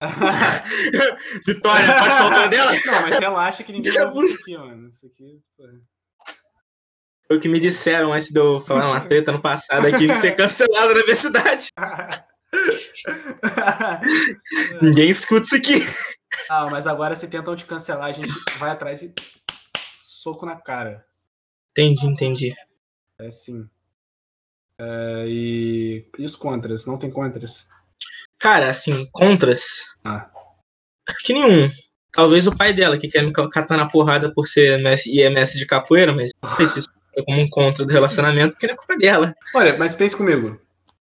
Vitória, 1.46 1.86
pode 1.86 2.08
falar 2.08 2.26
o 2.26 2.30
nome 2.30 2.48
dela? 2.48 2.72
Não, 2.86 3.02
mas 3.02 3.18
relaxa 3.18 3.64
que 3.64 3.72
ninguém 3.72 3.92
vai 3.92 4.06
ouvir 4.06 4.26
isso 4.26 4.40
aqui, 4.40 4.56
mano. 4.56 4.88
Isso 4.88 5.06
aqui. 5.06 5.40
Foi 7.26 7.36
o 7.36 7.40
que 7.40 7.48
me 7.48 7.60
disseram 7.60 8.12
antes 8.12 8.30
de 8.30 8.40
eu 8.40 8.60
falar 8.60 8.88
uma 8.88 9.00
treta 9.00 9.32
no 9.32 9.40
passado 9.40 9.86
aqui 9.86 10.06
de 10.06 10.14
ser 10.14 10.36
cancelado 10.36 10.94
na 10.94 11.02
minha 11.02 11.16
cidade. 11.16 11.68
Ninguém 14.82 15.10
escuta 15.10 15.42
isso 15.42 15.56
aqui. 15.56 15.84
Ah, 16.48 16.68
mas 16.70 16.86
agora 16.86 17.14
se 17.14 17.28
tentam 17.28 17.56
te 17.56 17.64
cancelar, 17.64 18.08
a 18.08 18.12
gente 18.12 18.28
vai 18.58 18.70
atrás 18.70 19.02
e 19.02 19.12
soco 20.02 20.46
na 20.46 20.56
cara. 20.56 21.04
Entendi, 21.70 22.06
entendi. 22.06 22.54
É 23.18 23.30
sim. 23.30 23.68
É, 24.78 25.24
e... 25.26 26.06
e 26.18 26.24
os 26.24 26.36
contras? 26.36 26.86
Não 26.86 26.98
tem 26.98 27.10
contras? 27.10 27.68
Cara, 28.38 28.70
assim, 28.70 29.06
contras. 29.12 29.94
Ah. 30.04 30.30
Acho 31.08 31.26
que 31.26 31.32
nenhum. 31.34 31.70
Talvez 32.12 32.46
o 32.46 32.56
pai 32.56 32.72
dela, 32.72 32.98
que 32.98 33.08
quer 33.08 33.22
me 33.22 33.32
catar 33.32 33.76
na 33.76 33.88
porrada 33.88 34.32
por 34.32 34.48
ser 34.48 34.80
IMS 35.06 35.58
de 35.58 35.66
capoeira, 35.66 36.12
mas 36.12 36.30
não 36.42 36.56
sei 36.56 36.66
se 36.66 36.78
isso 36.80 36.88
é 37.16 37.22
como 37.22 37.40
um 37.40 37.48
contra 37.48 37.84
do 37.84 37.92
relacionamento, 37.92 38.52
porque 38.52 38.66
não 38.66 38.74
é 38.74 38.76
culpa 38.76 38.96
dela. 38.96 39.34
Olha, 39.54 39.76
mas 39.78 39.94
pense 39.94 40.16
comigo. 40.16 40.60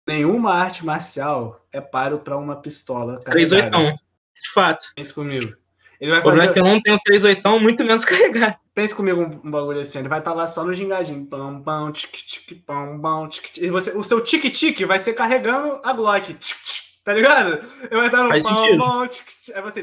Nenhuma 0.07 0.55
arte 0.55 0.85
marcial 0.85 1.65
é 1.73 1.81
paro 1.81 2.19
para 2.19 2.37
uma 2.37 2.57
pistola. 2.57 3.21
38 3.21 3.97
de 4.43 4.53
fato. 4.53 4.87
Pense 4.95 5.13
comigo. 5.13 5.57
Ele 6.01 6.11
vai 6.11 6.21
o 6.21 6.23
problema 6.23 6.49
fazer... 6.49 6.51
é 6.51 6.53
que 6.53 6.69
eu 6.69 6.73
não 6.73 6.81
tenho 6.81 6.99
3 7.05 7.25
oitão, 7.25 7.59
muito 7.59 7.85
menos 7.85 8.05
carregar. 8.05 8.61
Pense 8.75 8.95
comigo 8.95 9.21
um, 9.21 9.41
um 9.45 9.51
bagulho 9.51 9.81
assim, 9.81 10.01
ele 10.01 10.09
vai 10.09 10.19
estar 10.19 10.33
tá 10.33 10.37
lá 10.37 10.47
só 10.47 10.63
no 10.63 10.75
gingadinho. 10.75 11.25
Pam, 11.27 11.63
pam, 11.63 11.91
tic, 11.93 12.13
tic, 12.13 12.65
pam, 12.65 13.01
pam, 13.01 13.29
tic, 13.29 13.57
E 13.57 13.71
você, 13.71 13.97
o 13.97 14.05
seu 14.05 14.21
tic-tic 14.21 14.85
vai 14.87 14.99
ser 14.99 15.15
carregando 15.15 15.81
a 15.83 15.93
Glock. 15.93 16.35
Tic, 16.35 16.57
tic, 16.59 17.03
tá 17.03 17.15
ligado? 17.15 17.55
Ele 17.83 17.97
vai 17.97 18.07
estar 18.07 18.23
no 18.23 18.29
Faz 18.29 18.45
pam, 18.45 18.55
sentido. 18.55 18.79
pam, 18.79 19.09
tic, 19.09 19.27
tic. 19.27 19.57
Aí 19.57 19.63
você 19.63 19.83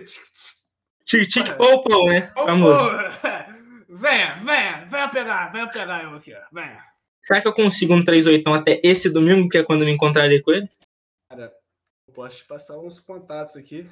tic, 1.04 1.28
tic. 1.28 1.60
Ou 1.60 1.84
pão, 1.84 2.06
né? 2.06 2.32
Famoso. 2.36 2.90
Venha, 3.96 4.38
venha, 4.38 4.86
venha 4.90 5.08
pegar, 5.08 5.52
venha 5.52 5.68
pegar 5.68 6.04
eu 6.04 6.16
aqui, 6.16 6.34
venha. 6.52 6.84
Será 7.24 7.40
que 7.40 7.48
eu 7.48 7.54
consigo 7.54 7.94
um 7.94 8.04
3 8.04 8.26
oitão 8.26 8.52
até 8.52 8.82
esse 8.84 9.08
domingo, 9.08 9.48
que 9.48 9.60
é 9.60 9.64
quando 9.64 9.82
eu 9.82 9.86
me 9.86 9.94
encontrarei 9.94 10.42
com 10.42 10.52
ele? 10.52 10.68
Cara, 11.30 11.54
eu 12.08 12.14
posso 12.14 12.38
te 12.38 12.46
passar 12.46 12.78
uns 12.80 13.00
contatos 13.00 13.56
aqui 13.56 13.88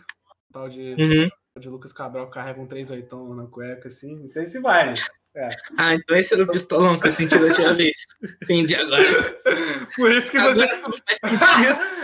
tal 0.51 0.69
de, 0.69 0.95
uhum. 0.99 1.29
de 1.59 1.69
Lucas 1.69 1.93
Cabral 1.93 2.29
carrega 2.29 2.61
um 2.61 2.67
38 2.67 3.33
na 3.33 3.47
cueca, 3.47 3.87
assim. 3.87 4.15
Não 4.19 4.27
sei 4.27 4.45
se 4.45 4.59
vai, 4.59 4.87
né? 4.87 4.93
É. 5.33 5.47
Ah, 5.77 5.93
então 5.93 6.17
esse 6.17 6.33
era 6.33 6.43
o 6.43 6.47
pistolão 6.47 6.99
que 6.99 7.07
eu 7.07 7.13
senti 7.13 7.37
da 7.37 7.45
última 7.45 7.73
vez. 7.73 8.05
Entendi 8.43 8.75
agora. 8.75 9.03
Por 9.95 10.11
isso 10.11 10.29
que 10.29 10.37
agora 10.37 10.81
você. 10.81 11.01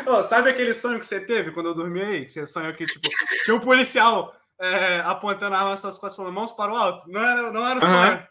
oh, 0.08 0.24
sabe 0.24 0.50
aquele 0.50 0.74
sonho 0.74 1.00
que 1.00 1.06
você 1.06 1.20
teve 1.20 1.52
quando 1.52 1.68
eu 1.68 1.74
dormi 1.74 2.02
aí? 2.02 2.26
Que 2.26 2.32
você 2.32 2.48
sonhou 2.48 2.74
que, 2.74 2.86
tipo, 2.86 3.10
tinha 3.44 3.56
um 3.56 3.60
policial 3.60 4.34
é, 4.62 5.00
apontando 5.02 5.56
a 5.56 5.60
arma 5.60 5.72
nas 5.72 5.82
suas 5.82 5.98
costas 5.98 6.16
falando 6.16 6.34
mãos 6.34 6.54
para 6.54 6.72
o 6.72 6.76
alto? 6.76 7.10
Não 7.10 7.22
era, 7.22 7.52
não 7.52 7.68
era 7.68 7.78
o 7.78 7.82
sonho. 7.82 8.28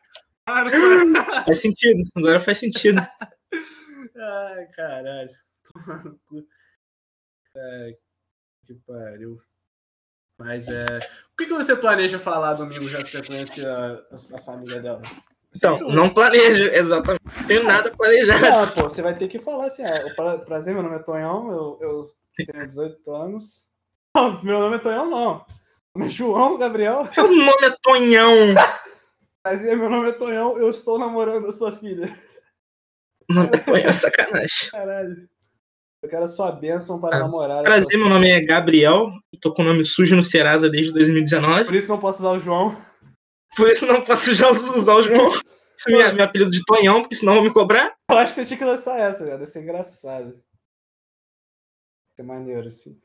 Não 0.49 0.57
era 0.57 0.67
o 0.67 0.71
sonho. 0.71 1.15
Faz 1.45 1.61
sentido, 1.61 2.11
agora 2.17 2.41
faz 2.41 2.59
sentido. 2.59 3.07
Ai, 4.17 4.67
caralho. 4.75 5.31
É, 7.55 7.97
que 8.67 8.75
pariu. 8.87 9.39
Mas 10.39 10.69
é. 10.69 10.99
O 11.33 11.37
que, 11.37 11.47
que 11.47 11.55
você 11.55 11.75
planeja 11.75 12.19
falar 12.19 12.55
domingo, 12.55 12.89
já 12.89 12.99
que 12.99 13.09
você 13.09 13.23
conhece 13.23 13.67
a, 13.67 14.03
a 14.35 14.39
família 14.39 14.81
dela? 14.81 15.03
Então, 15.55 15.79
não 15.89 16.11
planejo, 16.11 16.67
exatamente. 16.67 17.23
Não 17.25 17.47
tenho 17.47 17.65
nada 17.65 17.91
planejado. 17.91 18.45
Ah, 18.47 18.67
pô, 18.67 18.83
você 18.85 19.01
vai 19.01 19.17
ter 19.17 19.29
que 19.29 19.39
falar 19.39 19.67
assim: 19.67 19.83
é, 19.83 20.15
prazer, 20.45 20.75
meu 20.75 20.83
nome 20.83 20.97
é 20.97 21.03
Tonhão, 21.03 21.51
eu, 21.51 21.79
eu 21.81 22.07
tenho 22.37 22.67
18 22.67 23.15
anos. 23.15 23.67
Não, 24.15 24.43
meu 24.43 24.61
nome 24.61 24.77
é 24.77 24.79
Tonhão, 24.79 25.11
não. 25.11 25.35
Meu 25.35 25.47
nome 25.95 26.07
é 26.07 26.11
João 26.11 26.59
Gabriel. 26.59 27.09
Meu 27.17 27.29
nome 27.29 27.67
é 27.67 27.77
Tonhão. 27.83 28.55
Prazer, 29.43 29.77
meu 29.77 29.89
nome 29.89 30.09
é 30.09 30.13
Tonhão, 30.13 30.59
eu 30.59 30.69
estou 30.69 30.99
namorando 30.99 31.49
a 31.49 31.53
sua 31.53 31.73
filha. 31.73 32.13
Não, 33.29 33.49
Tonhão 33.49 33.89
é 33.89 33.93
sacanagem. 33.93 34.71
Caralho. 34.71 35.29
Eu 36.07 36.11
quero 36.11 36.23
a 36.23 36.29
sua 36.29 36.53
bênção 36.53 37.01
para 37.01 37.17
ah, 37.17 37.19
namorar. 37.19 37.65
Prazer, 37.65 37.99
meu 37.99 38.09
nome 38.09 38.31
é 38.31 38.41
Gabriel. 38.41 39.11
Tô 39.41 39.53
com 39.53 39.63
o 39.63 39.65
nome 39.65 39.85
sujo 39.85 40.15
no 40.15 40.23
Serasa 40.23 40.71
desde 40.71 40.93
2019. 40.93 41.65
Por 41.65 41.75
isso 41.75 41.89
não 41.89 41.99
posso 41.99 42.21
usar 42.21 42.31
o 42.31 42.39
João. 42.39 42.77
Por 43.57 43.69
isso 43.69 43.85
não 43.87 44.01
posso 44.05 44.33
já 44.33 44.49
usar 44.49 44.95
o 44.95 45.03
João. 45.03 45.31
Isso 45.31 45.91
é 45.91 46.13
meu 46.13 46.25
apelido 46.25 46.53
de 46.53 46.65
Tonhão, 46.65 47.01
porque 47.01 47.17
senão 47.17 47.35
vão 47.35 47.43
me 47.43 47.53
cobrar. 47.53 47.93
Eu 48.09 48.19
acho 48.19 48.33
que 48.33 48.41
você 48.41 48.47
tinha 48.47 48.57
que 48.57 48.65
lançar 48.65 49.01
essa, 49.01 49.25
cara. 49.25 49.37
Deve 49.37 49.47
ser 49.47 49.63
engraçado. 49.65 50.27
Deve 50.27 50.43
ser 52.21 52.23
maneiro, 52.23 52.69
assim. 52.69 53.01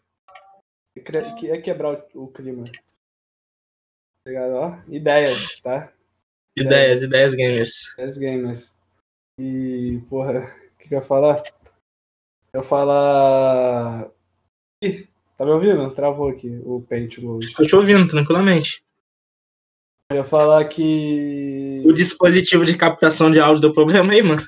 É 0.95 1.57
quebrar 1.57 2.05
o, 2.13 2.27
clima. 2.27 2.65
Obrigado, 4.23 4.51
ó. 4.53 4.79
Ideias, 4.87 5.59
tá? 5.59 5.91
Ideias, 6.55 7.01
ideias 7.01 7.33
gamers. 7.33 7.93
Ideias 7.93 8.17
gamers. 8.19 8.77
E, 9.39 9.99
porra, 10.07 10.41
o 10.75 10.77
que 10.77 10.93
eu 10.93 10.99
ia 10.99 11.03
falar? 11.03 11.41
Eu 12.53 12.61
falar. 12.61 14.09
Ih, 14.81 15.07
tá 15.37 15.45
me 15.45 15.51
ouvindo? 15.51 15.89
Travou 15.91 16.29
aqui 16.29 16.49
o 16.65 16.85
Load. 17.21 17.53
Tô 17.53 17.65
te 17.65 17.75
ouvindo, 17.75 18.09
tranquilamente. 18.09 18.83
Eu 20.09 20.17
ia 20.17 20.23
falar 20.25 20.65
que. 20.65 21.81
O 21.85 21.93
dispositivo 21.93 22.65
de 22.65 22.77
captação 22.77 23.31
de 23.31 23.39
áudio 23.39 23.61
deu 23.61 23.73
problema 23.73 24.11
aí, 24.11 24.21
mano? 24.21 24.41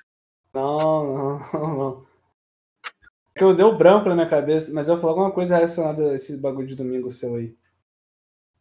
Não, 0.53 1.39
não, 1.53 1.53
não. 1.77 2.05
É 3.33 3.39
que 3.39 3.43
eu 3.43 3.55
dei 3.55 3.71
branco 3.71 4.09
na 4.09 4.15
minha 4.15 4.29
cabeça, 4.29 4.71
mas 4.73 4.87
eu 4.87 4.95
ia 4.95 4.99
falar 4.99 5.13
alguma 5.13 5.31
coisa 5.31 5.55
relacionada 5.55 6.11
a 6.11 6.15
esse 6.15 6.37
bagulho 6.37 6.67
de 6.67 6.75
domingo 6.75 7.09
seu 7.09 7.35
aí. 7.35 7.55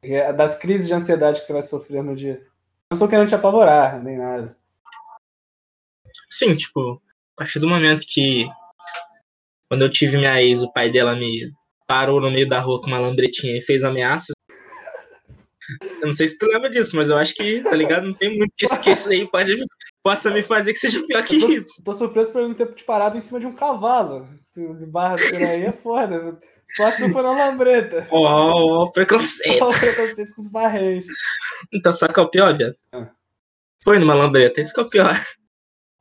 É 0.03 0.33
das 0.33 0.55
crises 0.55 0.87
de 0.87 0.95
ansiedade 0.95 1.41
que 1.41 1.47
você 1.47 1.53
vai 1.53 1.63
sofrer 1.63 2.03
no 2.03 2.15
dia. 2.15 2.47
Não 2.91 2.95
estou 2.95 3.09
querendo 3.09 3.29
te 3.29 3.35
apavorar, 3.35 4.03
nem 4.03 4.19
nada. 4.19 4.57
Sim, 6.31 6.55
tipo, 6.55 7.03
a 7.37 7.37
partir 7.37 7.59
do 7.59 7.69
momento 7.69 8.07
que 8.07 8.49
quando 9.73 9.81
eu 9.81 9.91
tive 9.91 10.19
minha 10.19 10.39
ex, 10.43 10.63
o 10.63 10.71
pai 10.71 10.91
dela 10.91 11.17
me 11.17 11.51
parou 11.87 12.21
no 12.21 12.31
meio 12.31 12.47
da 12.47 12.61
rua 12.61 12.79
com 12.79 12.89
uma 12.89 12.99
lambretinha 12.99 13.57
e 13.57 13.63
fez 13.63 13.83
ameaças. 13.83 14.35
Eu 15.99 16.09
não 16.09 16.13
sei 16.13 16.29
se 16.29 16.37
tu 16.37 16.45
lembra 16.45 16.69
disso, 16.69 16.95
mas 16.95 17.09
eu 17.09 17.17
acho 17.17 17.35
que, 17.35 17.63
tá 17.63 17.75
ligado? 17.75 18.05
Não 18.05 18.13
tem 18.13 18.37
muito 18.37 18.53
que 18.55 18.67
esquecer 18.67 19.15
aí 19.15 19.27
pode, 19.27 19.57
possa 20.03 20.31
me 20.31 20.43
fazer 20.43 20.75
que 20.75 20.79
seja 20.79 21.03
pior 21.07 21.25
que 21.25 21.41
tô, 21.41 21.49
isso. 21.49 21.83
Tô 21.83 21.95
surpreso 21.95 22.31
por 22.31 22.41
ele 22.41 22.49
não 22.49 22.55
ter 22.55 22.71
te 22.75 22.85
parado 22.85 23.17
em 23.17 23.21
cima 23.23 23.41
de 23.41 23.47
um 23.47 23.55
cavalo. 23.55 24.29
Barra 24.89 25.17
por 25.17 25.37
aí 25.37 25.63
é 25.63 25.73
foda. 25.73 26.39
Só 26.77 26.93
se 26.93 27.11
for 27.11 27.23
na 27.23 27.33
lambreta. 27.33 28.07
Ó, 28.11 28.21
ó, 28.21 28.83
oh, 28.83 28.91
preconceito. 28.91 29.65
Ó, 29.65 29.71
oh, 29.71 29.73
preconceito 29.73 30.35
com 30.35 30.43
os 30.43 30.49
barréis. 30.49 31.07
Então, 31.73 31.95
só 31.95 32.09
que 32.09 32.21
é 32.21 32.23
o 32.23 32.29
pior, 32.29 32.55
viado. 32.55 32.77
Ah. 32.93 33.09
Foi 33.83 33.99
numa 33.99 34.15
lambreta, 34.15 34.61
isso 34.61 34.75
que 34.75 34.81
é 34.81 34.83
o 34.83 34.91
pior. 34.91 35.19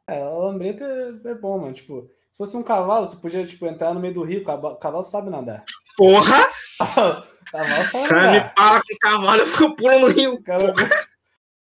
É, 0.09 0.22
a 0.22 0.30
lambreta 0.30 0.84
é, 0.84 1.30
é 1.30 1.36
bom, 1.36 1.57
mano. 1.57 1.74
Tipo, 1.74 2.11
se 2.32 2.38
fosse 2.38 2.55
um 2.55 2.63
cavalo, 2.63 3.05
você 3.05 3.17
podia, 3.17 3.45
tipo, 3.45 3.67
entrar 3.67 3.93
no 3.93 3.99
meio 3.99 4.13
do 4.13 4.23
rio, 4.23 4.41
o 4.41 4.45
cavalo, 4.45 4.77
cavalo 4.77 5.03
sabe 5.03 5.29
nadar. 5.29 5.65
Porra! 5.97 6.47
cavalo 7.51 7.86
sabe 7.91 8.07
cara 8.07 8.21
nadar. 8.21 8.43
me 8.45 8.55
para 8.55 8.82
com 8.82 8.93
o 8.93 8.97
cavalo, 8.99 9.41
eu 9.43 9.47
fico 9.47 9.75
pulando 9.75 10.07
no 10.07 10.13
rio. 10.13 10.41
Cara, 10.41 10.73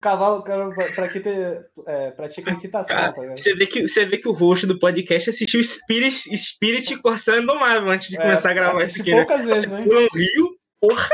cavalo, 0.00 0.42
cara, 0.44 0.70
pra 0.94 1.08
que 1.08 1.18
ter. 1.18 1.66
É, 1.84 2.12
pratica 2.12 2.52
equitação, 2.52 2.94
cara, 2.94 3.12
tá? 3.12 3.36
Você 3.36 3.54
vê, 3.56 3.66
que, 3.66 3.88
você 3.88 4.06
vê 4.06 4.18
que 4.18 4.28
o 4.28 4.32
host 4.32 4.64
do 4.66 4.78
podcast 4.78 5.30
assistiu 5.30 5.62
Spirit, 5.64 6.36
Spirit 6.38 6.96
Corsair 7.02 7.42
Indomável 7.42 7.90
antes 7.90 8.08
de 8.08 8.16
é, 8.16 8.20
começar 8.20 8.52
a 8.52 8.54
gravar 8.54 8.84
isso 8.84 9.00
aqui. 9.00 9.10
Poucas 9.10 9.44
né? 9.44 9.54
vezes, 9.54 9.68
você 9.68 9.76
né? 9.76 9.82
Pula 9.82 10.00
no 10.00 10.08
rio, 10.14 10.58
porra! 10.80 11.10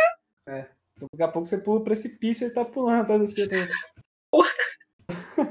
É. 0.46 0.66
Daqui 1.00 1.22
a 1.22 1.28
pouco 1.28 1.46
você 1.46 1.56
pula 1.56 1.80
o 1.80 1.84
precipício 1.84 2.46
e 2.46 2.50
tá 2.50 2.66
pulando 2.66 3.06
de 3.06 3.26
você. 3.26 3.48
Tá 3.48 3.56
porra! 4.30 5.48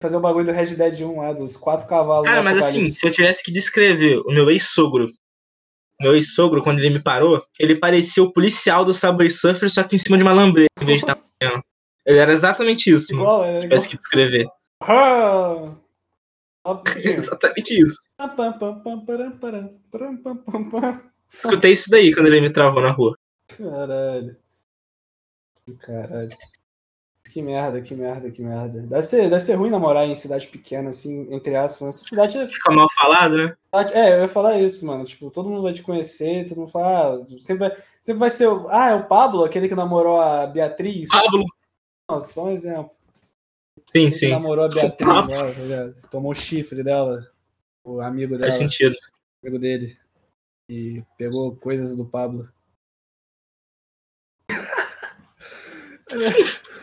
Vai 0.00 0.10
fazer 0.10 0.16
o 0.16 0.20
bagulho 0.20 0.46
do 0.46 0.52
Red 0.52 0.74
Dead 0.74 1.00
1 1.00 1.16
lá, 1.20 1.32
dos 1.32 1.56
quatro 1.56 1.86
cavalos. 1.86 2.28
Cara, 2.28 2.42
mas 2.42 2.58
assim, 2.58 2.88
se 2.88 3.06
eu 3.06 3.10
tivesse 3.10 3.42
que 3.42 3.52
descrever 3.52 4.18
o 4.26 4.32
meu 4.32 4.50
ex-sogro 4.50 5.10
meu 6.00 6.14
ex-sogro, 6.14 6.62
quando 6.62 6.78
ele 6.80 6.90
me 6.90 7.02
parou, 7.02 7.42
ele 7.58 7.76
parecia 7.76 8.22
o 8.22 8.32
policial 8.32 8.84
do 8.84 8.92
Subway 8.92 9.30
Surfer, 9.30 9.70
só 9.70 9.82
que 9.82 9.96
em 9.96 9.98
cima 9.98 10.16
de 10.16 10.22
uma 10.22 10.32
lambreta, 10.32 10.70
em 10.80 10.84
vez 10.84 10.98
de 11.00 11.10
estar 11.10 11.14
Nossa, 11.14 11.62
Ele 12.04 12.18
era 12.18 12.32
exatamente 12.32 12.90
isso, 12.90 13.14
mano. 13.14 13.24
igual, 13.24 13.44
é 13.44 13.48
igual. 13.48 13.62
Tivesse 13.62 13.88
que 13.88 13.96
descrever. 13.96 14.46
Ah! 14.82 15.74
Um 16.66 16.82
exatamente 16.98 17.80
isso. 17.80 18.08
Escutei 21.28 21.72
isso 21.72 21.88
daí 21.88 22.12
quando 22.12 22.26
ele 22.26 22.40
me 22.40 22.50
travou 22.50 22.82
na 22.82 22.90
rua. 22.90 23.16
Caralho. 23.48 24.36
Caralho. 25.80 26.28
Que 27.36 27.42
merda, 27.42 27.82
que 27.82 27.94
merda, 27.94 28.30
que 28.30 28.40
merda. 28.40 28.80
Deve 28.86 29.02
ser, 29.02 29.28
deve 29.28 29.40
ser 29.40 29.56
ruim 29.56 29.68
namorar 29.68 30.06
em 30.06 30.14
cidade 30.14 30.48
pequena, 30.48 30.88
assim, 30.88 31.30
entre 31.30 31.54
aspas. 31.54 31.96
Essa 31.96 32.04
cidade 32.04 32.38
é. 32.38 32.48
Fica 32.48 32.72
mal 32.72 32.88
falado, 32.94 33.36
né? 33.36 33.54
É, 33.92 34.14
eu 34.14 34.22
ia 34.22 34.28
falar 34.28 34.58
isso, 34.58 34.86
mano. 34.86 35.04
Tipo, 35.04 35.30
todo 35.30 35.50
mundo 35.50 35.60
vai 35.60 35.74
te 35.74 35.82
conhecer, 35.82 36.48
todo 36.48 36.60
mundo 36.60 36.70
fala. 36.70 37.22
Ah, 37.22 37.26
sempre, 37.42 37.68
vai, 37.68 37.78
sempre 38.00 38.20
vai 38.20 38.30
ser 38.30 38.46
o. 38.48 38.66
Ah, 38.70 38.88
é 38.88 38.94
o 38.94 39.06
Pablo, 39.06 39.44
aquele 39.44 39.68
que 39.68 39.74
namorou 39.74 40.18
a 40.18 40.46
Beatriz. 40.46 41.10
Pablo. 41.10 41.44
Não, 42.10 42.20
só 42.20 42.46
um 42.46 42.52
exemplo. 42.52 42.90
Sim, 43.94 44.10
sim. 44.10 44.30
namorou 44.30 44.64
a 44.64 44.68
Beatriz 44.68 45.06
lá, 45.06 45.26
tá? 45.26 46.08
Tomou 46.10 46.32
o 46.32 46.34
chifre 46.34 46.82
dela, 46.82 47.30
o 47.84 48.00
amigo 48.00 48.38
dela, 48.38 48.46
Faz 48.46 48.56
sentido. 48.56 48.96
amigo 49.44 49.58
dele. 49.58 49.94
E 50.70 51.04
pegou 51.18 51.54
coisas 51.54 51.98
do 51.98 52.06
Pablo. 52.06 52.50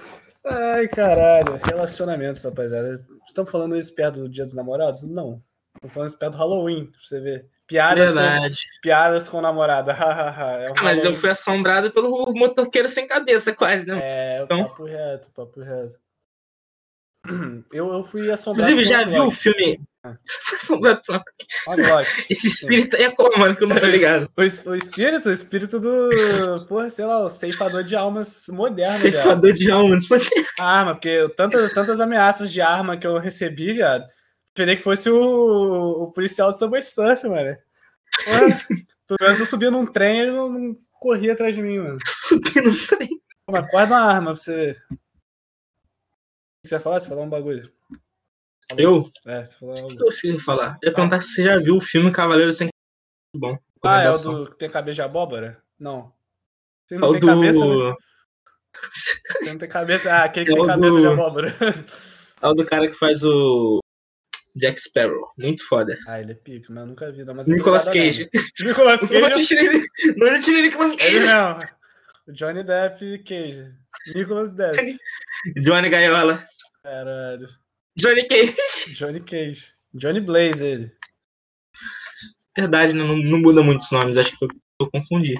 Ai, 0.45 0.87
caralho. 0.87 1.59
Relacionamentos, 1.63 2.43
rapaziada. 2.43 3.05
Estamos 3.27 3.51
falando 3.51 3.77
isso 3.77 3.93
perto 3.95 4.21
do 4.21 4.29
Dia 4.29 4.43
dos 4.43 4.53
Namorados? 4.53 5.03
Não. 5.03 5.41
Estamos 5.75 5.93
falando 5.93 6.09
isso 6.09 6.19
perto 6.19 6.31
do 6.33 6.37
Halloween, 6.37 6.85
pra 6.87 6.99
você 7.01 7.19
ver. 7.19 7.47
Piadas, 7.65 8.09
com, 8.09 8.15
Verdade. 8.19 8.57
piadas 8.81 9.29
com 9.29 9.41
namorada. 9.41 9.93
é 10.59 10.69
um 10.69 10.73
Ah, 10.77 10.83
mas 10.83 11.03
eu 11.03 11.13
fui 11.13 11.29
assombrado 11.29 11.91
pelo 11.91 12.33
motoqueiro 12.33 12.89
sem 12.89 13.07
cabeça, 13.07 13.55
quase, 13.55 13.87
né? 13.87 13.99
É, 14.03 14.43
Então- 14.43 14.65
papo 14.65 14.83
reto, 14.85 15.31
papo 15.31 15.61
reto. 15.61 15.95
Eu, 17.71 17.93
eu 17.93 18.03
fui 18.03 18.29
assombrado 18.29 18.69
Inclusive, 18.69 18.95
já 18.95 19.05
viu 19.05 19.25
o 19.25 19.31
filme. 19.31 19.79
Ah. 20.03 20.17
Fui 20.27 20.57
assombrado 20.57 21.01
Glock. 21.07 22.25
Esse 22.29 22.47
espírito 22.47 22.95
aí 22.97 23.03
é 23.03 23.11
como, 23.11 23.37
mano, 23.37 23.55
que 23.55 23.63
eu 23.63 23.67
não 23.67 23.79
tô 23.79 23.85
ligado. 23.85 24.29
O, 24.35 24.41
o 24.41 24.75
espírito, 24.75 25.29
o 25.29 25.31
espírito 25.31 25.79
do, 25.79 26.09
porra, 26.67 26.89
sei 26.89 27.05
lá, 27.05 27.23
o 27.23 27.29
ceifador 27.29 27.83
de 27.83 27.95
almas 27.95 28.45
moderno, 28.49 28.91
viado. 28.91 28.99
Ceifador 28.99 29.53
de 29.53 29.71
almas. 29.71 30.03
A 30.59 30.65
arma, 30.65 30.95
porque 30.95 31.29
tantas, 31.37 31.71
tantas 31.71 32.01
ameaças 32.01 32.51
de 32.51 32.59
arma 32.59 32.97
que 32.97 33.07
eu 33.07 33.17
recebi, 33.17 33.73
viado. 33.73 34.03
Esperei 34.49 34.75
que 34.75 34.83
fosse 34.83 35.09
o, 35.09 36.03
o 36.03 36.11
policial 36.11 36.51
do 36.51 36.57
Subway 36.57 36.81
Surf, 36.81 37.27
mano. 37.27 37.55
Porra, 38.25 38.59
pelo 39.07 39.17
menos 39.21 39.39
eu 39.39 39.45
subia 39.45 39.71
num 39.71 39.85
trem 39.85 40.17
e 40.17 40.21
ele 40.23 40.31
não, 40.31 40.49
não 40.49 40.77
corria 40.99 41.33
atrás 41.33 41.55
de 41.55 41.61
mim, 41.61 41.79
mano. 41.79 41.97
Subindo 42.05 42.69
no 42.69 42.87
trem. 42.87 43.09
Guarda 43.47 43.95
uma 43.95 44.01
arma 44.01 44.33
pra 44.33 44.35
você 44.35 44.75
que 46.63 46.69
você 46.69 46.75
ia 46.75 46.79
falar? 46.79 46.99
Você 46.99 47.09
falou 47.09 47.25
um 47.25 47.29
bagulho. 47.29 47.71
Eu? 48.77 49.05
É, 49.27 49.43
você 49.43 49.57
falou 49.59 49.75
algo. 49.75 49.87
O 49.91 49.95
que 49.95 50.01
eu 50.01 50.07
preciso 50.07 50.39
falar? 50.39 50.77
Eu 50.81 50.89
ia 50.89 50.95
perguntar 50.95 51.21
se 51.21 51.33
você 51.33 51.43
já 51.43 51.57
viu 51.57 51.75
o 51.77 51.81
filme 51.81 52.11
Cavaleiro 52.11 52.53
Sem 52.53 52.67
Cabeça. 52.69 52.73
Bom. 53.35 53.57
Ah, 53.83 54.03
é 54.03 54.09
o 54.09 54.13
do 54.13 54.51
que 54.51 54.57
tem 54.59 54.69
cabeça 54.69 54.95
de 54.95 55.01
abóbora? 55.01 55.61
Não. 55.77 56.13
Você 56.87 56.95
É 56.95 56.97
não 56.99 57.09
o 57.09 57.11
tem 57.11 57.21
cabeça, 57.21 57.59
né? 57.59 57.65
do. 57.65 57.97
Você 58.93 59.51
não 59.51 59.57
tem 59.57 59.69
cabeça. 59.69 60.11
Ah, 60.13 60.23
aquele 60.23 60.45
que 60.45 60.53
É 60.53 60.55
tem 60.55 60.65
cabeça 60.65 60.89
do- 60.95 60.99
de 61.01 61.07
abóbora. 61.07 61.53
É 62.41 62.47
o 62.47 62.53
do 62.53 62.65
cara 62.65 62.87
que 62.89 62.93
faz 62.95 63.23
o. 63.23 63.79
Jack 64.59 64.79
Sparrow. 64.79 65.31
Muito 65.37 65.65
foda. 65.67 65.97
Ah, 66.07 66.19
ele 66.19 66.33
é 66.33 66.35
pico, 66.35 66.67
mas 66.73 66.81
eu 66.83 66.87
nunca 66.87 67.09
vi. 67.11 67.23
Não, 67.23 67.33
mas 67.33 67.47
eu 67.47 67.55
Nicolas 67.55 67.85
Cage. 67.85 68.29
Nicolas 68.59 69.01
Não 69.01 69.07
Cage. 69.21 69.41
te 69.41 69.47
tirei, 69.47 69.81
não 70.17 70.33
te 70.39 70.41
tirei 70.45 70.61
Nicolas 70.63 70.91
Ele 70.91 71.19
Cage. 71.19 71.25
não. 71.33 71.57
O 72.27 72.31
Johnny 72.33 72.63
Depp 72.63 73.23
Cage. 73.23 73.73
Nicolas 74.13 74.51
Depp. 74.53 74.97
Johnny 75.61 75.89
Gaiola. 75.89 76.45
Caralho. 76.83 77.47
Johnny 77.95 78.27
Cage. 78.27 78.93
Johnny 78.95 79.21
Cage. 79.21 79.73
Johnny 79.93 80.19
Blaze, 80.19 80.65
ele. 80.65 80.95
Verdade, 82.55 82.93
não, 82.93 83.15
não 83.17 83.39
muda 83.39 83.63
muitos 83.63 83.89
nomes. 83.91 84.17
Acho 84.17 84.31
que 84.31 84.37
foi 84.37 84.47
eu 84.79 84.89
confundi. 84.91 85.35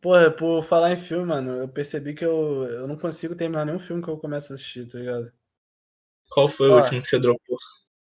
Porra, 0.00 0.30
por 0.30 0.62
falar 0.62 0.92
em 0.92 0.96
filme, 0.96 1.24
mano, 1.26 1.58
eu 1.58 1.68
percebi 1.68 2.14
que 2.14 2.24
eu, 2.24 2.64
eu 2.64 2.88
não 2.88 2.96
consigo 2.96 3.36
terminar 3.36 3.64
nenhum 3.64 3.78
filme 3.78 4.02
que 4.02 4.08
eu 4.08 4.18
começo 4.18 4.52
a 4.52 4.54
assistir, 4.56 4.86
tá 4.88 4.98
ligado? 4.98 5.32
Qual 6.30 6.48
foi 6.48 6.68
o 6.68 6.72
Ó. 6.72 6.76
último 6.80 7.00
que 7.00 7.08
você 7.08 7.18
dropou? 7.20 7.56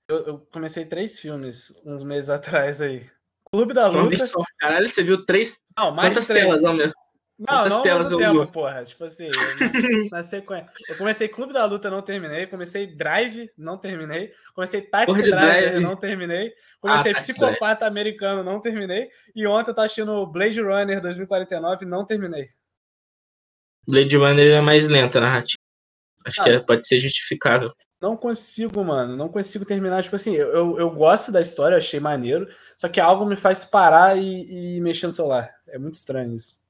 Eu, 0.08 0.26
eu 0.26 0.38
comecei 0.52 0.84
três 0.84 1.18
filmes 1.18 1.74
uns 1.84 2.04
meses 2.04 2.30
atrás 2.30 2.80
aí. 2.80 3.10
Clube 3.52 3.74
da 3.74 3.88
Luta. 3.88 4.24
só. 4.24 4.40
Caralho, 4.58 4.88
você 4.88 5.02
viu 5.02 5.24
três. 5.26 5.60
Não, 5.76 5.90
mais 5.90 6.10
Quantas 6.10 6.28
três. 6.28 6.44
telas? 6.46 6.92
Não, 7.40 7.46
Quantas 7.46 7.72
não 7.72 7.82
telas 7.82 8.08
você 8.10 8.16
tempo, 8.18 8.30
usou? 8.32 8.46
porra. 8.48 8.84
Tipo 8.84 9.04
assim, 9.04 9.24
eu, 9.24 10.10
na 10.10 10.22
sequência. 10.22 10.68
Eu 10.90 10.96
comecei 10.98 11.26
Clube 11.26 11.54
da 11.54 11.64
Luta, 11.64 11.88
não 11.88 12.02
terminei. 12.02 12.46
Comecei 12.46 12.86
Drive, 12.86 13.50
não 13.56 13.78
terminei. 13.78 14.30
Comecei 14.54 14.82
Taxi 14.82 15.22
Driver, 15.22 15.70
Drive. 15.70 15.80
não 15.80 15.96
terminei. 15.96 16.52
Comecei 16.82 17.12
Ah, 17.12 17.14
Psicopata 17.16 17.86
Americano, 17.86 18.44
não 18.44 18.60
terminei. 18.60 19.08
E 19.34 19.46
ontem 19.46 19.70
eu 19.70 19.74
tô 19.74 19.80
assistindo 19.80 20.26
Blade 20.26 20.60
Runner 20.60 21.00
2049, 21.00 21.86
não 21.86 22.04
terminei. 22.04 22.48
Blade 23.86 24.16
Runner 24.16 24.52
é 24.56 24.60
mais 24.60 24.88
lenta 24.88 25.16
a 25.18 25.22
narrativa. 25.22 25.58
Acho 26.26 26.40
Ah. 26.42 26.44
que 26.44 26.50
é- 26.50 26.60
pode 26.60 26.86
ser 26.86 26.98
justificável. 26.98 27.72
Não 28.00 28.16
consigo, 28.16 28.84
mano. 28.84 29.16
Não 29.16 29.28
consigo 29.28 29.64
terminar. 29.64 30.02
Tipo 30.02 30.16
assim, 30.16 30.34
eu, 30.34 30.48
eu, 30.48 30.78
eu 30.78 30.90
gosto 30.90 31.30
da 31.32 31.40
história, 31.40 31.76
achei 31.76 32.00
maneiro. 32.00 32.46
Só 32.76 32.88
que 32.88 33.00
algo 33.00 33.24
me 33.26 33.36
faz 33.36 33.64
parar 33.64 34.16
e, 34.18 34.76
e 34.76 34.80
mexer 34.80 35.06
no 35.06 35.12
celular. 35.12 35.50
É 35.68 35.78
muito 35.78 35.94
estranho 35.94 36.34
isso. 36.34 36.60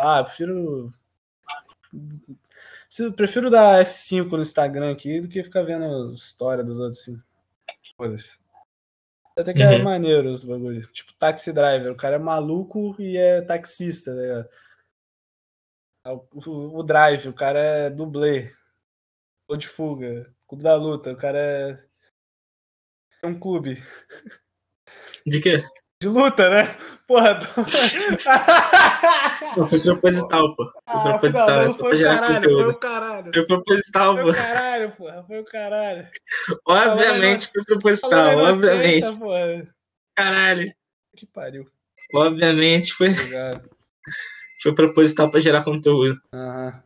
Ah, 0.00 0.18
eu 0.20 0.24
prefiro. 0.24 0.90
prefiro- 2.88 3.12
Prefiro 3.14 3.50
dar 3.50 3.82
F5 3.84 4.30
no 4.36 4.42
Instagram 4.42 4.92
aqui 4.92 5.20
do 5.20 5.28
que 5.28 5.42
ficar 5.42 5.62
vendo 5.62 6.12
história 6.14 6.64
dos 6.64 6.78
outros 6.78 7.00
assim. 7.00 7.22
Foda-se. 7.96 8.38
Até 9.36 9.52
que 9.54 9.62
é 9.62 9.76
Uhum. 9.76 9.84
maneiro 9.84 10.30
os 10.30 10.42
bagulhos. 10.44 10.88
Tipo, 10.88 11.12
taxi 11.14 11.52
driver. 11.52 11.92
O 11.92 11.96
cara 11.96 12.16
é 12.16 12.18
maluco 12.18 12.96
e 13.00 13.16
é 13.16 13.40
taxista, 13.42 14.12
tá 14.14 14.20
ligado? 14.20 14.48
É 16.06 16.10
O, 16.10 16.26
o- 16.50 16.78
o 16.78 16.82
drive, 16.82 17.28
o 17.28 17.32
cara 17.34 17.58
é 17.58 17.90
dublê. 17.90 18.52
Ou 19.48 19.56
de 19.56 19.68
fuga. 19.68 20.32
Clube 20.46 20.62
da 20.64 20.74
luta, 20.76 21.12
o 21.12 21.16
cara 21.16 21.38
é. 21.38 21.84
É 23.22 23.26
um 23.26 23.38
clube. 23.38 23.82
De 25.26 25.40
quê? 25.40 25.62
De 26.00 26.08
luta, 26.08 26.48
né? 26.48 26.76
Porra, 27.08 27.34
tô... 27.40 27.46
Não, 29.56 29.68
foi 29.68 29.80
proposital, 29.82 30.54
pô. 30.54 30.64
Foi 30.66 30.80
Ah, 30.86 31.02
proposital, 31.02 31.48
não, 31.48 31.62
é 31.66 31.72
foi 31.72 31.96
o 31.96 32.04
caralho, 32.04 32.44
foi 32.54 32.68
o 32.68 32.78
caralho. 32.78 33.32
Foi 33.34 33.46
proposital, 33.46 34.14
Foi 34.14 34.24
pô. 34.24 34.30
o 34.30 34.34
caralho, 34.34 34.92
porra. 34.92 35.24
Foi 35.26 35.38
o 35.40 35.44
caralho. 35.44 36.08
Obviamente 36.66 37.48
foi 37.48 37.64
proposital, 37.64 38.38
obviamente. 38.38 39.16
porra. 39.18 39.74
Caralho. 40.16 40.72
Que 41.16 41.26
pariu. 41.26 41.68
Obviamente 42.14 42.94
foi, 42.94 43.10
Obrigado. 43.10 43.68
foi 44.62 44.74
proposital 44.74 45.30
pra 45.30 45.40
gerar 45.40 45.64
conteúdo. 45.64 46.16
Aham. 46.32 46.80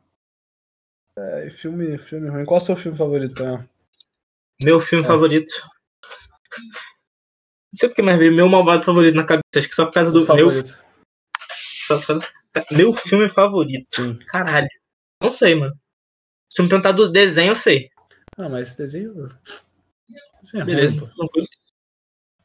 É, 1.19 1.51
filme, 1.51 1.99
filme 1.99 2.31
ruim. 2.31 2.47
Qual 2.47 2.59
é 2.59 2.63
o 2.63 2.65
seu 2.65 2.77
filme 2.77 2.97
favorito? 2.97 3.45
Meu 4.59 4.81
filme 4.81 5.05
É. 5.05 5.09
favorito. 5.09 5.53
Não 7.73 7.79
sei 7.79 7.89
porque 7.89 8.03
mais 8.03 8.19
veio 8.19 8.35
meu 8.35 8.49
malvado 8.49 8.85
favorito 8.85 9.15
na 9.15 9.25
cabeça. 9.25 9.43
Acho 9.57 9.69
que 9.69 9.75
só 9.75 9.87
por 9.87 9.95
causa 9.95 10.11
do 10.11 10.21
meu, 10.35 10.51
só 11.87 11.99
por 11.99 12.07
causa- 12.07 12.29
meu 12.71 12.93
filme 12.95 13.31
favorito. 13.31 13.87
Sim. 13.95 14.19
Caralho. 14.27 14.69
Não 15.23 15.33
sei, 15.33 15.55
mano. 15.55 15.75
Se 16.51 16.57
tu 16.57 16.63
me 16.65 16.69
perguntar 16.69 16.93
do 16.93 17.11
desenho, 17.11 17.53
eu 17.53 17.57
sei. 17.57 17.91
Ah, 18.37 18.49
mas 18.49 18.69
esse 18.69 18.79
desenho. 18.79 19.15
desenho 20.43 20.63
é 20.63 20.65
Beleza. 20.65 21.01
ruim, 21.01 21.29
pô. 21.29 21.41
O 21.41 21.45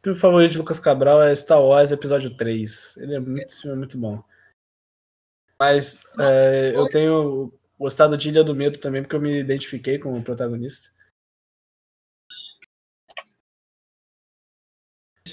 filme 0.03 0.19
favorito 0.19 0.51
de 0.53 0.57
Lucas 0.59 0.80
Cabral 0.80 1.21
é 1.21 1.36
Star 1.36 1.61
Wars 1.61 1.91
Episódio 1.91 2.34
3. 2.38 2.95
Ele 2.97 3.15
é 3.15 3.19
muito, 3.19 3.47
esse 3.47 3.61
filme 3.63 3.75
é 3.75 3.80
muito 3.80 3.97
bom. 3.97 4.23
Mas 5.59 6.05
é, 6.19 6.71
eu 6.75 6.88
tenho 6.89 7.51
gostado 7.78 8.15
de 8.17 8.30
Ilha 8.30 8.43
do 8.43 8.55
Medo 8.55 8.78
também, 8.78 9.01
porque 9.01 9.15
eu 9.15 9.21
me 9.21 9.39
identifiquei 9.39 9.99
com 9.99 10.17
o 10.17 10.23
protagonista. 10.23 10.89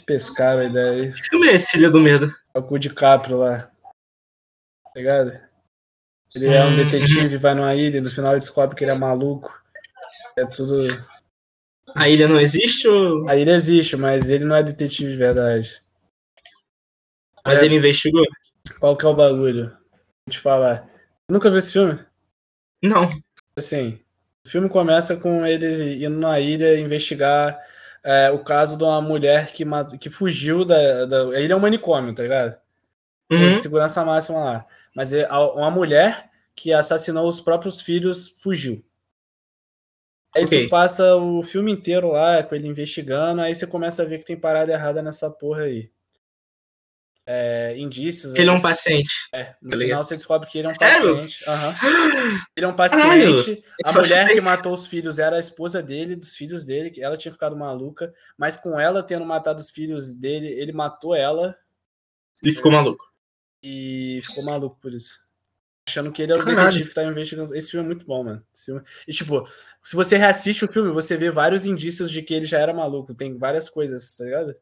Pescaram 0.05 0.61
a 0.61 0.65
ideia 0.67 0.91
aí. 1.03 1.13
Que 1.13 1.23
filme 1.29 1.49
é 1.49 1.53
esse, 1.55 1.77
Ilha 1.77 1.91
do 1.91 2.01
Medo? 2.01 2.27
É 2.55 2.59
o 2.59 2.63
cu 2.63 2.79
de 2.79 2.91
Caprio 2.93 3.39
lá. 3.39 3.71
Tá 4.85 4.91
ligado? 4.97 5.41
Ele 6.35 6.47
é 6.49 6.65
um 6.65 6.71
Hum. 6.73 6.77
detetive, 6.77 7.37
vai 7.37 7.55
numa 7.55 7.75
ilha 7.75 7.99
e 7.99 8.01
no 8.01 8.11
final 8.11 8.33
ele 8.33 8.41
descobre 8.41 8.77
que 8.77 8.85
ele 8.85 8.91
é 8.91 8.99
maluco. 8.99 9.53
É 10.37 10.45
tudo. 10.47 10.79
A 11.95 12.09
ilha 12.09 12.27
não 12.27 12.41
existe 12.41 12.89
ou... 12.89 13.29
A 13.29 13.37
ilha 13.37 13.53
existe, 13.53 13.97
mas 13.97 14.29
ele 14.31 14.45
não 14.45 14.57
é 14.57 14.63
detetive 14.63 15.13
de 15.13 15.17
verdade. 15.17 15.83
Mas 17.45 17.63
É. 17.63 17.67
ele 17.67 17.77
investigou? 17.77 18.25
Qual 18.81 18.97
que 18.97 19.05
é 19.05 19.09
o 19.09 19.15
bagulho? 19.15 19.71
Vou 19.71 20.31
te 20.31 20.41
falar. 20.41 20.87
Você 20.87 21.33
nunca 21.33 21.49
viu 21.51 21.59
esse 21.59 21.73
filme? 21.73 21.99
Não. 22.83 23.11
Assim, 23.57 24.01
o 24.45 24.49
filme 24.49 24.69
começa 24.69 25.17
com 25.17 25.47
ele 25.47 26.05
indo 26.05 26.19
na 26.19 26.41
ilha 26.41 26.77
investigar 26.79 27.59
é, 28.05 28.31
o 28.31 28.39
caso 28.45 28.77
de 28.77 28.85
uma 28.85 29.01
mulher 29.01 29.53
que, 29.53 29.65
mat- 29.65 29.97
que 29.99 30.11
fugiu 30.11 30.65
da, 30.65 31.07
da. 31.07 31.41
Ilha 31.41 31.55
é 31.55 31.57
um 31.57 31.61
manicômio, 31.61 32.15
tá 32.15 32.23
ligado? 32.23 32.57
Uhum. 33.33 33.55
segurança 33.55 34.05
máxima 34.05 34.39
lá. 34.45 34.67
Mas 34.95 35.13
é 35.13 35.27
uma 35.33 35.71
mulher 35.71 36.31
que 36.55 36.73
assassinou 36.73 37.27
os 37.27 37.41
próprios 37.41 37.81
filhos 37.81 38.35
fugiu. 38.39 38.85
Aí 40.37 40.45
Ok. 40.45 40.65
tu 40.65 40.69
passa 40.71 41.17
o 41.17 41.43
filme 41.43 41.73
inteiro 41.73 42.11
lá 42.13 42.43
com 42.43 42.55
ele 42.55 42.69
investigando, 42.69 43.41
aí 43.41 43.55
você 43.55 43.67
começa 43.67 44.03
a 44.03 44.07
ver 44.07 44.19
que 44.19 44.25
tem 44.27 44.37
parada 44.39 44.73
errada 44.73 45.01
nessa 45.03 45.31
porra 45.31 45.63
aí. 45.63 45.91
É, 47.27 47.75
indícios. 47.79 48.35
Ele 48.35 48.51
é 48.51 48.53
um 48.53 48.61
paciente. 48.61 49.11
É, 49.33 49.55
no 49.63 49.71
tá 49.71 49.77
final 49.79 50.03
você 50.05 50.15
descobre 50.15 50.47
que 50.49 50.59
ele 50.59 50.67
é 50.67 50.71
um 50.71 50.75
Sério? 50.75 51.15
paciente. 51.17 51.45
Aham. 51.49 51.75
Ele 52.55 52.67
é 52.67 52.69
um 52.69 52.77
Caralho, 52.77 53.35
paciente. 53.35 53.65
A 53.85 53.89
só 53.93 54.01
mulher 54.01 54.29
que 54.29 54.41
matou 54.43 54.73
os 54.75 54.87
filhos 54.87 55.19
era 55.19 55.37
a 55.37 55.41
esposa 55.41 55.83
dele, 55.83 56.15
dos 56.17 56.37
filhos 56.37 56.67
dele, 56.67 56.91
que 56.91 57.03
ela 57.03 57.17
tinha 57.17 57.33
ficado 57.33 57.57
maluca, 57.57 58.13
mas 58.37 58.57
com 58.59 58.79
ela 58.79 59.03
tendo 59.03 59.25
matado 59.25 59.61
os 59.63 59.71
filhos 59.71 60.13
dele, 60.15 60.49
ele 60.49 60.73
matou 60.73 61.15
ela 61.15 61.57
Ele 62.43 62.55
ficou 62.55 62.71
maluco. 62.71 63.11
e 63.63 64.21
ficou 64.23 64.45
maluco 64.45 64.79
por 64.81 64.93
isso. 64.93 65.25
Achando 65.89 66.13
que 66.13 66.23
ele 66.23 66.33
era 66.33 66.41
o 66.43 66.45
Caralho. 66.45 66.65
detetive 66.67 66.89
que 66.91 66.95
tava 66.95 67.11
investigando. 67.11 67.55
Esse 67.55 67.71
filme 67.71 67.85
é 67.85 67.89
muito 67.89 68.07
bom, 68.07 68.23
mano. 68.25 68.45
Filme- 68.55 68.83
E, 69.09 69.13
tipo, 69.13 69.47
se 69.83 69.97
você 69.97 70.17
reassiste 70.17 70.65
o 70.65 70.69
filme, 70.69 70.91
você 70.91 71.17
vê 71.17 71.31
vários 71.31 71.65
indícios 71.67 72.11
de 72.11 72.23
que 72.23 72.35
ele 72.35 72.45
já 72.47 72.59
era 72.59 72.73
maluco. 72.75 73.15
Tem 73.15 73.37
várias 73.37 73.69
coisas, 73.69 74.15
tá 74.17 74.25
ligado? 74.25 74.55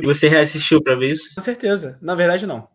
E 0.00 0.06
você 0.06 0.28
reassistiu 0.28 0.82
pra 0.82 0.94
ver 0.94 1.10
isso? 1.10 1.34
Com 1.34 1.40
certeza. 1.40 1.98
Na 2.00 2.14
verdade, 2.14 2.46
não. 2.46 2.68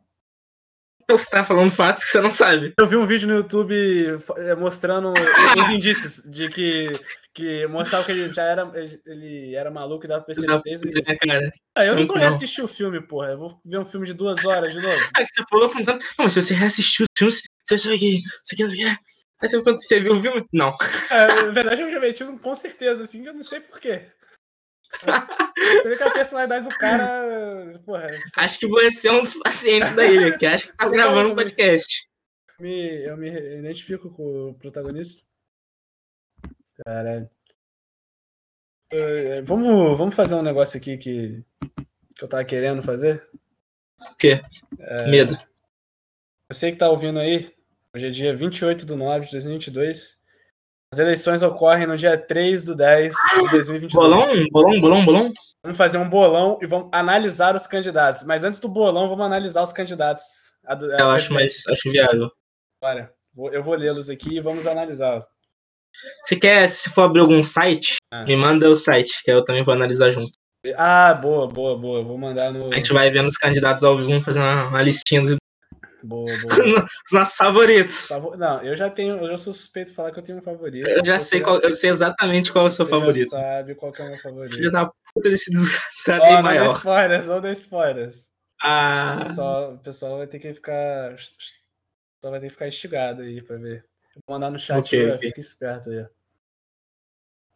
Então 1.03 1.15
você 1.15 1.29
tá 1.29 1.45
falando 1.45 1.71
fatos 1.71 2.03
que 2.03 2.09
você 2.09 2.19
não 2.19 2.29
sabe. 2.29 2.73
Eu 2.77 2.85
vi 2.85 2.97
um 2.97 3.05
vídeo 3.05 3.29
no 3.29 3.35
YouTube 3.35 3.73
eh, 3.73 4.55
mostrando 4.55 5.13
os 5.57 5.69
indícios 5.69 6.21
de 6.29 6.49
que, 6.49 6.91
que 7.33 7.65
mostrava 7.67 8.03
que 8.03 8.11
ele 8.11 8.27
já 8.27 8.43
era, 8.43 8.69
ele 9.05 9.55
era 9.55 9.71
maluco 9.71 10.03
e 10.03 10.07
dava 10.09 10.21
pra 10.21 10.35
perceber 10.35 10.61
desde 10.65 10.85
o 10.85 10.91
início. 10.91 11.17
É. 11.29 11.49
Ah, 11.77 11.85
eu 11.85 11.95
não 11.95 12.05
Não, 12.05 12.15
reassistir 12.15 12.61
o 12.61 12.67
filme, 12.67 12.99
porra. 12.99 13.29
Eu 13.29 13.37
vou 13.37 13.61
ver 13.65 13.79
um 13.79 13.85
filme 13.85 14.05
de 14.05 14.13
duas 14.13 14.43
horas 14.45 14.73
de 14.73 14.81
novo. 14.81 15.09
Ah, 15.15 15.23
que 15.23 15.29
você 15.33 15.43
falou 15.49 15.69
contando. 15.69 15.99
Não, 15.99 16.25
mas 16.25 16.33
se 16.33 16.41
você 16.41 16.53
reassistiu 16.53 17.05
os 17.05 17.17
filmes, 17.17 17.41
você 17.69 17.77
sabe 17.77 17.99
que. 17.99 18.17
Isso 18.17 18.53
aqui, 18.53 18.61
não 18.63 18.69
sei 18.69 18.83
o 18.83 18.89
que. 18.89 18.97
Aí 19.39 19.47
você, 19.47 19.61
quando 19.61 19.81
você 19.81 19.99
viu 20.01 20.11
o 20.11 20.21
filme? 20.21 20.45
Não. 20.51 20.75
É, 21.09 21.27
na 21.43 21.51
verdade, 21.51 21.83
eu 21.83 21.91
já 21.91 21.99
meti 22.01 22.23
um 22.23 22.37
com 22.37 22.53
certeza, 22.53 23.03
assim, 23.03 23.25
eu 23.25 23.33
não 23.33 23.43
sei 23.43 23.61
porquê. 23.61 24.07
Você 25.01 25.89
vê 25.89 25.97
que 25.97 26.03
a 26.03 26.11
personalidade 26.11 26.67
do 26.67 26.75
cara. 26.75 27.79
Porra, 27.85 28.07
Acho 28.37 28.59
que 28.59 28.67
você 28.67 29.09
é 29.09 29.11
um 29.11 29.23
dos 29.23 29.33
pacientes 29.35 29.91
da 29.95 30.05
ilha, 30.05 30.37
que 30.37 30.45
acho 30.45 30.67
que 30.67 30.77
tá 30.77 30.85
Você 30.85 30.91
gravando 30.91 31.31
um 31.31 31.35
podcast. 31.35 32.07
me, 32.59 33.05
eu 33.05 33.17
me 33.17 33.29
identifico 33.29 34.09
com 34.11 34.49
o 34.49 34.53
protagonista. 34.55 35.25
Caralho. 36.85 37.29
É, 38.91 39.41
vamos, 39.41 39.97
vamos 39.97 40.15
fazer 40.15 40.35
um 40.35 40.41
negócio 40.41 40.77
aqui 40.77 40.97
que, 40.97 41.43
que 42.15 42.23
eu 42.23 42.27
tava 42.27 42.45
querendo 42.45 42.81
fazer. 42.81 43.27
O 43.99 44.15
quê? 44.15 44.41
É. 44.79 45.07
Medo. 45.09 45.37
Você 46.49 46.71
que 46.71 46.77
tá 46.77 46.89
ouvindo 46.89 47.19
aí, 47.19 47.53
hoje 47.93 48.07
é 48.07 48.09
dia 48.09 48.33
28 48.33 48.85
de 48.85 48.95
9 48.95 49.25
de 49.25 49.31
2022. 49.33 50.21
As 50.93 50.99
eleições 50.99 51.43
ocorrem 51.43 51.85
no 51.85 51.97
dia 51.97 52.17
3 52.17 52.63
do 52.63 52.73
10 52.73 53.13
de 53.43 53.49
2022. 53.51 53.93
Bolão? 53.93 54.47
Bolão, 54.51 54.79
bolão, 54.81 55.05
bolão? 55.05 55.33
Vamos 55.61 55.77
fazer 55.77 55.97
um 55.97 56.09
bolão 56.09 56.57
e 56.61 56.65
vamos 56.65 56.87
analisar 56.93 57.53
os 57.55 57.67
candidatos. 57.67 58.23
Mas 58.23 58.43
antes 58.45 58.59
do 58.59 58.69
bolão, 58.69 59.09
vamos 59.09 59.25
analisar 59.25 59.61
os 59.63 59.73
candidatos. 59.73 60.23
A 60.65 60.75
do- 60.75 60.85
a 60.93 60.97
Eu 60.99 61.09
acho 61.09 61.33
mais 61.33 61.61
acho 61.67 61.91
viável. 61.91 62.31
Bora. 62.81 63.11
Eu 63.51 63.61
vou 63.61 63.75
lê-los 63.75 64.09
aqui 64.09 64.37
e 64.37 64.39
vamos 64.39 64.65
analisá-los. 64.65 65.25
Você 66.23 66.35
quer, 66.37 66.67
se 66.69 66.89
for 66.89 67.01
abrir 67.03 67.19
algum 67.19 67.43
site, 67.43 67.97
Ah. 68.13 68.23
me 68.23 68.35
manda 68.37 68.69
o 68.69 68.75
site, 68.77 69.21
que 69.23 69.31
eu 69.31 69.43
também 69.43 69.63
vou 69.63 69.73
analisar 69.73 70.11
junto. 70.11 70.31
Ah, 70.77 71.13
boa, 71.13 71.47
boa, 71.47 71.77
boa. 71.77 72.03
Vou 72.03 72.17
mandar 72.17 72.51
no. 72.51 72.71
A 72.71 72.75
gente 72.75 72.93
vai 72.93 73.09
vendo 73.09 73.27
os 73.27 73.37
candidatos 73.37 73.83
ao 73.83 73.95
vivo, 73.97 74.09
vamos 74.09 74.25
fazer 74.25 74.39
uma, 74.39 74.67
uma 74.69 74.81
listinha 74.81 75.21
dos 75.21 75.35
Boa, 76.07 76.25
boa. 76.25 76.81
dos 76.81 77.11
nossos 77.13 77.35
favoritos. 77.35 78.07
Favor- 78.07 78.37
Não, 78.37 78.63
eu 78.63 78.75
já 78.75 78.89
tenho. 78.89 79.17
Eu 79.17 79.27
já 79.31 79.37
sou 79.37 79.53
suspeito 79.53 79.89
de 79.91 79.95
falar 79.95 80.11
que 80.11 80.19
eu 80.19 80.23
tenho 80.23 80.37
um 80.37 80.41
favorito. 80.41 80.87
Eu 80.87 81.05
já 81.05 81.19
sei 81.19 81.41
qual, 81.41 81.59
eu 81.59 81.71
sei 81.71 81.89
exatamente 81.89 82.51
qual 82.51 82.65
é 82.65 82.67
o 82.67 82.71
seu 82.71 82.85
você 82.85 82.91
já 82.91 82.99
favorito. 82.99 83.29
sabe 83.29 83.75
qual 83.75 83.93
é 83.97 84.01
o 84.03 84.07
meu 84.09 84.19
favorito. 84.19 84.55
Filho 84.55 84.71
da 84.71 84.85
puta 85.13 85.29
desse 85.29 85.51
desgraçado 85.51 86.21
Ó, 86.21 86.25
aí 86.25 86.31
não 86.31 86.37
dê 86.37 86.43
maior. 86.43 86.75
spoilers, 86.77 87.25
não 87.27 87.41
dê 87.41 87.51
spoilers. 87.51 88.29
Ah, 88.61 89.17
O 89.19 89.25
pessoal, 89.25 89.73
o 89.73 89.79
pessoal 89.79 90.17
vai 90.17 90.27
ter 90.27 90.39
que 90.39 90.53
ficar. 90.53 91.15
Pessoal 91.15 92.31
vai 92.31 92.39
ter 92.39 92.47
que 92.47 92.53
ficar 92.53 92.67
instigado 92.67 93.21
aí 93.21 93.41
pra 93.41 93.57
ver. 93.57 93.85
Vou 94.25 94.35
mandar 94.35 94.49
no 94.49 94.57
chat 94.57 94.79
Ok, 94.79 94.99
aí, 94.99 95.11
ó, 95.11 95.15
ok. 95.15 95.29
fica 95.29 95.39
esperto 95.39 95.89
aí. 95.91 96.05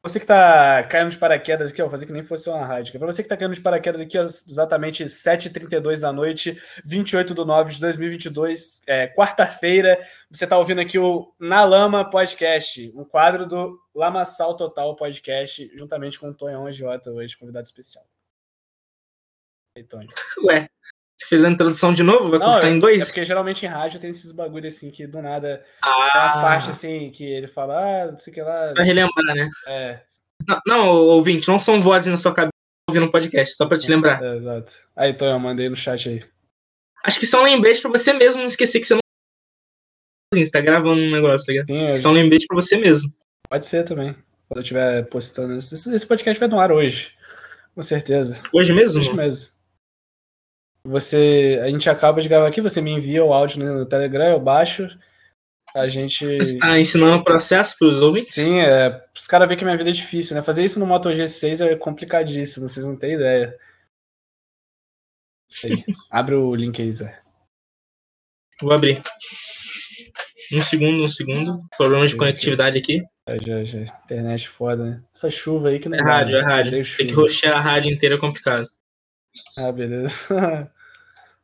Você 0.03 0.19
que 0.19 0.25
tá 0.25 0.83
caindo 0.85 1.11
de 1.11 1.17
paraquedas 1.17 1.71
aqui, 1.71 1.79
ó, 1.79 1.85
vou 1.85 1.91
fazer 1.91 2.07
que 2.07 2.11
nem 2.11 2.23
fosse 2.23 2.49
uma 2.49 2.65
rádio. 2.65 2.97
Pra 2.97 3.05
você 3.05 3.21
que 3.21 3.29
tá 3.29 3.37
caindo 3.37 3.53
de 3.53 3.61
paraquedas 3.61 4.01
aqui, 4.01 4.17
ó, 4.17 4.21
exatamente 4.21 5.03
7h32 5.03 5.99
da 5.99 6.11
noite, 6.11 6.59
28 6.83 7.35
de 7.35 7.45
9 7.45 7.73
de 7.73 7.79
2022, 7.79 8.81
é, 8.87 9.07
quarta-feira, 9.07 9.99
você 10.29 10.47
tá 10.47 10.57
ouvindo 10.57 10.81
aqui 10.81 10.97
o 10.97 11.31
Na 11.39 11.63
Lama 11.63 12.09
Podcast, 12.09 12.91
um 12.95 13.05
quadro 13.05 13.45
do 13.45 13.79
Lamaçal 13.93 14.55
Total 14.55 14.95
Podcast, 14.95 15.69
juntamente 15.77 16.19
com 16.19 16.29
o 16.29 16.33
Tonhão 16.33 16.65
Agiota, 16.65 17.11
hoje, 17.11 17.37
convidado 17.37 17.65
especial. 17.65 18.03
Aí, 19.77 19.83
Tonho. 19.83 20.09
ué. 20.45 20.67
Você 21.21 21.27
fez 21.27 21.43
a 21.43 21.49
introdução 21.49 21.93
de 21.93 22.01
novo? 22.03 22.29
Vai 22.31 22.39
Não, 22.39 22.51
cortar 22.53 22.67
é, 22.67 22.71
em 22.71 22.77
é 22.77 22.79
dois? 22.79 23.05
porque 23.05 23.23
geralmente 23.23 23.63
em 23.65 23.69
rádio 23.69 23.99
tem 23.99 24.09
esses 24.09 24.31
bagulho 24.31 24.67
assim 24.67 24.89
que 24.89 25.05
do 25.05 25.21
nada 25.21 25.63
tem 25.83 25.91
umas 26.21 26.35
Ah, 26.35 26.41
partes 26.41 26.69
assim 26.69 27.11
que 27.11 27.23
ele 27.23 27.47
fala, 27.47 27.77
ah, 27.79 28.11
não 28.11 28.17
sei 28.17 28.31
o 28.31 28.33
que 28.33 28.41
lá. 28.41 28.73
pra 28.73 28.83
relembrar, 28.83 29.35
né? 29.35 29.49
É, 29.67 29.99
Não, 30.47 30.59
não, 30.65 30.87
ouvinte, 30.89 31.47
não 31.47 31.59
são 31.59 31.81
vozes 31.81 32.07
na 32.11 32.17
sua 32.17 32.33
cabeça 32.33 32.51
ouvindo 32.89 33.05
um 33.05 33.11
podcast, 33.11 33.55
só 33.55 33.67
pra 33.67 33.77
te 33.77 33.81
assim, 33.83 33.91
lembrar. 33.93 34.21
é, 34.23 34.35
exato. 34.37 34.73
Aí, 34.95 35.11
então, 35.11 35.27
eu 35.27 35.39
mandei 35.39 35.69
no 35.69 35.75
chat 35.75 36.09
aí. 36.09 36.23
Acho 37.05 37.19
que 37.19 37.25
são 37.27 37.43
lembretes 37.43 37.81
pra 37.81 37.91
você 37.91 38.13
mesmo 38.13 38.41
não 38.41 38.47
esquecer 38.47 38.79
que 38.79 38.85
você 38.87 38.95
não. 38.95 38.99
Você 40.33 40.51
tá 40.51 40.61
gravando 40.61 41.01
um 41.01 41.11
negócio, 41.11 41.45
tá 41.45 41.51
ligado? 41.51 41.67
Sim, 41.67 41.95
São 41.95 42.11
lembretes 42.11 42.47
pra 42.47 42.55
você 42.55 42.77
mesmo. 42.77 43.11
pode 43.49 43.65
ser 43.65 43.83
também. 43.83 44.13
Quando 44.47 44.57
eu 44.57 44.61
estiver 44.61 45.03
postando 45.05 45.53
esse 45.57 46.05
podcast 46.07 46.39
vai 46.39 46.49
no 46.49 46.59
ar 46.59 46.71
hoje. 46.71 47.13
Com 47.75 47.83
certeza. 47.83 48.41
Hoje 48.51 48.73
mesmo? 48.73 49.01
Hoje 49.01 49.13
mesmo. 49.13 49.53
Você. 50.85 51.59
A 51.63 51.67
gente 51.67 51.89
acaba 51.89 52.21
de 52.21 52.29
gravar 52.29 52.47
aqui, 52.47 52.61
você 52.61 52.81
me 52.81 52.91
envia 52.91 53.23
o 53.23 53.33
áudio 53.33 53.63
no 53.63 53.85
Telegram, 53.85 54.31
eu 54.31 54.39
baixo. 54.39 54.87
A 55.73 55.87
gente. 55.87 56.37
Você 56.37 56.57
tá 56.57 56.79
ensinando 56.79 57.17
o 57.17 57.23
processo 57.23 57.77
pros 57.77 58.01
ouvintes? 58.01 58.35
Sim, 58.35 58.59
é. 58.59 59.03
Os 59.15 59.27
caras 59.27 59.47
veem 59.47 59.57
que 59.57 59.63
minha 59.63 59.77
vida 59.77 59.89
é 59.89 59.93
difícil, 59.93 60.35
né? 60.35 60.41
Fazer 60.41 60.63
isso 60.63 60.79
no 60.79 60.85
Moto 60.85 61.09
G6 61.09 61.65
é 61.65 61.75
complicadíssimo, 61.75 62.67
vocês 62.67 62.85
não 62.85 62.97
têm 62.97 63.13
ideia. 63.13 63.57
Aí, 65.63 65.71
abre 66.09 66.35
o 66.35 66.53
link 66.53 66.81
aí, 66.81 66.91
Zé. 66.91 67.19
Vou 68.61 68.73
abrir. 68.73 69.01
Um 70.51 70.61
segundo, 70.61 71.05
um 71.05 71.09
segundo. 71.09 71.57
Problemas 71.77 72.09
de 72.09 72.17
conectividade 72.17 72.77
aqui. 72.77 73.01
É, 73.25 73.37
já, 73.37 73.63
já, 73.63 73.79
internet 73.79 74.49
foda, 74.49 74.83
né? 74.83 75.03
Essa 75.15 75.31
chuva 75.31 75.69
aí 75.69 75.79
que 75.79 75.87
não 75.87 75.97
É 75.97 76.01
rádio, 76.01 76.33
né? 76.33 76.39
é 76.39 76.43
rádio. 76.43 76.97
Tem 76.97 77.07
que 77.07 77.13
roxear 77.13 77.55
a 77.55 77.61
rádio 77.61 77.93
inteira 77.93 78.15
é 78.15 78.17
complicado. 78.17 78.67
Ah, 79.57 79.71
beleza. 79.71 80.71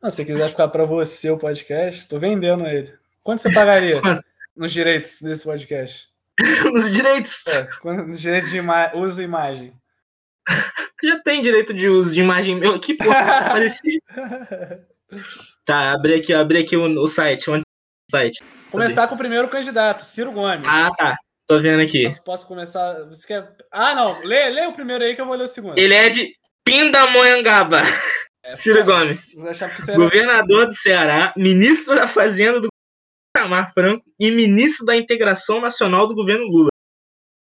Não, 0.00 0.10
se 0.10 0.24
quiser 0.24 0.48
ficar 0.48 0.68
pra 0.68 0.84
você 0.84 1.30
o 1.30 1.38
podcast, 1.38 2.06
tô 2.08 2.18
vendendo 2.18 2.66
ele. 2.66 2.92
Quanto 3.22 3.42
você 3.42 3.52
pagaria 3.52 4.00
nos 4.56 4.72
direitos 4.72 5.20
desse 5.22 5.44
podcast? 5.44 6.08
Nos 6.72 6.90
direitos. 6.90 7.44
É, 7.46 7.92
nos 8.02 8.20
direitos 8.20 8.50
de 8.50 8.58
ima 8.58 8.94
uso 8.94 9.20
e 9.20 9.24
imagem. 9.24 9.72
Já 11.02 11.20
tem 11.20 11.42
direito 11.42 11.72
de 11.74 11.88
uso 11.88 12.12
de 12.12 12.20
imagem 12.20 12.56
meu 12.56 12.74
aqui, 12.74 12.94
pô. 12.94 13.10
Apareci. 13.10 14.02
Tá, 15.64 15.92
abri 15.92 16.14
aqui, 16.14 16.32
abri 16.32 16.58
aqui 16.58 16.76
o, 16.76 16.84
o 17.00 17.06
site. 17.06 17.50
Onde 17.50 17.62
o 17.62 18.10
site? 18.10 18.42
Começar 18.70 19.06
com 19.08 19.14
o 19.14 19.18
primeiro 19.18 19.48
candidato, 19.48 20.02
Ciro 20.04 20.32
Gomes. 20.32 20.66
Ah, 20.66 20.90
tá. 20.96 21.16
Tô 21.46 21.60
vendo 21.60 21.80
aqui. 21.80 22.04
Posso, 22.04 22.22
posso 22.24 22.46
começar? 22.46 23.04
Você 23.04 23.26
quer... 23.26 23.56
Ah, 23.70 23.94
não. 23.94 24.20
Lê, 24.20 24.50
lê 24.50 24.66
o 24.66 24.72
primeiro 24.72 25.02
aí 25.02 25.14
que 25.14 25.20
eu 25.20 25.26
vou 25.26 25.34
ler 25.34 25.44
o 25.44 25.48
segundo. 25.48 25.78
Ele 25.78 25.94
é 25.94 26.08
de 26.08 26.37
Pindamonhangaba. 26.68 27.82
É, 28.44 28.54
Ciro 28.54 28.84
Gomes. 28.84 29.34
Governador 29.96 30.66
do 30.66 30.74
Ceará, 30.74 31.32
ministro 31.36 31.94
da 31.96 32.06
Fazenda 32.06 32.60
do 32.60 32.68
Tamar 33.34 33.72
Franco 33.72 34.04
e 34.20 34.30
ministro 34.30 34.84
da 34.84 34.94
Integração 34.96 35.60
Nacional 35.60 36.06
do 36.06 36.14
governo 36.14 36.44
Lula. 36.46 36.68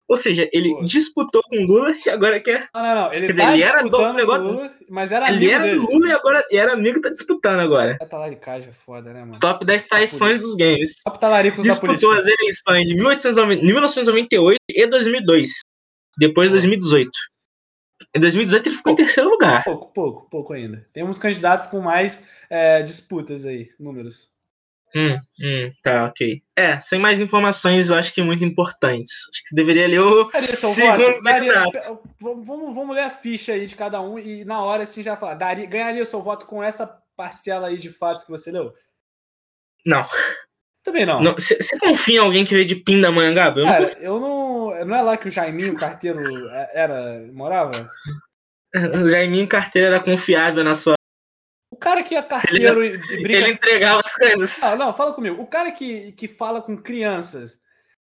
Ou 0.09 0.17
seja, 0.17 0.49
ele 0.53 0.71
Pô. 0.71 0.83
disputou 0.85 1.41
com 1.49 1.57
Lula 1.65 1.95
e 2.05 2.11
agora 2.11 2.41
quer. 2.41 2.67
Não, 2.75 2.83
não, 2.83 2.95
não. 2.95 3.13
Ele, 3.15 3.27
Quer 3.27 3.33
dizer, 3.35 3.45
tá 3.45 3.53
ele 3.55 3.63
era 3.63 3.83
do 3.83 4.13
negócio- 4.13 4.43
Lula, 4.43 4.75
mas 4.89 5.13
era 5.13 5.29
Ele 5.29 5.37
amigo 5.37 5.53
era 5.53 5.65
dele. 5.65 5.77
do 5.79 5.87
Lula 5.93 6.09
e 6.09 6.13
agora 6.13 6.45
e 6.51 6.57
era 6.57 6.73
amigo, 6.73 7.01
tá 7.01 7.11
disputando 7.11 7.61
agora. 7.61 7.97
É 8.01 8.05
talaricagem, 8.07 8.71
é 8.71 8.73
foda, 8.73 9.13
né, 9.13 9.21
mano? 9.21 9.39
Top 9.39 9.65
10 9.65 9.85
traições 9.85 10.41
dos 10.41 10.57
games. 10.57 10.97
Top 11.05 11.21
talaricos 11.21 11.63
Disputou 11.63 12.11
as 12.13 12.27
eleições 12.27 12.89
de 12.89 12.95
1890 12.97 13.63
1998 13.65 14.59
e 14.69 14.87
2002. 14.87 15.51
Depois 16.19 16.49
de 16.51 16.57
Pô. 16.57 16.61
2018. 16.61 17.11
Em 18.15 18.21
2018 18.21 18.69
ele 18.69 18.77
ficou 18.77 18.93
em 18.93 18.97
terceiro 18.97 19.31
lugar. 19.31 19.65
Pouco, 19.65 19.93
pouco, 19.93 20.31
pouco 20.31 20.53
ainda. 20.53 20.87
Tem 20.93 21.05
uns 21.05 21.19
candidatos 21.19 21.67
com 21.67 21.81
mais 21.81 22.27
é, 22.49 22.83
disputas 22.83 23.47
aí, 23.47 23.71
números. 23.79 24.31
Hum, 24.95 25.17
hum, 25.41 25.73
tá, 25.83 26.07
ok. 26.07 26.43
É, 26.57 26.81
sem 26.81 26.99
mais 26.99 27.21
informações, 27.21 27.91
eu 27.91 27.97
acho 27.97 28.13
que 28.13 28.23
muito 28.23 28.45
importantes. 28.45 29.13
Acho 29.31 29.43
que 29.43 29.51
você 29.51 29.55
deveria 29.55 29.87
ler 29.87 30.01
o. 30.01 30.25
Daria 30.25 30.57
seu 30.57 30.69
Segundo 30.71 31.07
voto? 31.07 31.23
Daria, 31.23 31.65
vamos, 32.21 32.75
vamos 32.75 32.97
ler 32.97 33.03
a 33.03 33.11
ficha 33.11 33.53
aí 33.53 33.67
de 33.67 33.77
cada 33.77 34.01
um 34.01 34.19
e 34.19 34.45
na 34.45 34.61
hora 34.63 34.83
assim 34.83 35.03
já 35.03 35.17
falar. 35.17 35.35
Daria, 35.35 35.67
ganharia 35.67 36.03
o 36.03 36.07
seu 36.07 36.21
voto 36.21 36.45
com 36.45 36.63
essa 36.63 36.87
parcela 37.17 37.69
aí 37.69 37.79
de 37.79 37.91
fatos 37.91 38.25
que 38.25 38.31
você 38.31 38.51
leu? 38.51 38.75
Não. 39.87 40.05
Também 40.83 41.05
não. 41.05 41.23
Você 41.35 41.79
confia 41.79 42.17
em 42.17 42.25
alguém 42.25 42.45
que 42.45 42.55
veio 42.55 42.67
de 42.67 42.77
Pindamonhangaba? 42.77 43.61
Eu 43.61 43.67
Cara, 43.67 43.99
eu 44.01 44.21
não. 44.21 44.85
Não 44.85 44.97
é 44.97 45.03
lá 45.03 45.17
que 45.17 45.29
o 45.29 45.31
Jaiminho, 45.31 45.75
o 45.75 45.79
carteiro, 45.79 46.21
é- 46.51 46.71
era. 46.75 47.27
morava? 47.33 47.71
O 49.05 49.09
Jaiminho 49.09 49.49
Carteira 49.49 49.89
era 49.89 50.01
confiável 50.01 50.63
na 50.63 50.77
sua. 50.77 50.95
O 51.73 51.77
cara 51.77 52.05
que 52.05 52.15
é 52.15 52.23
carteiro 52.23 52.85
e, 52.85 53.01
e. 53.01 53.25
Ele 53.25 53.51
entregava 53.51 53.99
as 53.99 54.15
coisas. 54.15 54.61
Não, 54.63 54.77
não, 54.77 54.95
fala 54.95 55.13
comigo. 55.13 55.43
O 55.43 55.47
cara 55.49 55.73
que, 55.73 56.13
que 56.13 56.29
fala 56.29 56.63
com 56.63 56.77
crianças, 56.77 57.61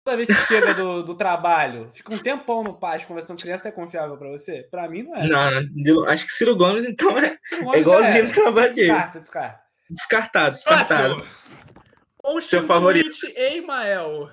toda 0.02 0.16
vez 0.16 0.28
que 0.28 0.46
chega 0.46 0.72
do, 0.72 1.02
do 1.02 1.14
trabalho, 1.14 1.90
fica 1.92 2.14
um 2.14 2.18
tempão 2.18 2.62
no 2.62 2.80
pátio 2.80 3.06
conversando 3.06 3.36
com 3.36 3.42
criança, 3.42 3.68
é 3.68 3.72
confiável 3.72 4.16
pra 4.16 4.30
você? 4.30 4.66
Pra 4.70 4.88
mim 4.88 5.02
não 5.02 5.14
é. 5.14 5.28
Não, 5.74 6.08
acho 6.08 6.24
que 6.24 6.32
Ciro 6.32 6.56
Gomes, 6.56 6.86
então, 6.86 7.18
é, 7.18 7.36
Ciro 7.46 7.60
é 7.60 7.64
Gomes 7.64 7.74
já 7.74 7.80
igualzinho 7.80 8.24
no 8.28 8.32
trabalho 8.32 8.74
dele. 8.74 8.88
Descarta, 8.88 9.20
descarta. 9.20 9.60
Descartado, 9.90 10.56
descartado. 10.56 11.14
Próximo. 11.16 11.36
Seu 12.40 12.62
favorito. 12.64 13.26
Emael. 13.34 14.30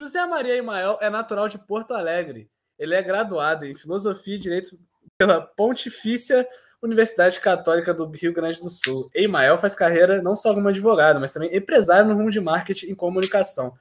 José 0.00 0.24
Maria 0.26 0.56
Emael 0.56 0.98
é 1.00 1.10
natural 1.10 1.48
de 1.48 1.58
Porto 1.58 1.92
Alegre. 1.92 2.50
Ele 2.78 2.94
é 2.94 3.02
graduado 3.02 3.66
em 3.66 3.74
Filosofia 3.74 4.36
e 4.36 4.38
Direito 4.38 4.78
pela 5.18 5.40
Pontifícia 5.40 6.46
Universidade 6.82 7.38
Católica 7.40 7.92
do 7.92 8.06
Rio 8.10 8.32
Grande 8.32 8.60
do 8.62 8.70
Sul. 8.70 9.10
Emael 9.14 9.58
faz 9.58 9.74
carreira 9.74 10.22
não 10.22 10.34
só 10.34 10.54
como 10.54 10.68
advogado, 10.68 11.20
mas 11.20 11.32
também 11.32 11.54
empresário 11.54 12.08
no 12.08 12.14
rumo 12.14 12.30
de 12.30 12.40
marketing 12.40 12.86
e 12.86 12.94
comunicação. 12.94 13.74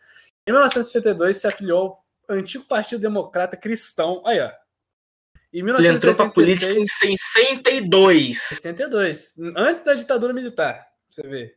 Em 0.46 0.52
1962, 0.52 1.38
se 1.38 1.48
afiliou 1.48 1.98
ao 2.28 2.36
antigo 2.36 2.66
Partido 2.66 3.00
Democrata 3.00 3.56
Cristão. 3.56 4.22
Aí, 4.26 4.40
ó. 4.42 4.52
Em 5.54 5.60
Ele 5.60 5.88
entrou 5.88 6.14
pra 6.14 6.30
política 6.30 6.68
1986, 6.68 7.12
em 7.12 7.18
62. 7.18 8.42
62, 8.42 9.34
antes 9.56 9.84
da 9.84 9.94
ditadura 9.94 10.34
militar. 10.34 10.89
Pra 11.14 11.24
Você 11.24 11.28
vê. 11.28 11.56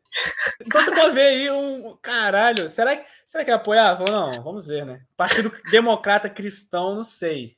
Então 0.60 0.82
você 0.82 0.90
pode 0.94 1.14
ver 1.14 1.20
aí 1.22 1.50
um. 1.50 1.96
Caralho, 2.02 2.68
será 2.68 2.96
que, 2.96 3.04
será 3.24 3.44
que 3.44 3.50
apoiava 3.50 4.04
ou 4.04 4.10
não? 4.10 4.42
Vamos 4.42 4.66
ver, 4.66 4.84
né? 4.84 5.00
Partido 5.16 5.52
Democrata 5.70 6.28
Cristão, 6.28 6.94
não 6.94 7.04
sei. 7.04 7.56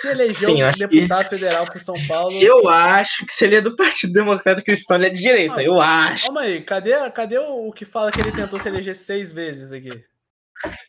Se 0.00 0.08
elegeu 0.08 0.50
Sim, 0.50 0.62
acho 0.62 0.78
que- 0.80 0.86
deputado 0.86 1.28
federal 1.30 1.64
por 1.64 1.80
São 1.80 1.94
Paulo. 2.06 2.30
Eu 2.42 2.68
acho 2.68 3.24
que 3.24 3.32
se 3.32 3.44
ele 3.46 3.56
é 3.56 3.60
do 3.60 3.74
Partido 3.74 4.12
Democrata 4.12 4.60
Cristão, 4.60 4.96
ele 4.98 5.06
é 5.06 5.10
de 5.10 5.20
direita. 5.22 5.62
Eu 5.62 5.80
acho. 5.80 6.26
Calma 6.26 6.42
aí, 6.42 6.62
cadê, 6.62 7.10
cadê 7.10 7.38
o 7.38 7.68
o 7.68 7.72
que 7.72 7.84
fala 7.86 8.10
que 8.12 8.20
ele 8.20 8.32
tentou 8.32 8.58
se 8.58 8.68
eleger 8.68 8.94
seis 8.94 9.32
vezes 9.32 9.72
aqui? 9.72 10.04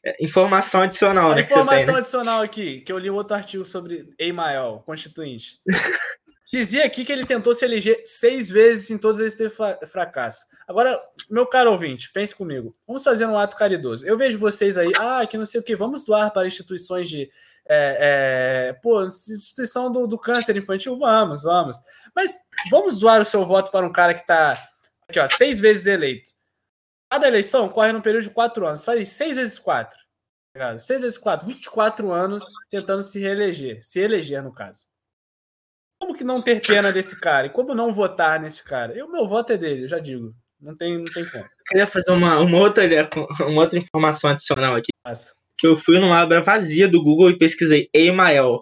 É, 0.05 0.23
Informação 0.23 0.81
adicional, 0.81 1.29
né? 1.33 1.43
Você 1.43 1.49
tem, 1.53 1.57
informação 1.57 1.93
né? 1.93 1.99
adicional 2.01 2.41
aqui, 2.41 2.81
que 2.81 2.91
eu 2.91 2.97
li 2.99 3.09
outro 3.09 3.35
artigo 3.35 3.63
sobre 3.65 4.09
Emael, 4.19 4.83
constituinte. 4.85 5.59
Dizia 6.53 6.85
aqui 6.85 7.03
que 7.03 7.11
ele 7.11 7.25
tentou 7.25 7.51
se 7.55 7.65
eleger 7.65 7.99
seis 8.05 8.47
vezes 8.47 8.91
em 8.91 8.97
todos 8.99 9.19
eles 9.19 9.33
teve 9.33 9.49
fra- 9.49 9.79
fracasso. 9.87 10.45
Agora, 10.67 11.01
meu 11.27 11.47
caro 11.47 11.71
ouvinte, 11.71 12.11
pense 12.11 12.35
comigo. 12.35 12.77
Vamos 12.85 13.03
fazer 13.03 13.25
um 13.25 13.35
ato 13.39 13.57
caridoso. 13.57 14.05
Eu 14.07 14.15
vejo 14.15 14.37
vocês 14.37 14.77
aí, 14.77 14.91
ah, 14.99 15.25
que 15.25 15.35
não 15.35 15.45
sei 15.45 15.59
o 15.59 15.63
que, 15.63 15.75
vamos 15.75 16.05
doar 16.05 16.31
para 16.31 16.45
instituições 16.45 17.09
de. 17.09 17.27
É, 17.67 18.69
é, 18.69 18.73
pô, 18.83 19.03
instituição 19.03 19.91
do, 19.91 20.05
do 20.05 20.15
câncer 20.19 20.55
infantil, 20.55 20.95
vamos, 20.99 21.41
vamos. 21.41 21.77
Mas 22.15 22.37
vamos 22.69 22.99
doar 22.99 23.19
o 23.21 23.25
seu 23.25 23.43
voto 23.45 23.71
para 23.71 23.85
um 23.87 23.91
cara 23.91 24.13
que 24.13 24.21
está 24.21 24.51
aqui, 25.09 25.19
ó, 25.19 25.27
seis 25.27 25.59
vezes 25.59 25.87
eleito. 25.87 26.29
Cada 27.11 27.27
eleição 27.27 27.67
corre 27.67 27.91
num 27.93 28.01
período 28.01 28.25
de 28.25 28.29
quatro 28.29 28.67
anos. 28.67 28.83
Faz 28.83 29.09
seis 29.09 29.37
vezes 29.37 29.57
quatro. 29.57 29.97
tá? 30.53 30.77
Seis 30.77 31.01
vezes 31.01 31.17
quatro, 31.17 31.47
24 31.47 32.11
anos 32.11 32.43
tentando 32.69 33.01
se 33.01 33.19
reeleger. 33.19 33.79
Se 33.83 33.99
eleger, 33.99 34.43
no 34.43 34.53
caso. 34.53 34.92
Como 36.03 36.13
que 36.13 36.23
não 36.25 36.41
ter 36.41 36.61
pena 36.61 36.91
desse 36.91 37.17
cara? 37.17 37.47
E 37.47 37.49
como 37.49 37.73
não 37.73 37.93
votar 37.93 38.37
nesse 38.37 38.61
cara? 38.61 38.91
Eu, 38.93 39.09
meu 39.09 39.25
voto 39.25 39.53
é 39.53 39.57
dele, 39.57 39.85
eu 39.85 39.87
já 39.87 39.99
digo. 39.99 40.35
Não 40.59 40.75
tem, 40.75 40.97
não 40.97 41.05
tem 41.05 41.23
como. 41.23 41.45
Eu 41.45 41.63
queria 41.65 41.87
fazer 41.87 42.11
uma, 42.11 42.41
uma, 42.41 42.57
outra, 42.57 42.83
uma 43.47 43.61
outra 43.61 43.79
informação 43.79 44.29
adicional 44.29 44.75
aqui. 44.75 44.89
Passa. 45.01 45.31
Que 45.57 45.65
eu 45.65 45.77
fui 45.77 45.99
numa 45.99 46.19
abra 46.19 46.43
vazia 46.43 46.89
do 46.89 47.01
Google 47.01 47.29
e 47.29 47.37
pesquisei 47.37 47.87
Emael. 47.93 48.61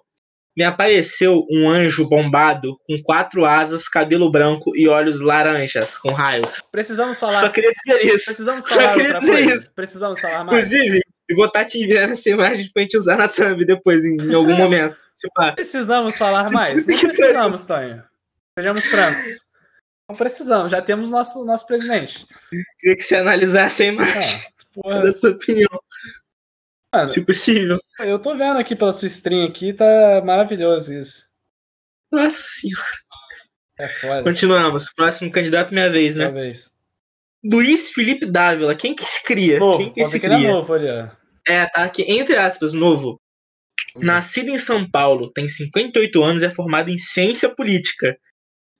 Me 0.55 0.63
apareceu 0.63 1.43
um 1.49 1.67
anjo 1.67 2.07
bombado 2.07 2.77
com 2.87 3.01
quatro 3.01 3.43
asas, 3.43 3.89
cabelo 3.89 4.29
branco 4.29 4.77
e 4.77 4.87
olhos 4.87 5.19
laranjas 5.19 5.97
com 5.97 6.11
raios. 6.11 6.61
Precisamos 6.71 7.17
falar. 7.17 7.39
Só 7.39 7.49
queria 7.49 7.71
dizer 7.73 8.05
isso. 8.05 8.25
Precisamos 8.25 8.69
Só 8.69 8.75
falar 8.75 8.93
queria 8.93 9.13
outra 9.13 9.19
dizer 9.19 9.31
coisa. 9.31 9.55
isso. 9.55 9.73
Precisamos 9.73 10.19
falar 10.19 10.43
mais. 10.43 10.67
Inclusive, 10.67 11.01
eu 11.31 11.35
vou 11.35 11.45
estar 11.47 11.65
te 11.65 11.77
enviando 11.79 12.11
essa 12.11 12.29
imagem 12.29 12.69
pra 12.73 12.81
gente 12.81 12.97
usar 12.97 13.17
na 13.17 13.27
thumb 13.27 13.63
depois, 13.65 14.03
em, 14.05 14.15
em 14.17 14.33
algum 14.33 14.55
momento. 14.55 14.95
Se 15.09 15.27
pá. 15.33 15.51
Precisamos 15.53 16.17
falar 16.17 16.49
mais? 16.51 16.85
Não 16.85 16.97
precisamos, 16.99 17.65
Tonho. 17.65 18.03
Sejamos 18.57 18.85
francos. 18.85 19.23
Não 20.09 20.15
precisamos, 20.15 20.71
já 20.71 20.81
temos 20.81 21.09
nosso, 21.09 21.45
nosso 21.45 21.65
presidente. 21.65 22.25
Queria 22.79 22.97
que 22.97 23.03
você 23.03 23.15
analisasse 23.15 23.83
a 23.83 23.85
imagem, 23.87 24.41
Ah, 24.85 24.99
da 24.99 25.13
sua 25.13 25.31
opinião, 25.31 25.69
mano, 26.93 27.07
se 27.07 27.25
possível. 27.25 27.79
eu 27.99 28.19
tô 28.19 28.35
vendo 28.35 28.57
aqui 28.59 28.75
pela 28.75 28.91
sua 28.91 29.07
stream 29.07 29.47
aqui, 29.47 29.71
tá 29.71 30.21
maravilhoso 30.25 30.93
isso. 30.93 31.29
Nossa 32.11 32.43
senhora. 32.43 32.85
É 33.79 33.87
foda. 33.87 34.23
Continuamos. 34.23 34.91
Próximo 34.93 35.31
candidato, 35.31 35.73
minha 35.73 35.89
vez, 35.89 36.13
né? 36.15 36.25
Talvez. 36.25 36.71
Luiz 37.43 37.91
Felipe 37.93 38.25
Dávila. 38.25 38.75
Quem 38.75 38.93
que 38.93 39.05
se 39.09 39.23
cria? 39.23 39.57
Novo, 39.59 39.91
Quem 39.91 39.93
que 39.93 40.05
se 40.05 40.17
ele 40.17 40.25
é 40.25 40.37
cria? 40.37 40.47
novo 40.51 40.73
ó. 40.73 41.07
É, 41.47 41.65
tá 41.65 41.83
aqui, 41.83 42.03
entre 42.03 42.37
aspas, 42.37 42.73
novo. 42.73 43.19
Nascido 43.97 44.49
em 44.49 44.57
São 44.57 44.89
Paulo, 44.89 45.29
tem 45.31 45.47
58 45.47 46.23
anos 46.23 46.43
é 46.43 46.49
formado 46.51 46.89
em 46.89 46.97
ciência 46.97 47.49
política. 47.53 48.15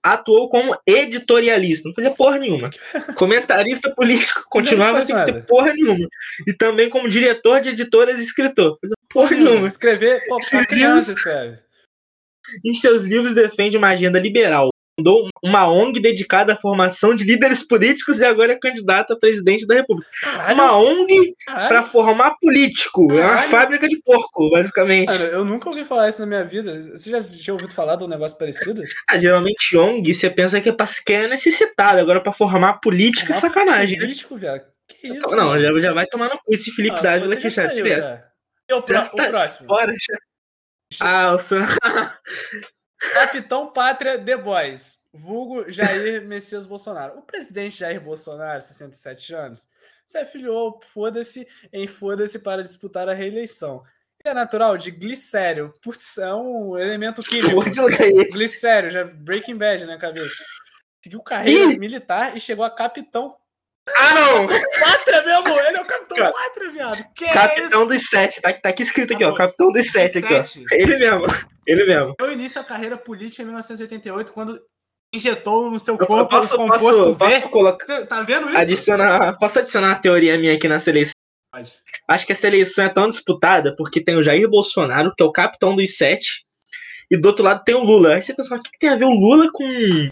Atuou 0.04 0.50
como 0.50 0.76
editorialista, 0.88 1.88
não 1.90 1.94
fazia 1.94 2.12
porra 2.12 2.40
nenhuma. 2.40 2.70
Comentarista 3.18 3.94
político, 3.94 4.44
continuava 4.50 5.02
sem 5.02 5.16
fazer 5.16 5.46
porra 5.46 5.74
nenhuma. 5.74 6.08
E 6.48 6.54
também 6.54 6.90
como 6.90 7.08
diretor 7.10 7.62
de 7.62 7.70
editoras 7.70 8.20
e 8.20 8.24
escritor. 8.24 8.78
Fazia 8.82 8.96
porra 9.10 9.36
nenhuma. 9.36 9.68
Escrever, 9.68 10.20
pô, 10.28 10.38
criança 10.38 10.74
livros- 10.76 11.08
escreve. 11.10 11.60
Em 12.66 12.74
seus 12.74 13.04
livros 13.04 13.36
defende 13.36 13.78
uma 13.78 13.90
agenda 13.90 14.20
liberal. 14.20 14.71
Fundou 15.00 15.30
uma 15.44 15.68
ONG 15.72 16.00
dedicada 16.02 16.54
à 16.54 16.58
formação 16.58 17.16
de 17.16 17.24
líderes 17.24 17.66
políticos 17.66 18.20
e 18.20 18.26
agora 18.26 18.52
é 18.54 18.60
candidato 18.60 19.14
a 19.14 19.18
presidente 19.18 19.66
da 19.66 19.76
República. 19.76 20.10
Caralho, 20.22 20.54
Uma 20.54 20.78
ONG 20.78 21.36
caralho. 21.46 21.68
para 21.70 21.84
formar 21.84 22.36
político. 22.42 23.08
É 23.12 23.16
uma 23.16 23.30
Caralho. 23.30 23.50
fábrica 23.50 23.88
de 23.88 24.00
porco, 24.02 24.50
basicamente. 24.52 25.08
Cara, 25.08 25.24
eu 25.26 25.46
nunca 25.46 25.70
ouvi 25.70 25.86
falar 25.86 26.10
isso 26.10 26.20
na 26.22 26.28
minha 26.28 26.44
vida. 26.44 26.92
Você 26.98 27.10
já 27.10 27.24
tinha 27.24 27.54
ouvido 27.54 27.74
falar 27.74 27.96
de 27.96 28.04
um 28.04 28.08
negócio 28.08 28.38
parecido? 28.38 28.84
Ah, 29.10 29.18
geralmente 29.18 29.76
ONG, 29.78 30.14
você 30.14 30.30
pensa 30.30 30.60
que 30.62 30.70
é 30.70 30.74
pra 30.74 30.86
que 30.86 31.14
é 31.14 31.28
necessitado. 31.28 32.00
Agora, 32.00 32.20
pra 32.22 32.34
formar 32.34 32.74
política, 32.80 33.32
é 33.34 33.40
Formar 33.40 33.42
sacanagem, 33.54 33.98
né? 33.98 34.04
Político, 34.06 34.36
viado. 34.36 34.66
Que 34.88 35.08
isso? 35.08 35.36
Não, 35.36 35.60
já, 35.60 35.80
já 35.80 35.94
vai 35.94 36.06
tomar 36.06 36.26
no 36.30 36.38
cu 36.38 36.54
esse 36.54 36.70
Felipe 36.72 36.98
Ah, 36.98 37.02
Dávila 37.02 37.34
aqui, 37.34 37.50
saiu, 37.50 37.74
direto. 37.74 38.22
E 38.70 38.82
pró- 38.82 38.94
Já 38.96 39.06
o 39.06 39.16
tá 39.16 39.28
próximo? 39.30 39.68
Bora, 39.68 39.94
já. 39.94 40.18
Ah, 41.00 41.34
o 41.34 41.40
senhor. 41.40 41.66
Capitão 43.14 43.72
Pátria 43.72 44.18
The 44.24 44.38
Boys, 44.38 45.00
vulgo 45.12 45.70
Jair 45.70 46.26
Messias 46.26 46.66
Bolsonaro. 46.66 47.18
O 47.18 47.22
presidente 47.24 47.80
Jair 47.80 48.00
Bolsonaro, 48.00 48.62
67 48.62 49.34
anos, 49.34 49.68
se 50.06 50.18
afiliou, 50.18 50.80
foda-se, 50.94 51.48
em 51.74 51.88
foda-se 51.88 52.40
para 52.40 52.62
disputar 52.62 53.10
a 53.10 53.14
reeleição. 53.14 53.84
Ele 54.24 54.32
é 54.32 54.34
natural 54.34 54.78
de 54.78 54.92
glicério. 54.92 55.74
Putz, 55.82 56.20
é 56.20 56.34
um 56.34 56.78
elemento 56.78 57.24
químico. 57.24 57.64
Glicério, 58.32 58.92
já 58.92 59.04
Breaking 59.04 59.58
Bad 59.58 59.86
na 59.86 59.98
cabeça. 59.98 60.44
Seguiu 61.04 61.22
carreira 61.22 61.74
Ih! 61.74 61.80
militar 61.80 62.38
e 62.38 62.40
chegou 62.40 62.64
a 62.64 62.70
capitão 62.70 63.36
Ah, 63.90 64.14
não! 64.14 64.48
Pátria 64.48 65.24
mesmo! 65.24 65.50
Ele 65.60 65.78
é 65.78 65.82
o 65.82 65.86
capitão 65.86 66.18
Ca- 66.18 66.32
Pátria, 66.32 66.72
viado! 66.72 67.06
Que 67.16 67.26
Capitão 67.26 67.88
dos 67.88 68.08
Sete. 68.08 68.42
Tá, 68.42 68.54
tá 68.54 68.70
aqui 68.70 68.84
escrito 68.84 69.14
aqui, 69.14 69.24
ó. 69.24 69.28
Amor, 69.28 69.38
Capitão 69.38 69.72
dos 69.72 69.92
Sete 69.92 70.20
aqui, 70.20 70.34
ó. 70.34 70.44
Ele 70.76 70.98
mesmo. 70.98 71.26
Ele 71.68 71.86
mesmo. 71.86 72.14
Deu 72.20 72.32
início 72.32 72.62
à 72.62 72.64
carreira 72.64 72.98
política 72.98 73.42
em 73.42 73.46
1988, 73.46 74.32
quando 74.34 74.60
injetou 75.14 75.70
no 75.70 75.80
seu 75.80 75.96
Eu 76.00 76.06
corpo 76.06 76.30
posso, 76.30 76.54
o 76.56 76.58
composto 76.58 76.86
posso, 76.86 77.16
posso 77.16 77.50
colocar. 77.50 77.86
Você 77.86 78.06
tá 78.06 78.22
vendo 78.22 78.48
isso? 78.50 78.58
Adicionar. 78.58 79.38
Posso 79.38 79.60
adicionar 79.60 79.88
uma 79.90 79.96
teoria 79.96 80.38
minha 80.38 80.54
aqui 80.54 80.68
nessa 80.68 80.90
eleição? 80.90 81.14
Pode. 81.54 81.74
Acho 82.08 82.26
que 82.26 82.32
essa 82.32 82.48
eleição 82.48 82.86
é 82.86 82.90
tão 82.90 83.08
disputada 83.08 83.76
porque 83.76 84.02
tem 84.04 84.16
o 84.16 84.24
Jair 84.24 84.48
Bolsonaro, 84.50 85.14
que 85.16 85.22
é 85.22 85.26
o 85.26 85.32
capitão 85.32 85.76
dos 85.76 85.98
sete, 85.98 86.46
e 87.12 87.18
do 87.18 87.28
outro 87.28 87.44
lado 87.44 87.62
tem 87.66 87.76
o 87.76 87.84
Lula. 87.84 88.16
Aí 88.16 88.22
você 88.22 88.34
pensa, 88.34 88.56
o 88.56 88.62
que 88.62 88.80
tem 88.80 88.90
a 88.90 88.96
ver 88.96 89.06
o 89.06 89.10
Lula 89.12 89.50
com 89.52 90.10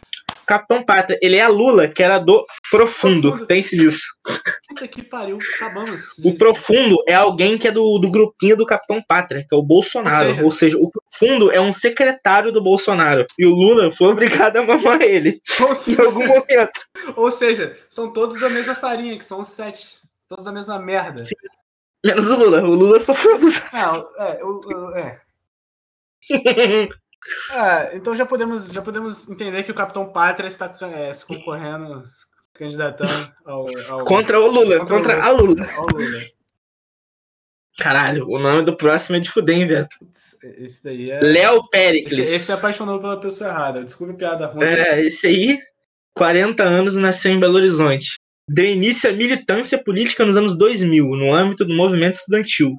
Capitão 0.49 0.83
Pátria? 0.83 1.17
Ele 1.21 1.37
é 1.37 1.41
a 1.41 1.47
Lula, 1.47 1.87
que 1.87 2.01
era 2.01 2.17
do 2.17 2.45
Profundo. 2.71 3.29
Profundo. 3.29 3.47
Pense 3.47 3.77
nisso. 3.77 4.07
Puta 4.67 4.87
que 4.87 5.03
pariu, 5.03 5.37
acabamos. 5.55 6.17
O 6.25 6.35
Profundo 6.35 6.97
é 7.07 7.13
alguém 7.13 7.57
que 7.57 7.67
é 7.67 7.71
do, 7.71 7.99
do 7.99 8.09
grupinho 8.09 8.57
do 8.57 8.65
Capitão 8.65 8.99
Pátria, 9.07 9.45
que 9.47 9.53
é 9.53 9.57
o 9.57 9.61
Bolsonaro. 9.61 10.27
Ou 10.29 10.33
seja- 10.33 10.45
Ou 10.45 10.51
seja, 10.51 10.77
o 10.77 10.89
Profundo 10.91 11.51
é 11.51 11.61
um 11.61 11.71
secretário 11.71 12.51
do 12.51 12.61
Bolsonaro. 12.63 13.25
E 13.37 13.45
o 13.45 13.51
Lula 13.51 13.91
foi 13.91 14.07
obrigado 14.07 14.57
a 14.57 14.63
mamar 14.63 15.01
ele 15.01 15.39
Ou, 15.61 15.69
em 15.71 15.75
se- 15.75 16.01
algum 16.01 16.25
momento. 16.27 16.79
ou 17.15 17.29
seja, 17.31 17.77
são 17.89 18.11
todos 18.11 18.39
da 18.39 18.49
mesma 18.49 18.73
farinha, 18.75 19.17
que 19.17 19.25
são 19.25 19.39
os 19.41 19.47
sete. 19.49 19.99
Todos 20.27 20.45
da 20.45 20.51
mesma 20.51 20.79
merda. 20.79 21.23
Sim. 21.23 21.35
Menos 22.05 22.29
o 22.31 22.37
Lula. 22.37 22.61
O 22.63 22.73
Lula 22.75 22.99
sofreu 22.99 23.35
abusado. 23.35 23.69
Não, 23.73 24.25
é, 24.25 24.41
eu- 24.41 24.61
eu- 24.69 24.95
é. 24.95 25.19
É, 27.51 27.97
então 27.97 28.15
já 28.15 28.25
podemos, 28.25 28.71
já 28.71 28.81
podemos 28.81 29.29
entender 29.29 29.63
que 29.63 29.71
o 29.71 29.75
Capitão 29.75 30.11
Pátria 30.11 30.47
está 30.47 30.73
é, 30.93 31.11
se 31.13 31.25
concorrendo, 31.25 32.03
se 32.41 32.49
candidatando 32.53 33.31
ao, 33.45 33.65
ao 33.89 34.05
Contra 34.05 34.39
o 34.39 34.47
Lula, 34.47 34.79
Contra 34.79 34.95
o 34.95 34.97
contra, 34.97 35.15
Lula. 35.15 35.25
a 35.25 35.31
Lula. 35.31 35.73
ao 35.75 35.85
Lula. 35.87 36.21
Caralho, 37.77 38.27
o 38.27 38.37
nome 38.37 38.63
do 38.63 38.75
próximo 38.75 39.15
é 39.15 39.19
de 39.21 39.31
fuder, 39.31 39.57
hein, 39.57 39.65
velho? 39.67 39.87
Esse 40.57 40.83
daí 40.83 41.11
é. 41.11 41.19
Léo 41.21 41.59
Esse, 41.59 41.69
Pericles. 41.69 42.19
esse 42.19 42.39
se 42.39 42.51
apaixonou 42.51 42.99
pela 42.99 43.19
pessoa 43.19 43.49
errada. 43.49 43.83
Desculpe 43.83 44.13
piada 44.15 44.47
ruim. 44.47 44.65
É, 44.65 45.01
esse 45.01 45.27
aí, 45.27 45.59
40 46.13 46.61
anos, 46.61 46.97
nasceu 46.97 47.31
em 47.31 47.39
Belo 47.39 47.55
Horizonte. 47.55 48.19
Deu 48.49 48.65
início 48.65 49.09
à 49.09 49.13
militância 49.13 49.81
política 49.81 50.25
nos 50.25 50.35
anos 50.35 50.57
2000, 50.57 51.05
no 51.05 51.33
âmbito 51.33 51.63
do 51.63 51.73
movimento 51.73 52.15
estudantil. 52.15 52.75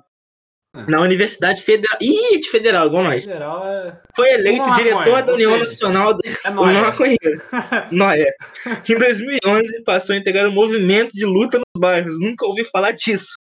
Ah. 0.73 0.85
Na 0.87 1.01
Universidade 1.01 1.63
Federal. 1.63 1.99
Ih, 2.01 2.39
de 2.39 2.49
federal, 2.49 2.87
igual 2.87 3.03
nós. 3.03 3.25
Geral 3.25 3.67
é, 3.67 4.01
Foi 4.15 4.31
eleito 4.31 4.63
Uma 4.63 4.77
diretor 4.77 4.99
maconha, 4.99 5.23
da 5.23 5.33
União 5.35 5.51
seja, 5.53 5.65
Nacional 5.65 6.15
do 6.15 6.21
é 6.45 6.51
maconheiro. 6.51 7.43
Noia. 7.91 8.33
Em 8.89 8.97
2011, 8.99 9.83
passou 9.85 10.15
a 10.15 10.19
integrar 10.19 10.47
o 10.47 10.53
movimento 10.53 11.11
de 11.13 11.27
luta 11.27 11.59
nos 11.59 11.81
bairros. 11.81 12.21
Nunca 12.21 12.47
ouvi 12.47 12.65
falar 12.65 12.93
disso. 12.93 13.35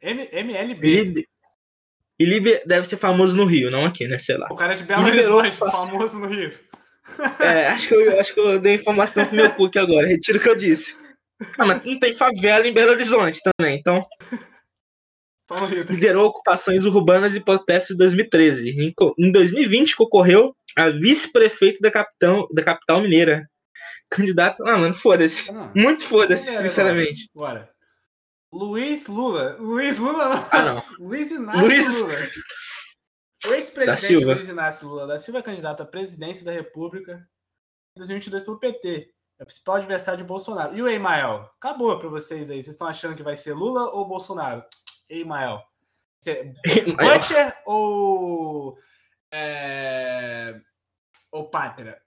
M- 0.00 0.28
MLB. 0.32 0.86
Ele, 0.88 1.24
ele 2.40 2.60
deve 2.64 2.86
ser 2.86 2.96
famoso 2.96 3.36
no 3.36 3.44
Rio, 3.44 3.70
não 3.70 3.84
aqui, 3.84 4.06
né? 4.06 4.18
Sei 4.20 4.36
lá. 4.36 4.46
O 4.50 4.54
cara 4.54 4.72
é 4.72 4.76
de 4.76 4.84
Belo 4.84 5.02
Liberou 5.02 5.38
Horizonte, 5.38 5.72
famoso 5.72 6.18
no 6.20 6.28
Rio. 6.28 6.50
É, 7.38 7.68
acho 7.68 7.86
que 7.86 7.94
eu, 7.94 8.20
acho 8.20 8.34
que 8.34 8.40
eu 8.40 8.58
dei 8.58 8.74
informação 8.74 9.24
pro 9.26 9.36
meu 9.36 9.48
cu 9.50 9.66
aqui 9.66 9.78
agora. 9.78 10.08
Retiro 10.08 10.38
o 10.38 10.42
que 10.42 10.48
eu 10.48 10.56
disse. 10.56 10.96
Ah, 11.56 11.64
mas 11.64 11.84
não 11.84 12.00
tem 12.00 12.12
favela 12.12 12.66
em 12.66 12.72
Belo 12.72 12.90
Horizonte 12.90 13.38
também, 13.56 13.78
então. 13.78 14.00
Liderou 15.88 16.26
ocupações 16.26 16.84
urbanas 16.84 17.34
e 17.36 17.40
protestos 17.40 17.94
em 17.94 17.98
2013. 17.98 18.70
Em, 18.70 18.92
em 19.18 19.32
2020 19.32 19.96
concorreu 19.96 20.54
a 20.76 20.88
vice-prefeito 20.88 21.80
da, 21.80 21.90
capitão, 21.90 22.46
da 22.52 22.62
capital 22.62 23.00
mineira. 23.00 23.48
Candidato. 24.10 24.62
Ah, 24.66 24.76
mano, 24.78 24.94
foda-se. 24.94 25.52
Muito 25.74 26.04
foda-se, 26.04 26.50
sinceramente. 26.50 27.28
Agora. 27.34 27.70
Luiz 28.52 29.06
Lula. 29.06 29.56
Luiz 29.58 29.98
Lula 29.98 30.28
não. 30.28 30.48
Ah, 30.50 30.62
não. 30.62 30.82
Luiz 30.98 31.30
Inácio 31.30 31.60
Luiz- 31.62 32.00
Lula. 32.00 32.14
O 33.46 33.54
ex-presidente. 33.54 34.24
Luiz 34.24 34.48
Inácio 34.48 34.88
Lula 34.88 35.06
da 35.06 35.18
Silva 35.18 35.40
é 35.40 35.42
candidato 35.42 35.82
à 35.82 35.86
presidência 35.86 36.44
da 36.44 36.52
República 36.52 37.12
em 37.96 37.98
2022 38.00 38.42
pelo 38.44 38.58
PT. 38.58 39.10
É 39.38 39.42
o 39.42 39.46
principal 39.46 39.76
adversário 39.76 40.18
de 40.18 40.24
Bolsonaro. 40.24 40.74
E 40.76 40.80
o 40.82 40.88
Emael? 40.88 41.50
Acabou 41.60 41.98
pra 41.98 42.08
vocês 42.08 42.50
aí. 42.50 42.62
Vocês 42.62 42.74
estão 42.74 42.86
achando 42.88 43.14
que 43.16 43.22
vai 43.22 43.36
ser 43.36 43.52
Lula 43.52 43.90
ou 43.90 44.06
Bolsonaro? 44.08 44.64
Emael. 45.08 45.62
Você- 46.20 46.52
Butcher 46.98 47.56
ou. 47.66 48.76
É, 49.30 50.58
ou 51.32 51.48
Pátria? 51.50 52.00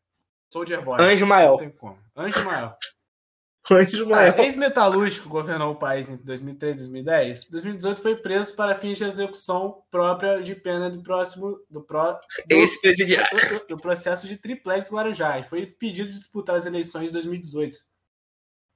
Soldier 0.51 0.81
Boy. 0.83 0.99
Anjo 1.01 1.21
Não 1.21 1.27
Mael. 1.27 1.57
tem 1.57 1.69
como. 1.69 1.97
Anjo 2.15 2.43
Mael. 2.43 2.75
Anjo 3.71 4.05
Ah, 4.05 4.09
Mael. 4.09 4.39
Ex-metalúrgico 4.39 5.29
governou 5.29 5.73
o 5.73 5.75
país 5.75 6.09
entre 6.09 6.25
2013 6.25 6.79
e 6.79 6.81
2010. 6.83 7.47
Em 7.47 7.51
2018 7.51 8.01
foi 8.01 8.15
preso 8.15 8.55
para 8.55 8.73
fins 8.73 8.97
de 8.97 9.03
execução 9.03 9.83
própria 9.91 10.41
de 10.41 10.55
pena 10.55 10.89
do 10.89 11.03
próximo 11.03 11.59
do, 11.69 11.83
pró, 11.83 12.13
do, 12.13 12.19
Ex-presidiário. 12.49 13.59
do- 13.59 13.67
do 13.67 13.77
processo 13.77 14.27
de 14.27 14.37
triplex 14.37 14.91
Guarujá 14.91 15.37
e 15.37 15.43
foi 15.43 15.61
impedido 15.63 16.09
de 16.09 16.15
disputar 16.17 16.55
as 16.55 16.65
eleições 16.65 17.07
de 17.07 17.13
2018. 17.13 17.77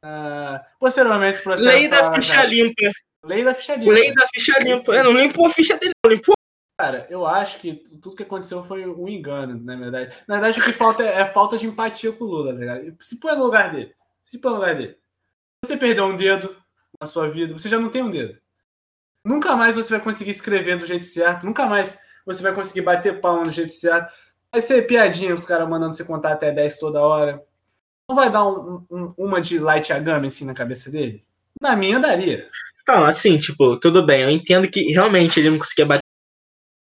Ah, 0.04 0.64
posteriormente, 0.80 1.36
esse 1.36 1.44
processo 1.44 1.68
Lei 1.70 1.90
da 1.90 2.14
ficha 2.14 2.46
limpa. 2.46 2.92
Lei 3.24 3.44
da 3.44 3.54
ficha 3.56 3.76
limpa. 3.76 3.92
Lei 3.92 4.14
da 4.14 4.28
ficha 4.34 4.60
limpa. 4.60 4.96
É, 4.96 5.04
não 5.04 5.12
limpou 5.14 5.48
a 5.48 5.50
ficha 5.50 5.78
dele, 5.78 5.94
não 6.06 6.12
limpou. 6.12 6.34
Cara, 6.78 7.08
eu 7.10 7.26
acho 7.26 7.60
que 7.60 7.74
tudo 8.02 8.16
que 8.16 8.24
aconteceu 8.24 8.62
foi 8.64 8.86
um 8.86 9.08
engano, 9.08 9.60
na 9.64 9.76
verdade. 9.76 10.16
Na 10.28 10.36
verdade, 10.36 10.60
o 10.60 10.64
que 10.64 10.74
falta 10.74 11.04
é, 11.04 11.22
é 11.22 11.26
falta 11.26 11.58
de 11.58 11.68
empatia 11.68 12.12
com 12.12 12.26
o 12.26 12.28
Lula, 12.28 12.54
tá 12.54 12.60
ligado? 12.60 12.96
Se 13.00 13.20
põe 13.20 13.36
no 13.36 13.44
lugar 13.46 13.72
dele. 13.72 13.94
Se 14.24 14.40
põe 14.40 14.52
no 14.52 14.58
lugar 14.58 14.76
dele. 14.76 14.98
Você 15.64 15.78
perdeu 15.78 16.06
um 16.06 16.16
dedo 16.16 16.56
na 17.00 17.08
sua 17.08 17.30
vida, 17.30 17.54
você 17.54 17.70
já 17.70 17.80
não 17.80 17.90
tem 17.90 18.04
um 18.04 18.10
dedo. 18.12 18.38
Nunca 19.24 19.56
mais 19.56 19.76
você 19.76 19.92
vai 19.92 20.02
conseguir 20.02 20.32
escrever 20.32 20.78
do 20.78 20.86
jeito 20.86 21.06
certo, 21.06 21.46
nunca 21.46 21.66
mais 21.66 21.98
você 22.26 22.44
vai 22.44 22.54
conseguir 22.54 22.82
bater 22.82 23.22
palma 23.22 23.46
do 23.46 23.52
jeito 23.52 23.72
certo. 23.72 24.12
Vai 24.52 24.60
ser 24.62 24.82
piadinha 24.86 25.34
os 25.34 25.46
caras 25.46 25.70
mandando 25.70 25.94
você 25.94 26.04
contar 26.04 26.34
até 26.34 26.52
10 26.52 26.78
toda 26.80 27.00
hora. 27.02 27.42
Não 28.10 28.16
vai 28.16 28.30
dar 28.30 28.46
um- 28.46 28.86
um- 28.92 29.14
uma 29.18 29.40
de 29.40 29.58
light 29.60 29.90
Yagami 29.92 30.28
assim 30.28 30.44
na 30.46 30.54
cabeça 30.54 30.92
dele? 30.92 31.24
Na 31.62 31.76
minha 31.76 32.00
daria. 32.00 32.50
Então, 32.84 33.06
assim, 33.06 33.38
tipo, 33.38 33.80
tudo 33.80 34.06
bem. 34.06 34.22
Eu 34.24 34.30
entendo 34.30 34.70
que 34.70 34.92
realmente 34.92 35.40
ele 35.40 35.50
não 35.50 35.58
conseguia 35.58 35.86
bater, 35.86 36.02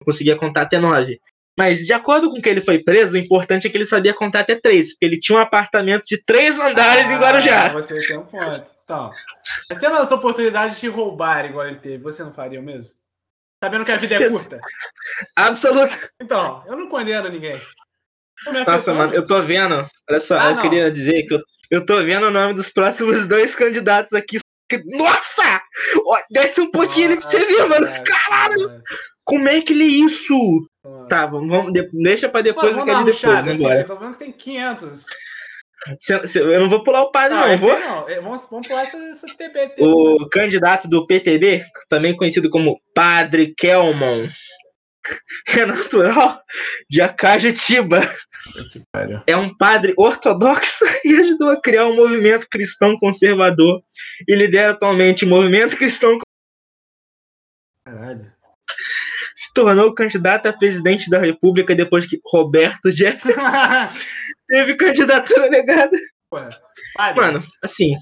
não 0.01 0.05
conseguia 0.07 0.37
contar 0.37 0.63
até 0.63 0.79
nove. 0.79 1.21
Mas, 1.57 1.87
de 1.87 1.93
acordo 1.93 2.31
com 2.31 2.41
que 2.41 2.49
ele 2.49 2.61
foi 2.61 2.83
preso, 2.83 3.15
o 3.15 3.21
importante 3.21 3.67
é 3.69 3.71
que 3.71 3.77
ele 3.77 3.85
sabia 3.85 4.13
contar 4.13 4.41
até 4.41 4.57
três, 4.57 4.91
porque 4.91 5.05
ele 5.05 5.21
tinha 5.21 5.39
um 5.39 5.41
apartamento 5.41 6.03
de 6.05 6.21
três 6.21 6.59
andares 6.59 7.09
em 7.09 7.15
Ah, 7.15 7.19
Guarujá. 7.19 7.69
Você 7.69 8.05
tem 8.05 8.19
um 8.19 8.23
ponto. 8.23 8.71
Então, 8.83 9.13
mas 9.71 9.79
tendo 9.79 9.95
essa 9.97 10.17
oportunidade 10.17 10.75
de 10.75 10.81
te 10.81 10.89
roubar 10.89 11.45
igual 11.47 11.69
ele 11.69 11.79
teve, 11.79 12.03
você 12.03 12.25
não 12.25 12.33
faria 12.33 12.59
o 12.59 12.63
mesmo? 12.63 12.97
Sabendo 13.63 13.85
que 13.85 13.93
a 13.93 13.97
vida 13.97 14.17
é 14.17 14.29
curta? 14.29 14.61
Absoluto. 15.39 15.97
Então, 16.21 16.65
eu 16.67 16.77
não 16.77 16.89
condeno 16.89 17.29
ninguém. 17.29 17.55
Nossa, 18.67 18.93
mano, 18.93 19.15
eu 19.15 19.25
tô 19.25 19.41
vendo. 19.41 19.87
Olha 20.11 20.21
só, 20.21 20.39
Ah, 20.39 20.51
eu 20.51 20.55
não. 20.57 20.63
queria 20.63 20.91
dizer 20.91 21.23
que 21.23 21.35
eu, 21.35 21.41
eu 21.71 21.87
tô 21.87 22.03
vendo 22.03 22.27
o 22.27 22.31
nome 22.33 22.53
dos 22.55 22.69
próximos 22.69 23.29
dois 23.29 23.55
candidatos 23.55 24.13
aqui. 24.13 24.39
Nossa! 24.87 25.63
Desce 26.31 26.61
um 26.61 26.71
pouquinho 26.71 27.07
ali 27.09 27.17
pra 27.21 27.27
você 27.29 27.45
ver, 27.45 27.67
mano. 27.69 27.87
Caralho! 28.05 28.69
cara. 28.69 28.83
Como 29.25 29.49
é 29.49 29.61
que 29.63 29.73
ele 29.73 29.85
é 29.85 30.05
isso? 30.05 30.35
Nossa. 30.85 31.09
Tá, 31.09 31.27
vamos, 31.27 31.49
vamos 31.49 31.73
de- 31.73 31.89
deixa 32.03 32.29
pra 32.29 32.43
depois 32.43 32.77
o 32.77 32.81
que 32.81 32.87
dar 32.87 32.93
é 32.93 32.97
uma 32.97 33.05
de 33.05 33.13
depois, 33.13 33.35
assim, 33.49 33.65
agora. 33.65 33.81
eu 33.81 33.87
tô 33.87 33.97
vendo 33.97 34.13
que 34.13 34.19
tem 34.19 34.33
500. 34.33 35.07
Se- 35.99 36.27
se- 36.27 36.39
Eu 36.41 36.61
não 36.61 36.69
vou 36.71 36.83
pular 36.83 37.03
o 37.03 37.11
padre, 37.11 37.35
Não, 37.35 37.41
não. 37.43 37.49
eu 37.49 37.55
esse 37.55 37.65
Vou. 37.65 37.79
não. 37.79 38.09
É, 38.09 38.21
Vamos, 38.21 38.47
vamos 38.51 38.67
pular 38.67 38.83
essa, 38.83 38.97
essa 38.97 39.27
TBT. 39.27 39.83
O 39.85 40.29
candidato 40.31 40.89
do 40.89 41.07
PTB, 41.07 41.65
também 41.91 42.17
conhecido 42.17 42.49
como 42.51 42.81
Padre 42.95 43.55
Kelmon, 43.57 44.29
é 45.47 45.67
natural 45.67 46.43
de 46.89 47.01
Acajetiba. 47.01 48.01
É 49.27 49.37
um 49.37 49.55
padre 49.57 49.95
ortodoxo 49.97 50.85
e 51.05 51.17
ajudou 51.17 51.51
a 51.51 51.61
criar 51.61 51.87
um 51.87 51.97
movimento 51.97 52.49
cristão 52.49 52.99
conservador 52.99 53.83
e 54.29 54.35
lidera 54.35 54.73
atualmente 54.73 55.25
o 55.25 55.29
movimento 55.29 55.77
cristão 55.77 56.19
Caralho. 57.87 58.33
se 59.35 59.53
tornou 59.55 59.95
candidato 59.95 60.47
a 60.47 60.53
presidente 60.53 61.09
da 61.09 61.19
República 61.19 61.75
depois 61.75 62.07
que 62.07 62.21
Roberto 62.25 62.91
Jefferson 62.91 63.41
teve 64.49 64.75
candidatura 64.77 65.49
negada. 65.49 65.97
Mano, 67.17 67.43
assim, 67.63 67.97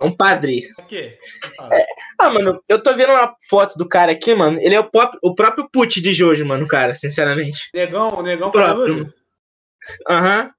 um 0.00 0.10
padre. 0.14 0.62
o 0.78 0.82
quê? 0.84 1.18
Fala. 1.56 1.70
Ah, 2.18 2.30
mano, 2.30 2.60
eu 2.68 2.82
tô 2.82 2.94
vendo 2.94 3.12
uma 3.12 3.34
foto 3.48 3.76
do 3.78 3.88
cara 3.88 4.12
aqui, 4.12 4.34
mano. 4.34 4.58
Ele 4.60 4.74
é 4.74 4.80
o, 4.80 4.90
próprio- 4.90 5.20
o 5.22 5.34
próprio 5.34 5.68
Put 5.72 6.00
de 6.00 6.12
Jojo, 6.12 6.44
mano, 6.46 6.66
cara, 6.68 6.94
sinceramente. 6.94 7.68
Negão, 7.74 8.14
o 8.18 8.22
negão 8.22 8.50
Próprio. 8.50 9.12
Aham. 10.08 10.50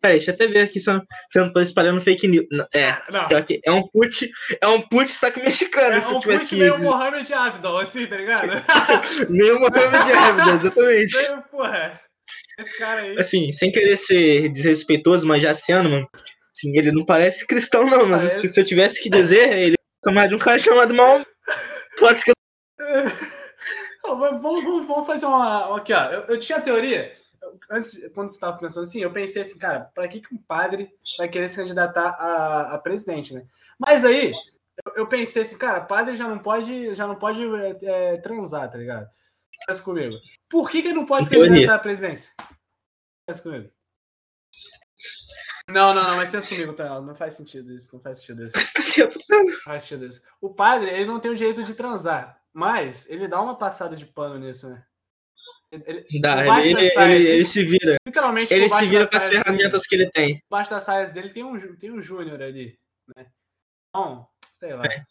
Peraí, 0.00 0.18
deixa 0.18 0.32
eu 0.32 0.34
até 0.34 0.46
ver 0.46 0.60
aqui 0.60 0.78
se 0.78 0.90
eu 0.90 1.00
se 1.32 1.38
eu 1.38 1.46
não 1.46 1.52
tô 1.54 1.60
espalhando 1.62 1.98
fake 1.98 2.28
news. 2.28 2.44
Não, 2.52 2.66
É, 2.74 2.94
Não. 3.10 3.26
pior 3.26 3.42
que 3.42 3.58
é 3.64 3.72
um 3.72 3.82
put, 3.88 4.30
é 4.60 4.68
um 4.68 4.82
put, 4.82 5.10
só 5.10 5.30
que 5.30 5.40
mexicano, 5.40 5.96
É 5.96 6.00
se 6.02 6.12
um 6.12 6.18
tivesse 6.18 6.48
put 6.48 6.56
meio. 6.58 6.78
Mohamed 6.78 7.32
Abdul, 7.32 7.78
assim, 7.78 8.06
tá 8.06 8.16
ligado? 8.16 8.48
Meio 9.30 9.58
Mohamed 9.58 10.12
Abda, 10.12 10.50
exatamente. 10.56 11.16
Meio, 11.16 11.42
porra. 11.50 11.98
Esse 12.58 12.76
cara 12.78 13.00
aí. 13.00 13.18
Assim, 13.18 13.50
sem 13.52 13.72
querer 13.72 13.96
ser 13.96 14.50
desrespeitoso, 14.50 15.26
mas 15.26 15.42
já 15.42 15.52
ano, 15.72 15.88
mano, 15.88 16.08
assim, 16.54 16.76
ele 16.76 16.92
não 16.92 17.04
parece 17.04 17.46
cristão, 17.46 17.84
não, 17.84 18.06
mano. 18.06 18.18
Parece. 18.18 18.48
Se, 18.48 18.60
eu 18.60 18.64
tivesse 18.64 19.02
que 19.02 19.10
dizer, 19.10 19.58
ele 19.58 19.76
tomar 20.02 20.28
de 20.28 20.34
um 20.34 20.38
cara 20.38 20.58
chamado 20.58 20.94
Mal. 20.94 21.24
Pode 21.98 22.22
que 22.22 22.32
Não, 24.04 24.16
mas 24.16 24.42
vamos, 24.42 24.62
vamos, 24.62 24.86
vamos 24.86 25.06
fazer 25.06 25.26
uma. 25.26 25.76
Aqui, 25.76 25.92
ó. 25.92 26.04
Eu, 26.10 26.20
eu 26.22 26.38
tinha 26.38 26.58
a 26.58 26.62
teoria. 26.62 27.12
Antes, 27.70 28.06
quando 28.12 28.28
você 28.28 28.34
estava 28.34 28.58
pensando 28.58 28.84
assim, 28.84 29.00
eu 29.00 29.10
pensei 29.10 29.42
assim, 29.42 29.58
cara, 29.58 29.90
para 29.94 30.06
que, 30.08 30.20
que 30.20 30.34
um 30.34 30.38
padre 30.38 30.90
vai 31.16 31.28
querer 31.28 31.48
se 31.48 31.56
candidatar 31.56 32.10
a, 32.10 32.74
a 32.74 32.78
presidente, 32.78 33.32
né? 33.32 33.46
Mas 33.78 34.04
aí, 34.04 34.32
eu, 34.84 34.92
eu 34.96 35.06
pensei 35.06 35.42
assim, 35.42 35.56
cara, 35.56 35.80
padre 35.80 36.16
já 36.16 36.28
não 36.28 36.38
pode, 36.38 36.94
já 36.94 37.06
não 37.06 37.16
pode 37.16 37.42
é, 37.42 37.76
é, 37.82 38.16
transar, 38.18 38.70
tá 38.70 38.76
ligado? 38.76 39.08
Pensa 39.66 39.82
comigo. 39.82 40.14
Por 40.50 40.68
que, 40.68 40.82
que 40.82 40.88
ele 40.88 40.94
não 40.94 41.06
pode 41.06 41.26
se 41.26 41.30
candidatar 41.30 41.76
à 41.76 41.78
presidência? 41.78 42.32
Pensa 43.26 43.42
comigo. 43.42 43.70
Não, 45.70 45.94
não, 45.94 46.02
não, 46.06 46.16
mas 46.16 46.30
pensa 46.30 46.48
comigo, 46.48 46.72
tá? 46.74 47.00
Não 47.00 47.14
faz 47.14 47.34
sentido 47.34 47.72
isso, 47.72 47.94
não 47.94 48.02
faz 48.02 48.18
sentido 48.18 48.44
isso. 48.44 48.52
Certo. 48.82 49.18
faz 49.64 49.82
sentido 49.82 50.06
isso. 50.06 50.22
O 50.40 50.50
padre, 50.52 50.90
ele 50.90 51.06
não 51.06 51.18
tem 51.18 51.30
o 51.30 51.34
direito 51.36 51.62
de 51.64 51.74
transar, 51.74 52.38
mas 52.52 53.08
ele 53.08 53.26
dá 53.26 53.40
uma 53.40 53.56
passada 53.56 53.96
de 53.96 54.04
pano 54.06 54.38
nisso, 54.38 54.68
né? 54.68 54.84
Ele, 55.72 55.84
ele- 55.86 56.20
Dá, 56.20 56.46
ele, 56.58 56.68
ele, 56.80 56.90
saia, 56.90 57.14
ele- 57.16 57.28
ele 57.28 57.44
se 57.44 57.64
vira. 57.64 57.96
literalmente, 58.06 58.52
Ele 58.54 58.68
se 58.68 58.86
vira 58.86 59.08
com 59.08 59.16
as 59.16 59.28
ferramentas 59.28 59.86
que 59.86 59.94
ele 59.94 60.10
tem. 60.10 60.40
Dele, 60.48 60.70
das 60.70 60.84
saias 60.84 61.10
dele 61.12 61.30
tem 61.30 61.42
um, 61.42 61.76
tem 61.76 61.90
um 61.90 62.00
Júnior 62.00 62.40
ali, 62.40 62.78
né? 63.16 63.26
Então, 63.88 64.28
sei 64.52 64.74
lá. 64.74 64.84
É... 64.84 65.04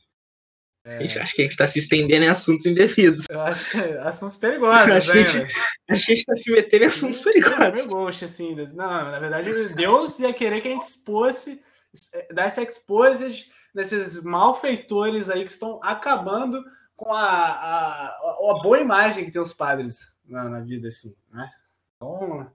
Acho 0.85 1.35
que 1.35 1.41
a 1.41 1.45
gente 1.45 1.51
está 1.51 1.65
se 1.65 1.79
estendendo 1.79 2.25
em 2.25 2.29
assuntos 2.29 2.65
indevidos. 2.65 3.25
Eu 3.29 3.39
acho 3.41 3.77
é 3.77 3.99
assuntos 3.99 4.35
perigosos, 4.35 4.91
acho, 4.91 5.11
que 5.11 5.17
a 5.17 5.25
gente, 5.25 5.53
a 5.89 5.95
gente 5.95 6.13
está 6.13 6.35
se 6.35 6.51
metendo 6.51 6.83
em 6.83 6.87
assuntos 6.87 7.21
perigosos. 7.21 7.87
Ghost, 7.87 8.25
assim. 8.25 8.55
Não, 8.73 9.11
na 9.11 9.19
verdade, 9.19 9.69
Deus 9.69 10.19
ia 10.19 10.33
querer 10.33 10.61
que 10.61 10.67
a 10.67 10.71
gente 10.71 10.85
expôsse, 10.85 11.61
desse 12.33 12.61
exposed 12.61 13.51
nesses 13.73 14.21
malfeitores 14.23 15.29
aí 15.29 15.43
que 15.43 15.51
estão 15.51 15.79
acabando 15.83 16.63
com 16.95 17.11
a, 17.11 17.23
a, 17.23 18.07
a, 18.07 18.59
boa 18.61 18.79
imagem 18.79 19.25
que 19.25 19.31
tem 19.31 19.41
os 19.41 19.51
padres 19.51 20.15
na, 20.25 20.47
na 20.47 20.59
vida, 20.59 20.87
assim, 20.87 21.15
né? 21.31 21.49
Então, 21.95 22.51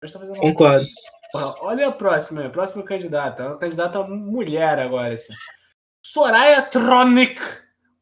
tá 0.00 0.08
fazendo 0.18 0.38
Concordo. 0.38 0.86
Olha 1.34 1.88
a 1.88 1.92
próxima, 1.92 2.46
a 2.46 2.50
próxima 2.50 2.82
candidata. 2.84 3.48
Uma 3.48 3.58
candidata 3.58 4.02
mulher 4.02 4.78
agora, 4.78 5.14
assim. 5.14 5.32
Soraya 6.02 6.62
Tronic, 6.62 7.40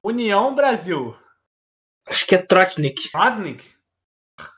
União 0.02 0.54
Brasil. 0.54 1.16
Acho 2.08 2.26
que 2.26 2.34
é 2.34 2.38
Trotnik. 2.38 3.10
Trotnik? 3.10 3.76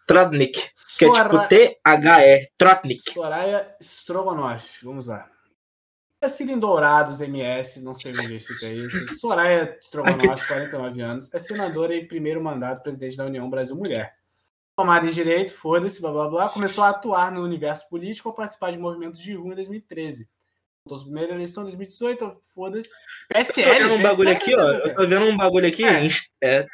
Trotnik. 0.07 0.71
Que 0.99 1.05
é 1.07 1.11
tipo 1.11 1.49
T-H-E. 1.49 2.51
Trotnik. 2.59 3.13
Soraya 3.13 3.77
Strogonoff. 3.81 4.85
Vamos 4.85 5.07
lá. 5.07 5.29
Nascida 6.23 6.53
em 6.53 6.59
Dourados, 6.59 7.23
MS, 7.23 7.81
não 7.81 7.95
sei 7.95 8.13
onde 8.13 8.39
fica 8.39 8.67
isso. 8.69 9.15
Soraya 9.19 9.79
Strogonoff, 9.81 10.47
49 10.47 11.01
anos, 11.01 11.33
é 11.33 11.39
senadora 11.39 11.97
em 11.97 12.07
primeiro 12.07 12.43
mandato 12.45 12.83
presidente 12.83 13.17
da 13.17 13.25
União 13.25 13.49
Brasil 13.49 13.75
Mulher. 13.75 14.15
Formada 14.77 15.07
em 15.07 15.11
Direito, 15.11 15.55
foda-se, 15.55 16.01
blá 16.01 16.13
blá 16.13 16.29
blá, 16.29 16.49
começou 16.51 16.85
a 16.85 16.91
atuar 16.91 17.33
no 17.33 17.43
universo 17.43 17.89
político 17.89 18.29
ao 18.29 18.35
participar 18.35 18.71
de 18.71 18.79
movimentos 18.79 19.19
de 19.19 19.35
rua 19.35 19.53
em 19.53 19.55
2013. 19.55 20.29
Então, 20.91 21.05
primeira 21.05 21.35
eleição 21.35 21.63
2018, 21.63 22.41
foda-se. 22.53 22.91
PSL. 23.29 23.69
Eu 23.69 23.75
tô 23.75 23.89
vendo 23.89 23.95
um 23.95 24.03
bagulho 24.03 24.31
aqui, 24.31 24.55
ó. 24.57 24.71
Eu 24.71 24.95
tô 24.95 25.07
vendo 25.07 25.25
um 25.27 25.37
bagulho 25.37 25.69
aqui. 25.69 25.85
É. 25.85 26.09
É, 26.43 26.67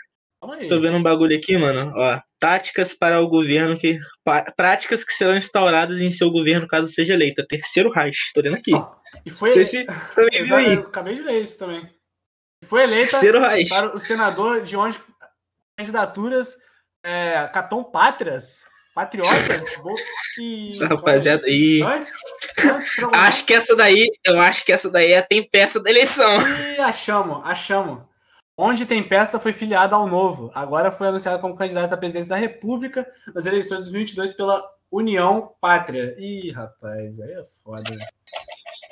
tô 0.68 0.80
vendo 0.80 0.96
um 0.96 1.02
bagulho 1.02 1.36
aqui, 1.36 1.56
mano. 1.58 1.92
Ó, 1.94 2.20
táticas 2.38 2.94
para 2.94 3.20
o 3.20 3.28
governo 3.28 3.78
que. 3.78 3.98
Práticas 4.56 5.04
que 5.04 5.12
serão 5.12 5.36
instauradas 5.36 6.00
em 6.00 6.10
seu 6.10 6.30
governo 6.30 6.66
caso 6.66 6.86
seja 6.86 7.12
eleita. 7.12 7.46
Terceiro 7.46 7.90
Reich. 7.90 8.32
Tô 8.34 8.40
vendo 8.40 8.56
aqui. 8.56 8.72
E 9.24 9.30
foi. 9.30 9.50
Sei 9.50 9.64
se 9.64 9.84
também 10.14 10.44
viu 10.44 10.56
aí. 10.56 10.74
acabei 10.74 11.14
de 11.14 11.22
ler 11.22 11.42
isso 11.42 11.58
também. 11.58 11.86
Foi 12.64 12.84
eleita 12.84 13.10
Terceiro 13.10 13.40
Reich. 13.40 13.68
para 13.68 13.94
o 13.94 14.00
senador 14.00 14.62
de 14.62 14.76
onde 14.76 14.98
candidaturas 15.78 16.56
é, 17.04 17.46
Catão 17.52 17.84
Pátrias. 17.84 18.64
Patriotas. 18.96 19.62
e, 20.40 20.70
essa 20.72 20.86
rapaziada 20.86 21.46
aí. 21.46 21.82
Antes, 21.82 22.12
antes 22.64 22.96
acho 23.12 23.44
que 23.44 23.52
essa 23.52 23.76
daí, 23.76 24.10
eu 24.24 24.40
acho 24.40 24.64
que 24.64 24.72
essa 24.72 24.90
daí 24.90 25.12
é 25.12 25.18
a 25.18 25.22
tempesta 25.22 25.82
da 25.82 25.90
eleição. 25.90 26.26
E 26.74 26.80
achamos, 26.80 27.44
achamos. 27.44 28.04
Onde 28.56 28.86
tem 28.86 29.06
peça 29.06 29.38
foi 29.38 29.52
filiado 29.52 29.94
ao 29.94 30.08
Novo. 30.08 30.50
Agora 30.54 30.90
foi 30.90 31.08
anunciado 31.08 31.38
como 31.42 31.54
candidato 31.54 31.92
à 31.92 31.96
presidência 31.98 32.30
da 32.30 32.40
República 32.40 33.06
nas 33.34 33.44
eleições 33.44 33.80
de 33.80 33.92
2022 33.92 34.32
pela 34.32 34.64
União 34.90 35.50
Pátria. 35.60 36.16
Ih, 36.18 36.50
rapaz, 36.52 37.20
aí 37.20 37.32
é 37.32 37.44
foda. 37.62 37.94
Né? 37.94 38.02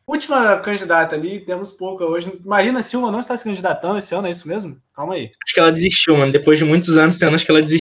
Última 0.07 0.59
candidata 0.59 1.16
ali, 1.16 1.40
temos 1.46 1.72
pouca 1.72 2.05
hoje. 2.05 2.30
Marina 2.44 2.82
Silva 2.82 3.11
não 3.11 3.20
está 3.20 3.34
se 3.38 3.44
candidatando 3.44 3.96
esse 3.96 4.14
ano, 4.14 4.26
é 4.26 4.30
isso 4.30 4.46
mesmo? 4.46 4.78
Calma 4.94 5.14
aí. 5.14 5.30
Acho 5.42 5.55
que 5.55 5.61
ela 5.61 5.72
desistiu, 5.72 6.14
mano. 6.14 6.30
Depois 6.30 6.59
de 6.59 6.64
muitos 6.66 6.98
anos 6.98 7.16
tendo, 7.16 7.34
acho 7.34 7.46
que 7.46 7.50
ela 7.50 7.62
desistiu. 7.62 7.84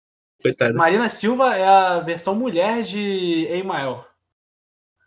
Coitada. 0.45 0.75
Marina 0.75 1.09
Silva 1.09 1.57
é 1.57 1.67
a 1.67 2.01
versão 2.01 2.35
mulher 2.35 2.83
de 2.83 3.47
Emael. 3.47 4.05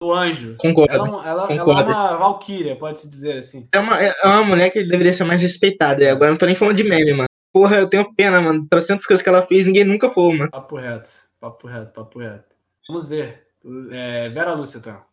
Do 0.02 0.12
anjo. 0.12 0.56
Concordo. 0.58 0.94
Ela, 0.94 1.26
é 1.26 1.30
ela, 1.30 1.48
concordo. 1.48 1.92
ela 1.92 1.92
é 1.92 2.12
uma 2.12 2.18
valquíria, 2.18 2.76
pode-se 2.76 3.08
dizer 3.08 3.38
assim. 3.38 3.68
É 3.72 3.78
uma, 3.78 4.02
é 4.02 4.14
uma 4.26 4.44
mulher 4.44 4.72
que 4.72 4.84
deveria 4.84 5.14
ser 5.14 5.26
mais 5.26 5.40
respeitada. 5.40 6.04
E 6.04 6.10
agora 6.10 6.32
não 6.32 6.38
tô 6.38 6.48
nem 6.48 6.56
falando 6.56 6.76
de 6.76 6.84
meme, 6.84 7.14
mano. 7.14 7.28
Porra, 7.54 7.78
eu 7.78 7.90
tenho 7.90 8.12
pena, 8.16 8.42
mano. 8.42 8.66
Trocentas 8.68 9.06
coisas 9.06 9.24
que 9.24 9.30
ela 9.30 9.44
fez, 9.44 9.68
ninguém 9.68 9.84
nunca 9.84 10.10
falou, 10.10 10.34
mano. 10.34 10.50
Papo 10.50 10.76
reto. 10.76 11.12
Papo 11.40 11.68
reto, 11.68 11.94
papo 11.94 12.20
reto. 12.20 12.56
Vamos 12.88 13.06
ver. 13.06 13.48
É, 13.92 14.30
Vera 14.30 14.54
Lúcia, 14.56 14.80
então. 14.80 15.04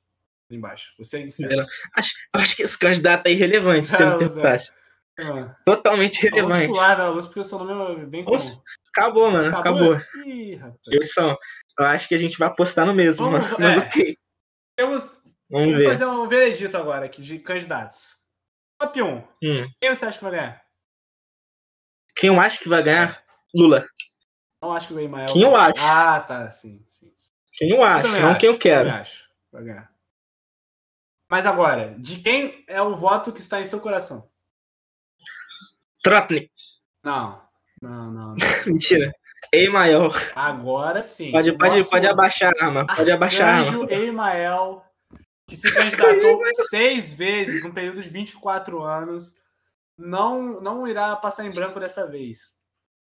Embaixo. 0.50 0.94
Você 0.98 1.26
Vera, 1.38 1.66
acho, 1.96 2.14
acho 2.32 2.56
que 2.56 2.62
esse 2.62 2.78
candidato 2.78 3.26
é 3.26 3.32
irrelevante, 3.32 3.90
se 3.90 4.02
não 4.02 4.16
perguntasse. 4.18 4.72
Ah. 5.18 5.56
Totalmente 5.64 6.22
relevante. 6.22 6.72
O 6.72 7.44
seu 7.44 7.58
nome 7.58 8.02
é 8.02 8.06
bem 8.06 8.24
comum. 8.24 8.38
Acabou, 8.88 9.30
mano. 9.30 9.56
Acabou. 9.56 9.94
acabou. 9.94 10.26
Ih, 10.26 10.60
eu, 10.86 11.86
acho 11.86 12.08
que 12.08 12.14
a 12.14 12.18
gente 12.18 12.38
vai 12.38 12.48
apostar 12.48 12.86
no 12.86 12.94
mesmo, 12.94 13.30
Vamos, 13.30 13.58
mano. 13.58 13.82
É. 13.82 14.16
Temos. 14.76 15.22
Vamos, 15.50 15.84
fazer 15.84 16.06
um 16.06 16.26
veredito 16.26 16.76
agora 16.76 17.06
aqui 17.06 17.22
de 17.22 17.38
candidatos. 17.38 18.18
Top 18.78 19.00
1. 19.00 19.16
Hum. 19.42 19.68
Quem 19.80 19.94
você 19.94 20.06
acha 20.06 20.18
que 20.18 20.24
vai 20.24 20.32
ganhar? 20.32 20.64
Quem 22.16 22.28
eu 22.28 22.40
acho 22.40 22.58
que 22.58 22.68
vai 22.68 22.82
ganhar? 22.82 23.22
Lula. 23.54 23.86
Não 24.60 24.72
acho 24.72 24.88
que 24.88 24.94
o 24.94 25.00
Emael. 25.00 25.26
Quem 25.26 25.42
eu 25.42 25.54
acho? 25.54 25.80
Ah, 25.80 26.20
tá. 26.20 26.50
Sim, 26.50 26.84
sim. 26.88 27.12
sim. 27.16 27.32
Quem 27.52 27.70
eu 27.70 27.84
acho, 27.84 28.08
eu 28.08 28.20
não 28.20 28.28
acho, 28.30 28.40
quem 28.40 28.48
eu 28.48 28.58
quero. 28.58 28.88
Eu 28.88 28.94
acho. 28.94 29.28
Vai 29.52 29.62
ganhar. 29.62 29.92
Mas 31.30 31.46
agora, 31.46 31.94
de 31.98 32.18
quem 32.18 32.64
é 32.66 32.80
o 32.82 32.94
voto 32.94 33.32
que 33.32 33.40
está 33.40 33.60
em 33.60 33.64
seu 33.64 33.80
coração? 33.80 34.28
Trotnik. 36.04 36.50
Não. 37.02 37.42
Não, 37.80 38.12
não. 38.12 38.34
não. 38.34 38.36
Mentira. 38.66 39.10
Emael. 39.52 40.10
Agora 40.36 41.00
sim. 41.00 41.32
Pode, 41.32 41.56
pode, 41.56 41.84
pode 41.84 42.06
abaixar 42.06 42.52
a 42.60 42.64
arma. 42.66 42.86
Pode 42.86 43.10
abaixar 43.10 43.48
a 43.48 43.66
arma. 43.66 43.90
Emael, 43.90 44.84
que 45.48 45.56
se 45.56 45.72
candidatou 45.72 46.42
seis 46.68 47.12
vezes 47.12 47.64
no 47.64 47.72
período 47.72 48.02
de 48.02 48.08
24 48.08 48.82
anos, 48.82 49.36
não, 49.96 50.60
não 50.60 50.86
irá 50.86 51.16
passar 51.16 51.46
em 51.46 51.50
branco 51.52 51.80
dessa 51.80 52.06
vez. 52.06 52.52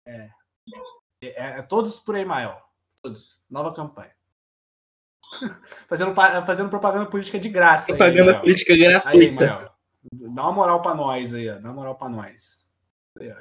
É. 0.05 0.29
É, 1.23 1.59
é 1.59 1.63
todos 1.63 2.01
por 2.01 2.17
Emael. 2.17 2.61
Todos. 3.03 3.45
Nova 3.49 3.73
campanha. 3.73 4.13
fazendo, 5.89 6.15
fazendo 6.15 6.71
propaganda 6.71 7.07
política 7.07 7.39
de 7.39 7.49
graça. 7.49 7.89
Propaganda 7.89 8.33
aí, 8.33 8.41
política 8.41 8.77
gratuita. 8.77 9.55
Aí, 9.55 9.69
Dá 10.13 10.43
uma 10.45 10.53
moral 10.53 10.81
para 10.81 10.95
nós 10.95 11.35
aí, 11.35 11.49
ó. 11.51 11.55
Dá 11.55 11.69
uma 11.69 11.75
moral 11.75 11.95
para 11.95 12.09
nós. 12.09 12.70
Aí, 13.21 13.33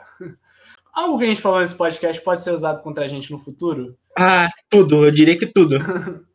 Algo 0.93 1.17
que 1.17 1.25
a 1.25 1.27
gente 1.27 1.41
falou 1.41 1.59
nesse 1.59 1.75
podcast 1.75 2.21
pode 2.23 2.41
ser 2.41 2.51
usado 2.51 2.81
contra 2.81 3.05
a 3.05 3.07
gente 3.07 3.31
no 3.31 3.39
futuro? 3.39 3.97
Ah, 4.17 4.49
tudo. 4.69 5.05
Eu 5.05 5.11
diria 5.11 5.37
que 5.37 5.45
tudo. 5.45 5.77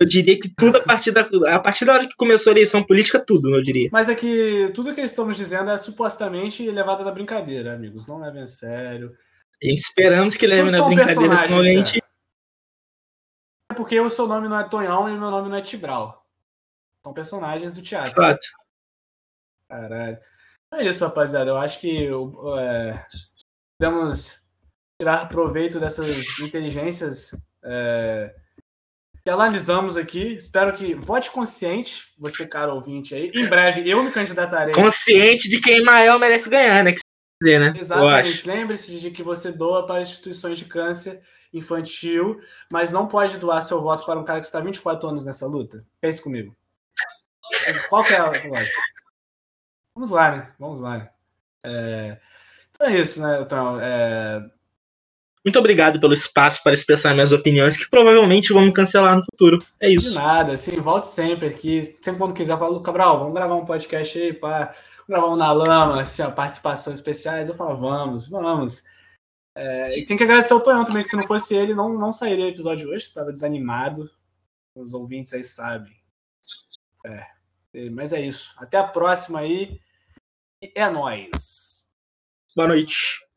Eu 0.00 0.08
diria 0.08 0.38
que 0.40 0.48
tudo 0.48 0.78
a 0.78 0.82
partir 0.82 1.12
da, 1.12 1.20
a 1.54 1.60
partir 1.60 1.84
da 1.84 1.92
hora 1.92 2.08
que 2.08 2.16
começou 2.16 2.50
a 2.50 2.54
eleição 2.54 2.82
política, 2.82 3.24
tudo, 3.24 3.54
eu 3.54 3.62
diria. 3.62 3.88
Mas 3.92 4.08
é 4.08 4.14
que 4.16 4.72
tudo 4.74 4.92
que 4.92 5.02
nos 5.02 5.36
dizendo 5.36 5.70
é 5.70 5.76
supostamente 5.76 6.68
levado 6.68 7.04
da 7.04 7.12
brincadeira, 7.12 7.74
amigos. 7.74 8.08
Não 8.08 8.18
levem 8.18 8.42
a 8.42 8.46
sério. 8.48 9.16
Esperamos 9.60 10.36
que 10.36 10.48
levem 10.48 10.72
na 10.72 10.84
brincadeira, 10.84 11.36
senão 11.36 11.60
a 11.60 11.64
gente. 11.64 12.02
É 13.70 13.74
porque 13.74 14.00
o 14.00 14.10
seu 14.10 14.26
nome 14.26 14.48
não 14.48 14.58
é 14.58 14.68
Tonhão 14.68 15.08
e 15.08 15.12
o 15.12 15.20
meu 15.20 15.30
nome 15.30 15.48
não 15.48 15.56
é 15.56 15.62
Tibral. 15.62 16.26
São 17.04 17.12
personagens 17.14 17.72
do 17.72 17.82
teatro. 17.82 18.14
Fato. 18.14 18.46
Caralho. 19.68 20.18
É 20.72 20.84
isso, 20.84 21.04
rapaziada. 21.04 21.50
Eu 21.50 21.56
acho 21.56 21.80
que 21.80 22.06
é, 22.58 23.06
podemos 23.78 24.40
tirar 25.00 25.28
proveito 25.28 25.80
dessas 25.80 26.38
inteligências 26.40 27.34
é, 27.64 28.34
que 29.24 29.30
analisamos 29.30 29.96
aqui. 29.96 30.34
Espero 30.34 30.74
que 30.74 30.94
vote 30.94 31.30
consciente, 31.30 32.12
você, 32.18 32.46
cara 32.46 32.74
ouvinte 32.74 33.14
aí. 33.14 33.30
Em 33.34 33.46
breve 33.46 33.88
eu 33.88 34.02
me 34.02 34.10
candidatarei. 34.10 34.74
Consciente 34.74 35.48
de 35.48 35.60
quem 35.60 35.82
maior 35.82 36.18
merece 36.18 36.50
ganhar, 36.50 36.84
né? 36.84 36.94
Dizer, 37.40 37.60
né? 37.60 37.78
Exatamente. 37.78 38.46
Lembre-se 38.46 38.98
de 38.98 39.10
que 39.10 39.22
você 39.22 39.52
doa 39.52 39.86
para 39.86 40.02
instituições 40.02 40.58
de 40.58 40.64
câncer 40.64 41.22
infantil, 41.52 42.38
mas 42.70 42.92
não 42.92 43.06
pode 43.06 43.38
doar 43.38 43.62
seu 43.62 43.80
voto 43.80 44.04
para 44.04 44.18
um 44.18 44.24
cara 44.24 44.40
que 44.40 44.46
está 44.46 44.60
24 44.60 45.08
anos 45.08 45.24
nessa 45.24 45.46
luta. 45.46 45.84
Pense 46.00 46.20
comigo. 46.20 46.54
Qual 47.88 48.04
que 48.04 48.12
é 48.12 48.18
a 48.18 48.26
lógica? 48.26 48.80
Vamos 49.98 50.10
lá, 50.10 50.30
né? 50.30 50.52
Vamos 50.60 50.80
lá. 50.80 50.98
Né? 50.98 51.10
É... 51.64 52.18
Então 52.70 52.86
é 52.86 53.00
isso, 53.00 53.20
né? 53.20 53.42
Então, 53.42 53.80
é... 53.80 54.48
Muito 55.44 55.58
obrigado 55.58 55.98
pelo 55.98 56.12
espaço 56.12 56.62
para 56.62 56.72
expressar 56.72 57.14
minhas 57.14 57.32
opiniões, 57.32 57.76
que 57.76 57.90
provavelmente 57.90 58.52
vamos 58.52 58.72
cancelar 58.72 59.16
no 59.16 59.24
futuro. 59.24 59.58
É 59.80 59.88
isso. 59.88 60.10
De 60.10 60.14
nada, 60.14 60.52
assim, 60.52 60.78
volte 60.80 61.08
sempre 61.08 61.48
aqui. 61.48 61.82
Sempre 62.00 62.18
quando 62.18 62.32
quiser, 62.32 62.56
fala, 62.56 62.80
Cabral, 62.80 63.18
vamos 63.18 63.34
gravar 63.34 63.56
um 63.56 63.64
podcast 63.64 64.16
aí, 64.16 64.32
pá. 64.32 64.72
gravar 65.08 65.32
um 65.32 65.36
na 65.36 65.50
lama, 65.50 66.00
assim, 66.00 66.22
ó, 66.22 66.30
participações 66.30 66.98
especiais. 66.98 67.48
Eu 67.48 67.56
falo, 67.56 67.76
vamos, 67.76 68.28
vamos. 68.28 68.84
É, 69.56 69.98
e 69.98 70.06
tem 70.06 70.16
que 70.16 70.22
agradecer 70.22 70.52
ao 70.52 70.60
Tonhão 70.60 70.84
também, 70.84 71.02
que 71.02 71.08
se 71.08 71.16
não 71.16 71.26
fosse 71.26 71.56
ele, 71.56 71.74
não, 71.74 71.98
não 71.98 72.12
sairia 72.12 72.44
o 72.44 72.48
episódio 72.48 72.88
hoje, 72.88 73.04
estava 73.04 73.32
desanimado. 73.32 74.08
Os 74.76 74.94
ouvintes 74.94 75.32
aí 75.34 75.42
sabem. 75.42 75.92
É. 77.04 77.38
Mas 77.90 78.12
é 78.12 78.20
isso. 78.20 78.54
Até 78.58 78.78
a 78.78 78.84
próxima 78.84 79.40
aí. 79.40 79.80
É 80.60 80.90
nóis. 80.90 81.86
Boa 82.56 82.68
noite. 82.68 83.27